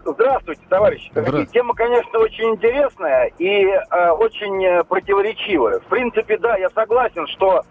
Здравствуйте, 0.04 0.62
товарищи. 0.68 1.10
Здра- 1.14 1.46
Тема, 1.46 1.74
конечно, 1.74 2.18
очень 2.20 2.50
интересная 2.50 3.30
и 3.38 3.64
э, 3.64 4.10
очень 4.10 4.64
э, 4.64 4.84
противоречивая. 4.84 5.80
В 5.80 5.84
принципе, 5.86 6.38
да, 6.38 6.56
я 6.56 6.70
согласен, 6.70 7.26
что 7.26 7.62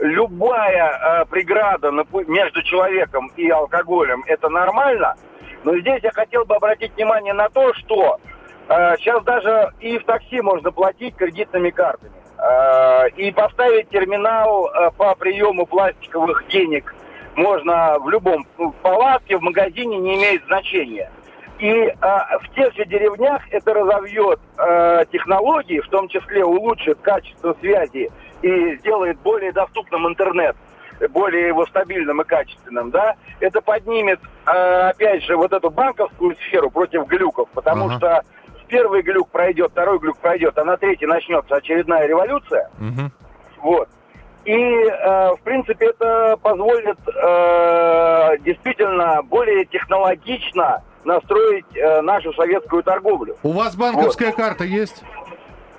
любая 0.00 1.22
э, 1.22 1.24
преграда 1.26 1.92
на 1.92 2.04
между 2.26 2.62
человеком 2.64 3.30
и 3.36 3.48
алкоголем 3.48 4.24
это 4.26 4.48
нормально. 4.48 5.14
Но 5.62 5.78
здесь 5.78 6.02
я 6.02 6.10
хотел 6.10 6.44
бы 6.44 6.56
обратить 6.56 6.94
внимание 6.96 7.32
на 7.32 7.48
то, 7.48 7.72
что 7.74 8.18
э, 8.68 8.96
сейчас 8.98 9.22
даже 9.22 9.70
и 9.80 9.98
в 9.98 10.04
такси 10.04 10.40
можно 10.40 10.72
платить 10.72 11.14
кредитными 11.14 11.70
картами. 11.70 12.12
Э, 12.38 13.08
и 13.10 13.30
поставить 13.30 13.88
терминал 13.90 14.66
э, 14.68 14.90
по 14.96 15.14
приему 15.14 15.64
пластиковых 15.66 16.46
денег 16.48 16.92
можно 17.36 17.98
в 18.00 18.08
любом 18.08 18.46
в 18.56 18.70
палатке, 18.82 19.36
в 19.36 19.42
магазине, 19.42 19.98
не 19.98 20.16
имеет 20.16 20.44
значения. 20.46 21.10
И 21.58 21.70
э, 21.70 21.92
в 22.00 22.54
тех 22.54 22.74
же 22.74 22.84
деревнях 22.84 23.42
это 23.50 23.72
разовьет 23.72 24.38
э, 24.58 25.04
технологии, 25.10 25.80
в 25.80 25.88
том 25.88 26.08
числе 26.08 26.44
улучшит 26.44 26.98
качество 27.00 27.56
связи 27.60 28.10
и 28.42 28.76
сделает 28.76 29.18
более 29.20 29.52
доступным 29.52 30.06
интернет, 30.06 30.54
более 31.10 31.48
его 31.48 31.64
стабильным 31.66 32.20
и 32.20 32.24
качественным, 32.24 32.90
да, 32.90 33.16
это 33.40 33.62
поднимет, 33.62 34.20
э, 34.46 34.50
опять 34.90 35.22
же, 35.24 35.36
вот 35.36 35.52
эту 35.52 35.70
банковскую 35.70 36.36
сферу 36.36 36.70
против 36.70 37.06
глюков, 37.06 37.48
потому 37.54 37.86
Ага. 37.86 37.96
что 37.96 38.22
первый 38.68 39.00
глюк 39.00 39.30
пройдет, 39.30 39.70
второй 39.70 39.98
глюк 39.98 40.18
пройдет, 40.18 40.58
а 40.58 40.64
на 40.64 40.76
третий 40.76 41.06
начнется 41.06 41.56
очередная 41.56 42.06
революция. 42.06 42.70
Мгм. 42.78 43.10
Вот. 43.62 43.88
И, 44.44 44.52
э, 44.52 45.30
в 45.32 45.40
принципе, 45.42 45.86
это 45.86 46.36
позволит 46.40 46.98
э, 47.08 48.38
действительно 48.40 49.22
более 49.24 49.64
технологично 49.64 50.82
настроить 51.06 51.64
э, 51.74 52.00
нашу 52.02 52.32
советскую 52.34 52.82
торговлю. 52.82 53.36
У 53.42 53.52
вас 53.52 53.76
банковская 53.76 54.32
карта 54.32 54.64
есть? 54.64 55.02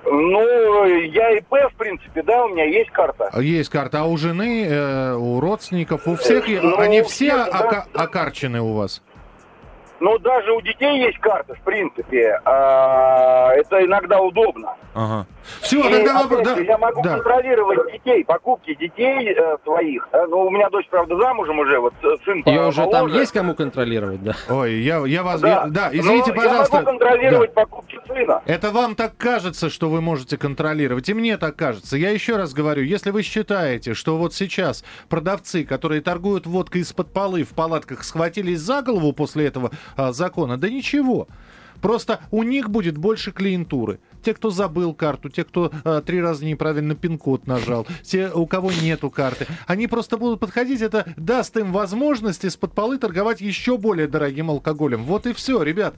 Ну, 0.04 0.84
я 0.86 1.36
ИП, 1.36 1.52
в 1.72 1.76
принципе, 1.76 2.22
да, 2.22 2.44
у 2.44 2.48
меня 2.48 2.64
есть 2.64 2.90
карта. 2.90 3.30
Есть 3.40 3.68
карта. 3.68 4.00
А 4.00 4.04
у 4.04 4.16
жены, 4.16 4.64
э, 4.66 5.14
у 5.14 5.38
родственников, 5.40 6.06
у 6.08 6.16
всех, 6.16 6.48
е- 6.48 6.60
ну, 6.62 6.78
они 6.78 7.02
все 7.02 7.28
да. 7.28 7.46
ока- 7.46 7.86
окарчены 7.92 8.60
у 8.60 8.72
вас? 8.74 9.02
Но 10.00 10.18
даже 10.18 10.52
у 10.52 10.60
детей 10.60 11.00
есть 11.00 11.18
карта, 11.18 11.54
в 11.54 11.60
принципе. 11.62 12.40
А, 12.44 13.50
это 13.54 13.84
иногда 13.84 14.20
удобно. 14.20 14.74
Ага. 14.94 15.26
Все, 15.60 15.80
И, 15.80 15.92
тогда 15.92 16.22
вопрос. 16.22 16.42
Да, 16.44 16.60
я 16.60 16.78
могу 16.78 17.02
да. 17.02 17.14
контролировать 17.14 17.92
детей, 17.92 18.24
покупки 18.24 18.74
детей 18.74 19.32
э, 19.32 19.56
своих. 19.64 20.08
да. 20.12 20.26
Ну, 20.26 20.42
у 20.42 20.50
меня 20.50 20.68
дочь, 20.70 20.86
правда, 20.90 21.16
замужем 21.16 21.58
уже, 21.58 21.78
вот 21.78 21.94
э, 22.02 22.16
сын 22.24 22.42
Ее 22.46 22.68
уже 22.68 22.86
там 22.90 23.08
есть 23.08 23.32
кому 23.32 23.54
контролировать, 23.54 24.22
да? 24.22 24.34
Ой, 24.48 24.74
я, 24.74 24.98
я 25.06 25.22
вас... 25.22 25.40
Да, 25.40 25.48
я- 25.48 25.66
да, 25.66 25.90
извините, 25.92 26.32
Но 26.32 26.36
пожалуйста. 26.36 26.76
Я 26.76 26.82
могу 26.82 26.98
контролировать 26.98 27.54
покупки 27.54 27.98
сына. 28.06 28.42
Это 28.46 28.70
вам 28.70 28.94
так 28.94 29.16
кажется, 29.16 29.70
что 29.70 29.88
вы 29.88 30.00
можете 30.00 30.36
контролировать, 30.36 31.08
и 31.08 31.14
мне 31.14 31.36
так 31.36 31.56
кажется. 31.56 31.96
Я 31.96 32.10
еще 32.10 32.36
раз 32.36 32.52
говорю, 32.52 32.82
если 32.82 33.10
вы 33.10 33.22
считаете, 33.22 33.94
что 33.94 34.16
вот 34.18 34.34
сейчас 34.34 34.84
продавцы, 35.08 35.64
которые 35.64 36.00
торгуют 36.00 36.46
водкой 36.46 36.82
из-под 36.82 37.12
полы 37.12 37.44
в 37.44 37.50
палатках, 37.50 38.04
схватились 38.04 38.60
за 38.60 38.82
голову 38.82 39.12
после 39.12 39.46
этого 39.46 39.70
а, 39.96 40.12
закона, 40.12 40.56
да 40.56 40.68
ничего. 40.68 41.28
Просто 41.80 42.20
у 42.30 42.42
них 42.42 42.70
будет 42.70 42.98
больше 42.98 43.30
клиентуры. 43.32 44.00
Те, 44.24 44.34
кто 44.34 44.50
забыл 44.50 44.94
карту, 44.94 45.28
те, 45.28 45.44
кто 45.44 45.70
а, 45.84 46.00
три 46.00 46.20
раза 46.20 46.44
неправильно 46.44 46.94
пин-код 46.94 47.46
нажал, 47.46 47.86
те, 48.02 48.30
у 48.30 48.46
кого 48.46 48.72
нету 48.82 49.10
карты, 49.10 49.46
они 49.66 49.86
просто 49.86 50.18
будут 50.18 50.40
подходить, 50.40 50.80
это 50.80 51.12
даст 51.16 51.56
им 51.56 51.72
возможность 51.72 52.44
из-под 52.44 52.72
полы 52.72 52.98
торговать 52.98 53.40
еще 53.40 53.78
более 53.78 54.08
дорогим 54.08 54.50
алкоголем. 54.50 55.04
Вот 55.04 55.26
и 55.26 55.32
все, 55.32 55.62
ребят. 55.62 55.94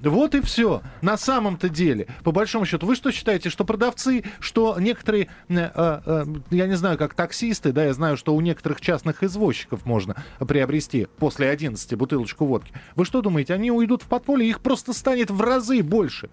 Вот 0.00 0.34
и 0.34 0.40
все. 0.40 0.82
На 1.00 1.16
самом-то 1.16 1.68
деле, 1.68 2.08
по 2.24 2.32
большому 2.32 2.66
счету, 2.66 2.86
вы 2.86 2.96
что 2.96 3.12
считаете, 3.12 3.50
что 3.50 3.64
продавцы, 3.64 4.24
что 4.40 4.76
некоторые, 4.78 5.28
э, 5.48 5.54
э, 5.54 5.70
э, 6.04 6.24
я 6.50 6.66
не 6.66 6.74
знаю, 6.74 6.98
как 6.98 7.14
таксисты, 7.14 7.72
да, 7.72 7.84
я 7.84 7.92
знаю, 7.92 8.16
что 8.16 8.34
у 8.34 8.40
некоторых 8.40 8.80
частных 8.80 9.22
извозчиков 9.22 9.84
можно 9.86 10.16
приобрести 10.38 11.06
после 11.18 11.50
11 11.50 11.94
бутылочку 11.94 12.46
водки. 12.46 12.72
Вы 12.96 13.04
что 13.04 13.22
думаете, 13.22 13.54
они 13.54 13.70
уйдут 13.70 14.02
в 14.02 14.06
подполье, 14.06 14.48
их 14.48 14.60
просто 14.60 14.92
станет 14.92 15.30
в 15.30 15.40
разы 15.40 15.82
больше. 15.82 16.30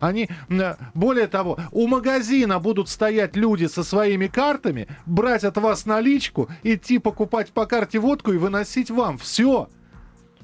Они, 0.00 0.28
э, 0.48 0.74
более 0.94 1.26
того, 1.26 1.58
у 1.72 1.86
магазина 1.86 2.58
будут 2.58 2.88
стоять 2.88 3.36
люди 3.36 3.66
со 3.66 3.82
своими 3.82 4.26
картами, 4.26 4.88
брать 5.06 5.44
от 5.44 5.56
вас 5.56 5.86
наличку, 5.86 6.48
идти 6.62 6.98
покупать 6.98 7.50
по 7.50 7.66
карте 7.66 7.98
водку 7.98 8.32
и 8.32 8.38
выносить 8.38 8.90
вам. 8.90 9.18
Все. 9.18 9.68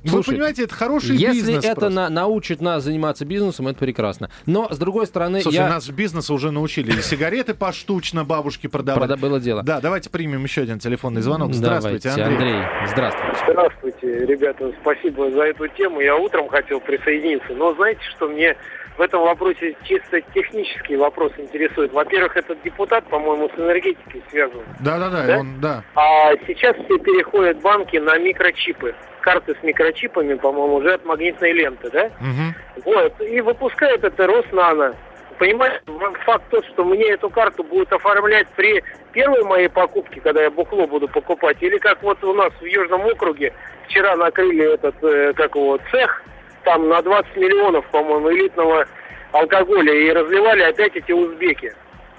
Вы 0.05 0.11
Слушай, 0.11 0.33
понимаете, 0.35 0.65
это 0.65 0.75
хороший 0.75 1.17
Если 1.17 1.33
бизнес. 1.33 1.65
это 1.65 1.75
просто. 1.81 1.89
на- 1.91 2.09
научит 2.11 2.61
нас 2.61 2.85
заниматься 2.85 3.25
бизнесом, 3.25 3.69
это 3.69 3.79
прекрасно. 3.79 4.29
Но, 4.45 4.69
с 4.71 4.77
другой 4.79 5.07
стороны, 5.07 5.41
Слушай, 5.41 5.57
я... 5.57 5.69
нас 5.69 5.89
бизнеса 5.89 6.35
уже 6.35 6.51
научили. 6.51 6.91
И 6.93 7.01
сигареты 7.03 7.55
поштучно 7.55 8.25
бабушки 8.25 8.67
продавать. 8.67 8.99
Правда, 8.99 9.17
было 9.17 9.41
дело. 9.41 9.63
Да, 9.63 9.81
давайте 9.81 10.11
примем 10.11 10.45
еще 10.45 10.63
один 10.63 10.79
телефонный 10.79 11.23
звонок. 11.23 11.55
Здравствуйте, 11.55 12.11
Давайте, 12.15 12.35
Андрей. 12.35 12.63
Здравствуйте. 12.87 13.37
Здравствуйте, 13.49 14.27
ребята, 14.27 14.73
спасибо 14.83 15.31
за 15.31 15.43
эту 15.45 15.69
тему. 15.69 16.01
Я 16.01 16.17
утром 16.17 16.49
хотел 16.49 16.81
присоединиться, 16.81 17.55
но 17.55 17.75
знаете, 17.75 18.03
что 18.17 18.29
мне 18.29 18.57
в 18.97 19.01
этом 19.01 19.23
вопросе 19.23 19.77
чисто 19.85 20.21
технический 20.35 20.97
вопрос 20.97 21.33
интересует. 21.39 21.93
Во-первых, 21.93 22.37
этот 22.37 22.63
депутат, 22.63 23.05
по-моему, 23.09 23.51
с 23.55 23.59
энергетикой 23.59 24.23
связан. 24.31 24.63
Да-да-да, 24.81 25.27
Да? 25.27 25.39
он, 25.41 25.61
да. 25.61 25.83
А 25.95 26.33
сейчас 26.47 26.77
все 26.77 26.99
переходят 26.99 27.61
банки 27.61 27.97
на 27.97 28.17
микрочипы. 28.19 28.95
Карты 29.21 29.57
с 29.59 29.63
микрочипами, 29.65 30.35
по-моему, 30.35 30.77
уже 30.77 30.95
от 30.95 31.05
магнитной 31.05 31.53
ленты, 31.53 31.91
да? 31.91 32.11
Мгм. 32.21 32.55
Вот. 32.85 33.21
И 33.21 33.41
выпускает 33.41 34.05
это 34.05 34.27
Роснано. 34.27 34.95
Понимаете, 35.39 35.81
факт 36.25 36.45
тот, 36.51 36.65
что 36.67 36.85
мне 36.85 37.11
эту 37.11 37.29
карту 37.29 37.65
будут 37.65 37.93
оформлять 37.93 38.47
при 38.55 38.85
первой 39.13 39.43
моей 39.43 39.69
покупке, 39.69 40.21
когда 40.21 40.43
я 40.43 40.51
бухло 40.51 40.87
буду 40.87 41.09
покупать, 41.09 41.57
или 41.61 41.79
как 41.79 42.01
вот 42.03 42.23
у 42.23 42.33
нас 42.35 42.53
в 42.61 42.65
Южном 42.65 43.05
округе 43.07 43.53
вчера 43.87 44.15
накрыли 44.17 44.75
этот, 44.75 44.95
э, 45.03 45.33
как 45.35 45.57
его, 45.57 45.79
цех, 45.91 46.23
там 46.65 46.89
на 46.89 47.01
20 47.03 47.37
миллионов, 47.37 47.87
по-моему, 47.87 48.33
элитного 48.33 48.87
алкоголя, 49.33 49.93
и 49.93 50.11
разливали 50.11 50.63
опять 50.63 50.97
эти 50.97 51.13
узбеки. 51.13 51.73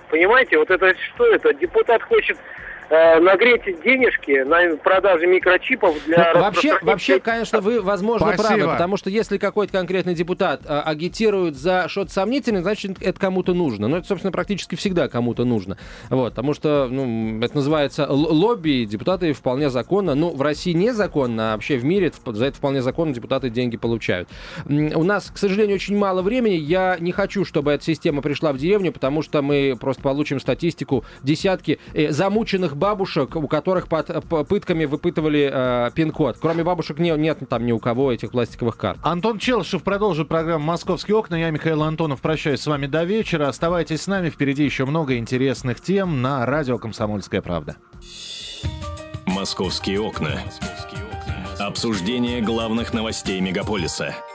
Понимаете, 0.09 0.57
вот 0.57 0.69
это 0.69 0.95
что 0.95 1.25
это? 1.25 1.53
Депутат 1.53 2.01
хочет 2.03 2.37
нагреть 2.89 3.63
денежки 3.83 4.43
на 4.43 4.77
продаже 4.77 5.27
микрочипов 5.27 5.95
для 6.05 6.33
Ну, 6.33 6.41
вообще, 6.41 6.77
вообще, 6.81 7.19
конечно, 7.19 7.61
вы, 7.61 7.81
возможно, 7.81 8.33
Спасибо. 8.33 8.57
правы, 8.57 8.71
потому 8.73 8.97
что 8.97 9.09
если 9.09 9.37
какой-то 9.37 9.73
конкретный 9.73 10.13
депутат 10.13 10.61
а, 10.65 10.81
агитирует 10.81 11.55
за 11.55 11.87
что-то 11.87 12.11
сомнительное, 12.11 12.61
значит, 12.61 13.01
это 13.01 13.19
кому-то 13.19 13.53
нужно. 13.53 13.87
Но 13.87 13.97
это, 13.97 14.07
собственно, 14.07 14.31
практически 14.31 14.75
всегда 14.75 15.07
кому-то 15.07 15.45
нужно. 15.45 15.77
Вот, 16.09 16.31
потому 16.33 16.53
что, 16.53 16.87
ну, 16.89 17.39
это 17.41 17.55
называется 17.55 18.07
лобби, 18.09 18.85
депутаты 18.85 19.33
вполне 19.33 19.69
законно. 19.69 20.15
Ну, 20.15 20.29
в 20.29 20.41
России 20.41 20.73
незаконно, 20.73 21.53
а 21.53 21.55
вообще 21.55 21.77
в 21.77 21.85
мире 21.85 22.11
за 22.25 22.45
это 22.45 22.57
вполне 22.57 22.81
законно 22.81 23.13
депутаты 23.13 23.49
деньги 23.49 23.77
получают. 23.77 24.29
У 24.65 25.03
нас, 25.03 25.31
к 25.31 25.37
сожалению, 25.37 25.75
очень 25.75 25.97
мало 25.97 26.21
времени. 26.21 26.55
Я 26.55 26.97
не 26.99 27.11
хочу, 27.11 27.45
чтобы 27.45 27.71
эта 27.71 27.83
система 27.83 28.21
пришла 28.21 28.53
в 28.53 28.57
деревню, 28.57 28.91
потому 28.91 29.21
что 29.21 29.41
мы 29.41 29.77
просто 29.79 30.01
получим 30.01 30.39
статистику 30.39 31.03
десятки 31.23 31.79
э, 31.93 32.11
замученных 32.11 32.74
бабушек, 32.75 33.35
у 33.35 33.47
которых 33.47 33.87
под 33.87 34.09
э, 34.09 34.21
пытками 34.21 34.85
выпытывали 34.85 35.49
э, 35.51 35.91
пин-код. 35.93 36.37
Кроме 36.39 36.63
бабушек 36.63 36.99
не- 36.99 37.15
нет 37.17 37.39
там 37.49 37.65
ни 37.65 37.71
у 37.71 37.79
кого 37.79 38.11
этих 38.11 38.31
пластиковых 38.31 38.77
карт. 38.77 38.99
Антон 39.03 39.39
Челышев 39.39 39.83
продолжит 39.83 40.27
программу 40.27 40.65
«Московские 40.65 41.17
окна». 41.17 41.35
Я, 41.35 41.49
Михаил 41.49 41.83
Антонов, 41.83 42.21
прощаюсь 42.21 42.61
с 42.61 42.67
вами 42.67 42.87
до 42.87 43.03
вечера. 43.03 43.47
Оставайтесь 43.47 44.03
с 44.03 44.07
нами. 44.07 44.29
Впереди 44.29 44.63
еще 44.63 44.85
много 44.85 45.17
интересных 45.17 45.81
тем 45.81 46.21
на 46.21 46.45
радио 46.45 46.77
«Комсомольская 46.77 47.41
правда». 47.41 47.77
«Московские 49.25 50.01
окна». 50.01 50.39
Обсуждение 51.59 52.41
главных 52.41 52.93
новостей 52.93 53.39
мегаполиса– 53.39 54.13